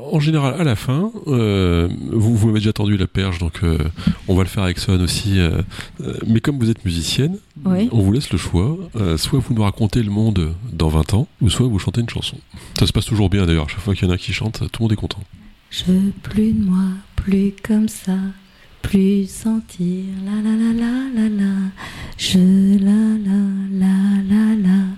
En 0.00 0.20
général, 0.20 0.54
à 0.58 0.64
la 0.64 0.74
fin, 0.76 1.10
vous, 1.26 2.34
vous 2.36 2.46
m'avez 2.46 2.60
déjà 2.60 2.72
tendu 2.72 2.96
la 2.96 3.06
perche, 3.06 3.38
donc 3.38 3.60
on 4.28 4.34
va 4.34 4.42
le 4.42 4.48
faire 4.48 4.62
avec 4.62 4.78
Son 4.78 4.98
aussi. 5.00 5.38
mais 6.26 6.40
comme 6.40 6.58
vous 6.58 6.70
êtes 6.70 6.84
musicienne, 6.84 7.36
Oui. 7.66 7.88
on 7.92 8.00
vous 8.00 8.10
laisse 8.12 8.30
le 8.32 8.38
choix. 8.38 8.78
Soit 9.16 9.40
vous 9.40 9.52
nous 9.52 9.62
racontez 9.62 10.02
le 10.02 10.10
monde 10.10 10.54
dans 10.72 10.88
20 10.88 11.12
ans, 11.14 11.26
ou 11.42 11.50
soit 11.50 11.66
vous 11.66 11.78
chantez 11.78 12.00
une 12.00 12.08
chanson. 12.08 12.36
Ça 12.78 12.86
se 12.86 12.92
passe 12.92 13.04
toujours 13.04 13.28
bien 13.28 13.44
d'ailleurs. 13.44 13.68
Chaque 13.68 13.80
fois 13.80 13.94
qu'il 13.94 14.08
y 14.08 14.10
en 14.10 14.14
a 14.14 14.18
qui 14.18 14.32
chante, 14.32 14.60
tout 14.72 14.80
le 14.80 14.84
monde 14.84 14.92
est 14.92 14.96
content. 14.96 15.20
Je 15.70 15.84
veux 15.92 16.12
plus 16.22 16.52
de 16.52 16.64
moi, 16.64 16.84
plus 17.16 17.52
comme 17.62 17.88
ça, 17.88 18.14
plus 18.82 19.28
sentir 19.30 20.04
la 20.24 20.32
la 20.42 20.56
la 20.56 20.72
la 20.72 21.08
la 21.14 21.28
la. 21.28 21.52
Je 22.18 22.38
la 22.78 23.02
la 23.26 23.40
la 23.80 23.94
la 24.30 24.54
la 24.62 24.88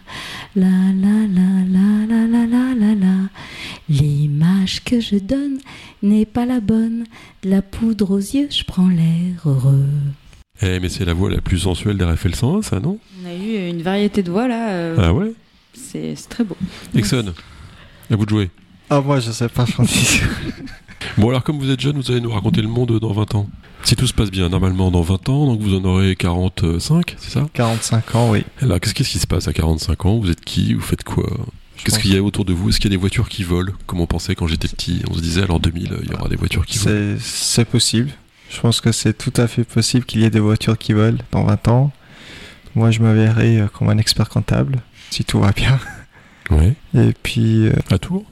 la 0.56 0.70
la 0.96 1.26
la 1.26 1.48
la 1.66 2.06
la 2.06 2.26
la 2.26 2.46
la 2.46 2.74
la 2.74 2.94
la. 2.94 3.14
L'image 3.88 4.82
que 4.84 5.00
je 5.00 5.16
donne 5.16 5.58
n'est 6.02 6.26
pas 6.26 6.46
la 6.46 6.60
bonne. 6.60 7.04
De 7.42 7.50
la 7.50 7.62
poudre 7.62 8.10
aux 8.12 8.18
yeux, 8.18 8.48
je 8.50 8.64
prends 8.64 8.88
l'air 8.88 9.36
heureux. 9.46 9.84
Eh, 10.62 10.80
mais 10.80 10.88
c'est 10.88 11.04
la 11.04 11.12
voix 11.14 11.30
la 11.30 11.40
plus 11.40 11.58
sensuelle 11.58 11.98
d'RFL 11.98 12.34
101, 12.34 12.62
ça, 12.62 12.80
non 12.80 12.98
On 13.22 13.28
a 13.28 13.34
eu 13.34 13.68
une 13.68 13.82
variété 13.82 14.22
de 14.22 14.30
voix 14.30 14.46
là. 14.48 14.70
euh, 14.70 14.96
Ah 14.98 15.12
ouais 15.12 15.32
c'est, 15.74 16.14
c'est 16.14 16.28
très 16.28 16.44
beau. 16.44 16.56
Exxon, 16.94 17.34
à 18.10 18.16
vous 18.16 18.24
de 18.24 18.30
jouer. 18.30 18.50
Ah, 18.88 19.00
moi, 19.00 19.18
je 19.18 19.32
sais 19.32 19.48
pas 19.48 19.66
chanter. 19.66 20.20
Bon, 21.18 21.28
alors 21.30 21.42
comme 21.42 21.58
vous 21.58 21.70
êtes 21.70 21.80
jeune, 21.80 21.96
vous 21.96 22.10
allez 22.10 22.20
nous 22.20 22.30
raconter 22.30 22.62
le 22.62 22.68
monde 22.68 22.98
dans 23.00 23.12
20 23.12 23.34
ans. 23.34 23.48
Si 23.84 23.96
tout 23.96 24.06
se 24.06 24.14
passe 24.14 24.30
bien, 24.30 24.48
normalement 24.48 24.90
dans 24.90 25.02
20 25.02 25.28
ans, 25.28 25.46
donc 25.46 25.60
vous 25.60 25.74
en 25.74 25.84
aurez 25.84 26.16
45, 26.16 27.16
c'est 27.18 27.30
ça? 27.30 27.46
45 27.52 28.14
ans, 28.14 28.30
oui. 28.30 28.44
Alors, 28.62 28.80
qu'est-ce 28.80 28.94
qu'est-ce 28.94 29.10
qui 29.10 29.18
se 29.18 29.26
passe 29.26 29.46
à 29.46 29.52
45 29.52 30.06
ans? 30.06 30.18
Vous 30.18 30.30
êtes 30.30 30.42
qui? 30.42 30.72
Vous 30.72 30.80
faites 30.80 31.04
quoi? 31.04 31.28
Je 31.76 31.84
Qu'est-ce 31.84 31.98
qu'il 31.98 32.14
y 32.14 32.16
a 32.16 32.22
autour 32.22 32.46
de 32.46 32.54
vous? 32.54 32.70
Est-ce 32.70 32.78
qu'il 32.80 32.90
y 32.90 32.94
a 32.94 32.96
des 32.96 33.00
voitures 33.00 33.28
qui 33.28 33.42
volent? 33.42 33.72
Comme 33.86 34.00
on 34.00 34.06
pensait 34.06 34.34
quand 34.34 34.46
j'étais 34.46 34.68
petit 34.68 35.02
On 35.10 35.14
se 35.14 35.20
disait, 35.20 35.42
alors 35.42 35.60
2000, 35.60 35.98
il 36.02 36.10
y 36.10 36.14
aura 36.14 36.28
des 36.28 36.36
voitures 36.36 36.64
qui 36.64 36.78
volent. 36.78 37.16
C'est 37.20 37.66
possible. 37.66 38.10
Je 38.50 38.60
pense 38.60 38.80
que 38.80 38.90
c'est 38.92 39.12
tout 39.16 39.32
à 39.36 39.48
fait 39.48 39.64
possible 39.64 40.06
qu'il 40.06 40.20
y 40.20 40.24
ait 40.24 40.30
des 40.30 40.40
voitures 40.40 40.78
qui 40.78 40.92
volent 40.94 41.18
dans 41.32 41.44
20 41.44 41.68
ans. 41.68 41.92
Moi, 42.74 42.90
je 42.90 43.00
me 43.00 43.12
verrai 43.12 43.60
euh, 43.60 43.66
comme 43.66 43.88
un 43.90 43.98
expert 43.98 44.28
comptable, 44.28 44.80
si 45.10 45.24
tout 45.24 45.40
va 45.40 45.52
bien. 45.52 45.78
Ouais. 46.50 46.74
Et 46.94 47.12
puis, 47.22 47.66
euh, 47.66 47.72
À 47.90 47.98
Tours? 47.98 48.24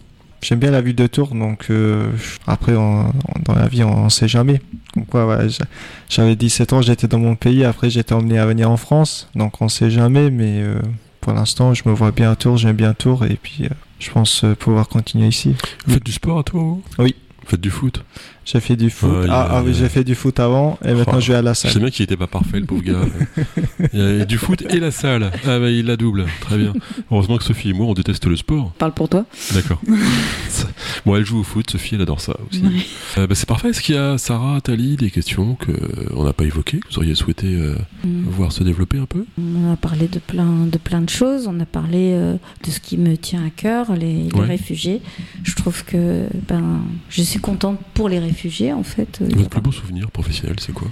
J'aime 0.43 0.59
bien 0.59 0.71
la 0.71 0.81
vue 0.83 0.93
de 0.95 1.07
Tours, 1.07 1.35
donc 1.35 1.67
euh, 1.71 2.11
après, 2.47 2.75
on- 2.77 3.09
on- 3.09 3.13
dans 3.45 3.55
la 3.55 3.69
vie, 3.69 3.83
on 3.85 4.05
ne 4.05 4.09
sait 4.11 4.29
jamais. 4.29 4.61
Comme 4.93 5.07
quoi, 5.07 5.49
j'a- 5.49 5.65
j'avais 6.11 6.37
17 6.37 6.73
ans, 6.73 6.83
j'étais 6.83 7.09
dans 7.09 7.19
mon 7.19 7.35
pays, 7.37 7.65
après 7.65 7.89
j'étais 7.89 8.13
emmené 8.13 8.39
à 8.39 8.47
venir 8.47 8.71
en 8.71 8.77
France, 8.77 9.29
donc 9.35 9.61
on 9.63 9.65
ne 9.67 9.71
sait 9.71 9.91
jamais, 9.91 10.31
mais 10.31 10.61
euh, 10.63 10.79
pour 11.21 11.33
l'instant, 11.33 11.73
je 11.75 11.83
me 11.87 11.95
vois 11.95 12.11
bien 12.11 12.31
à 12.33 12.37
Tours, 12.37 12.57
j'aime 12.59 12.77
bien 12.77 12.93
Tours, 12.95 13.25
et 13.25 13.39
puis 13.43 13.65
euh, 13.65 13.69
je 14.01 14.11
pense 14.11 14.45
pouvoir 14.59 14.89
continuer 14.89 15.29
ici. 15.29 15.55
Vous 15.87 15.95
faites 15.95 16.05
du 16.05 16.13
sport 16.13 16.39
à 16.41 16.43
Tours 16.43 16.81
Oui. 16.99 17.15
Vous 17.43 17.49
faites 17.51 17.61
du 17.61 17.71
foot? 17.71 18.05
J'ai 18.45 18.61
fait 18.61 18.77
du 18.77 18.91
foot. 18.91 19.11
Ouais, 19.11 19.29
a- 19.31 19.33
ah, 19.35 19.49
ah 19.53 19.63
oui, 19.65 19.73
j'ai 19.75 19.89
fait 19.89 20.03
du 20.05 20.15
foot 20.15 20.41
avant, 20.41 20.79
et 20.85 20.93
maintenant 20.95 21.15
Oh, 21.17 21.21
je 21.21 21.33
vais 21.33 21.39
à 21.39 21.43
la 21.43 21.53
Je 21.53 21.59
sais 21.61 21.69
salle. 21.71 21.83
bien 21.83 21.91
qu'il 21.91 22.03
était 22.05 22.17
pas 22.17 22.27
parfait, 22.27 22.59
le 22.61 22.67
pauvre 22.67 22.83
gars. 22.83 23.01
Il 23.93 23.99
y 24.19 24.21
a 24.21 24.25
du 24.25 24.39
foot 24.39 24.63
et 24.69 24.81
la 24.81 24.91
salle. 24.91 25.31
Ah 25.47 25.59
bah 25.59 25.71
il 25.71 25.87
la 25.87 25.97
double. 25.97 26.27
Très 26.41 26.57
bien. 26.59 26.73
Heureusement 27.11 27.37
que 27.37 27.45
Sophie 27.45 27.71
et 27.71 27.73
moi, 27.73 27.87
on 27.87 27.95
déteste 27.95 28.27
le 28.27 28.37
sport. 28.37 28.73
Parle 28.79 28.93
pour 28.95 29.09
toi. 29.09 29.25
D'accord. 29.55 29.81
bon, 31.07 31.17
elle 31.17 31.25
joue 31.25 31.41
au 31.41 31.43
foot. 31.43 31.71
Sophie, 31.71 31.95
elle 31.95 32.03
adore 32.03 32.21
ça 32.21 32.37
aussi. 32.51 32.63
Ouais. 32.63 32.71
Euh, 33.19 33.27
bah, 33.27 33.35
c'est 33.35 33.47
parfait. 33.49 33.71
Est-ce 33.71 33.81
qu'il 33.81 33.95
y 33.95 33.99
a, 33.99 34.19
Sarah, 34.19 34.61
Tali, 34.61 34.97
des 34.97 35.11
questions 35.11 35.57
qu'on 35.57 36.25
n'a 36.25 36.33
pas 36.33 36.45
évoquées, 36.45 36.79
que 36.79 36.89
vous 36.91 36.99
auriez 36.99 37.15
souhaité 37.15 37.47
euh, 37.55 37.77
Mm. 38.05 38.25
voir 38.31 38.51
se 38.53 38.65
développer 38.65 38.99
un 38.99 39.07
peu? 39.07 39.25
On 39.39 39.73
a 39.73 39.77
parlé 39.77 40.09
de 40.09 40.19
plein, 40.19 40.67
de 40.67 40.79
plein 40.79 41.01
de 41.01 41.09
choses. 41.11 41.47
On 41.47 41.59
a 41.61 41.67
parlé 41.67 42.13
euh, 42.15 42.35
de 42.65 42.71
ce 42.71 42.81
qui 42.81 42.97
me 42.99 43.17
tient 43.17 43.45
à 43.47 43.51
cœur, 43.51 43.95
les, 43.95 44.25
les 44.25 44.33
Ouais. 44.33 44.47
réfugiés. 44.47 45.01
Je 45.45 45.55
trouve 45.55 45.85
que 45.85 46.27
ben, 46.49 46.81
je 47.09 47.23
suis 47.23 47.39
contente 47.39 47.79
pour 47.95 48.09
les 48.09 48.19
réfugiés, 48.19 48.32
en 48.73 48.83
fait. 48.83 49.21
Euh, 49.21 49.29
Votre 49.35 49.49
plus 49.49 49.61
beau 49.61 49.73
souvenir 49.73 50.11
professionnel, 50.11 50.57
c'est 50.61 50.73
quoi? 50.73 50.89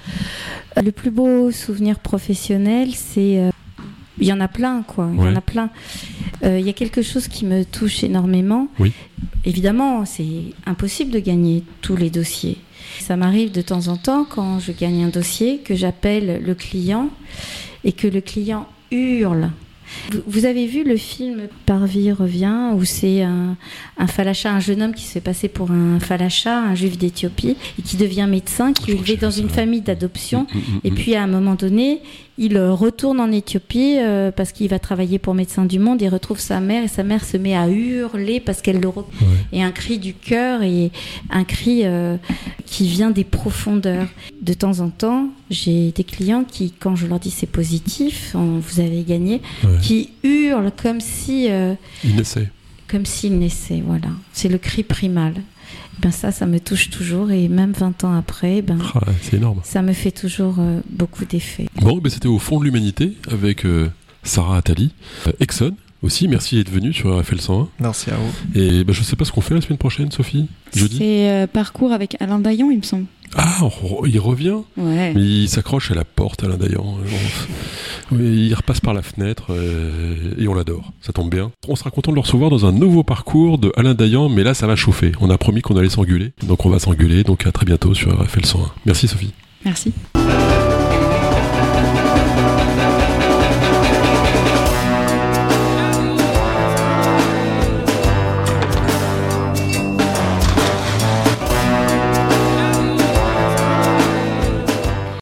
Le 0.83 0.93
plus 0.93 1.11
beau 1.11 1.51
souvenir 1.51 1.99
professionnel, 1.99 2.91
c'est 2.95 3.39
euh, 3.39 3.51
il 4.19 4.27
y 4.27 4.33
en 4.33 4.41
a 4.41 4.49
plein, 4.49 4.83
quoi. 4.83 5.09
Il 5.13 5.19
y 5.19 5.29
en 5.29 5.37
a 5.37 5.41
plein. 5.41 5.71
Euh, 6.45 6.59
il 6.59 6.67
y 6.67 6.69
a 6.69 6.73
quelque 6.73 7.03
chose 7.03 7.29
qui 7.29 7.45
me 7.45 7.65
touche 7.65 8.05
énormément. 8.05 8.69
Oui. 8.79 8.93
Évidemment, 9.45 10.05
c'est 10.05 10.55
impossible 10.67 11.11
de 11.11 11.19
gagner 11.19 11.65
tous 11.81 11.97
les 11.97 12.11
dossiers. 12.11 12.59
Ça 13.01 13.17
m'arrive 13.17 13.53
de 13.53 13.63
temps 13.63 13.89
en 13.89 13.97
temps 13.97 14.27
quand 14.29 14.61
je 14.61 14.73
gagne 14.73 15.05
un 15.05 15.09
dossier 15.09 15.59
que 15.59 15.75
j'appelle 15.75 16.43
le 16.45 16.55
client 16.55 17.09
et 17.85 17.93
que 17.93 18.07
le 18.07 18.21
client 18.21 18.67
hurle 18.91 19.51
vous 20.27 20.45
avez 20.45 20.67
vu 20.67 20.85
le 20.85 20.97
film 20.97 21.49
Parvis 21.67 22.13
revient, 22.13 22.71
où 22.75 22.85
c'est 22.85 23.23
un, 23.23 23.57
un 23.99 24.07
falacha, 24.07 24.53
un 24.53 24.61
jeune 24.61 24.83
homme 24.83 24.95
qui 24.95 25.05
se 25.05 25.13
fait 25.13 25.21
passer 25.21 25.49
pour 25.49 25.71
un 25.71 26.01
falacha, 26.01 26.59
un 26.59 26.75
juif 26.75 26.99
d'Éthiopie, 26.99 27.57
et 27.79 27.83
qui 27.83 27.97
devient 27.97 28.27
médecin, 28.29 28.73
qui 28.73 28.91
est 28.91 28.95
élevé 28.95 29.17
dans 29.17 29.31
une 29.31 29.49
famille 29.49 29.81
d'adoption. 29.81 30.47
Mm, 30.53 30.59
mm, 30.59 30.61
mm, 30.61 30.81
et 30.85 30.91
puis 30.91 31.15
à 31.15 31.23
un 31.23 31.27
moment 31.27 31.55
donné, 31.55 32.03
il 32.43 32.57
euh, 32.57 32.73
retourne 32.73 33.21
en 33.21 33.31
Éthiopie 33.31 33.99
euh, 33.99 34.33
parce 34.33 34.53
qu'il 34.53 34.69
va 34.69 34.79
travailler 34.79 35.19
pour 35.19 35.35
Médecins 35.35 35.67
du 35.67 35.79
Monde. 35.79 36.01
Il 36.01 36.09
retrouve 36.09 36.41
sa 36.41 36.59
mère 36.59 36.83
et 36.83 36.89
sa 36.89 37.05
mère 37.05 37.23
se 37.23 37.37
met 37.37 37.55
à 37.55 37.69
hurler 37.69 38.41
parce 38.41 38.63
qu'elle 38.63 38.81
le 38.81 38.91
et 39.53 39.63
un 39.63 39.71
cri 39.71 39.99
du 39.99 40.15
cœur 40.15 40.63
et 40.63 40.91
un 41.29 41.45
cri 41.45 41.83
euh, 41.85 42.17
qui 42.65 42.89
vient 42.89 43.11
des 43.11 43.25
profondeurs. 43.25 44.09
De 44.41 44.55
temps 44.55 44.81
en 44.81 44.89
temps, 44.89 45.29
j'ai 45.51 45.93
des 45.93 46.03
clients 46.03 46.45
qui, 46.45 46.73
quand 46.73 46.97
je 46.97 47.07
leur 47.07 47.21
dis 47.21 47.31
c'est 47.31 47.47
positif, 47.47 48.35
vous 48.35 48.81
avez 48.81 49.03
gagné, 49.03 49.43
qui 49.83 50.11
hurlent 50.25 50.73
comme 50.83 51.01
si 51.01 51.49
ils 52.05 52.17
naissaient. 52.17 52.49
Comme 52.89 53.05
s'ils 53.05 53.39
naissaient, 53.39 53.83
voilà. 53.87 54.09
C'est 54.33 54.49
le 54.49 54.59
cri 54.59 54.83
primal 54.83 55.35
ben 56.01 56.11
ça, 56.11 56.33
ça 56.33 56.47
me 56.47 56.59
touche 56.61 56.91
toujours 56.91 57.31
et 57.31 57.49
même 57.49 57.73
20 57.73 58.05
ans 58.05 58.17
après, 58.17 58.63
ben, 58.63 58.79
ah, 58.95 59.01
c'est 59.23 59.37
énorme. 59.37 59.61
ça 59.65 59.83
me 59.83 59.93
fait 59.93 60.11
toujours 60.11 60.57
euh, 60.59 60.81
beaucoup 60.89 61.25
d'effets. 61.25 61.67
Bon, 61.81 61.99
ben 61.99 62.11
c'était 62.11 62.29
au 62.29 62.39
fond 62.39 62.59
de 62.59 62.65
l'humanité 62.65 63.17
avec 63.31 63.67
euh, 63.67 63.91
Sarah 64.23 64.57
Attali, 64.57 64.93
euh, 65.27 65.33
Exxon 65.41 65.75
aussi. 66.03 66.29
Merci 66.29 66.57
d'être 66.57 66.71
venu 66.71 66.95
sur 66.95 67.19
RFL 67.19 67.41
101. 67.41 67.69
Merci 67.81 68.11
à 68.11 68.15
vous. 68.17 68.59
Et 68.61 68.85
ben, 68.85 68.93
je 68.95 69.03
sais 69.03 69.17
pas 69.17 69.25
ce 69.25 69.33
qu'on 69.33 69.43
fait 69.43 69.55
la 69.55 69.61
semaine 69.61 69.79
prochaine, 69.79 70.11
Sophie. 70.11 70.49
Jeudi. 70.75 70.97
C'est 70.99 71.47
parcours 71.53 71.93
avec 71.93 72.17
Alain 72.21 72.39
Daillon, 72.39 72.71
il 72.71 72.79
me 72.79 72.83
semble. 72.83 73.07
Ah, 73.37 73.61
il 74.07 74.19
revient 74.19 74.59
Ouais. 74.77 75.13
Mais 75.15 75.21
il 75.21 75.49
s'accroche 75.49 75.91
à 75.91 75.95
la 75.95 76.05
porte, 76.05 76.45
Alain 76.45 76.57
Daillon. 76.57 76.97
Il 78.13 78.53
repasse 78.55 78.81
par 78.81 78.93
la 78.93 79.03
fenêtre 79.03 79.49
euh, 79.51 80.35
et 80.37 80.49
on 80.49 80.55
l'adore. 80.55 80.93
Ça 81.01 81.13
tombe 81.13 81.31
bien. 81.31 81.53
On 81.69 81.77
sera 81.77 81.91
content 81.93 82.11
de 82.11 82.17
le 82.17 82.23
recevoir 82.23 82.51
dans 82.51 82.67
un 82.67 82.73
nouveau 82.73 83.05
parcours 83.05 83.57
de 83.59 83.73
Alain 83.77 83.95
Dayan, 83.95 84.29
mais 84.29 84.43
là 84.43 84.53
ça 84.53 84.67
va 84.67 84.75
chauffer. 84.75 85.13
On 85.21 85.31
a 85.31 85.39
promis 85.39 85.63
qu'on 85.63 85.77
allait 85.77 85.91
s'engueuler, 85.91 86.33
donc 86.43 86.67
on 86.67 86.71
va 86.71 86.81
s'engueuler. 86.81 87.23
Donc 87.23 87.47
à 87.47 87.53
très 87.53 87.67
bientôt 87.67 87.95
sur 87.95 88.11
RFL 88.21 88.45
101. 88.45 88.73
Merci 88.85 89.07
Sophie. 89.07 89.33
Merci. 89.65 89.93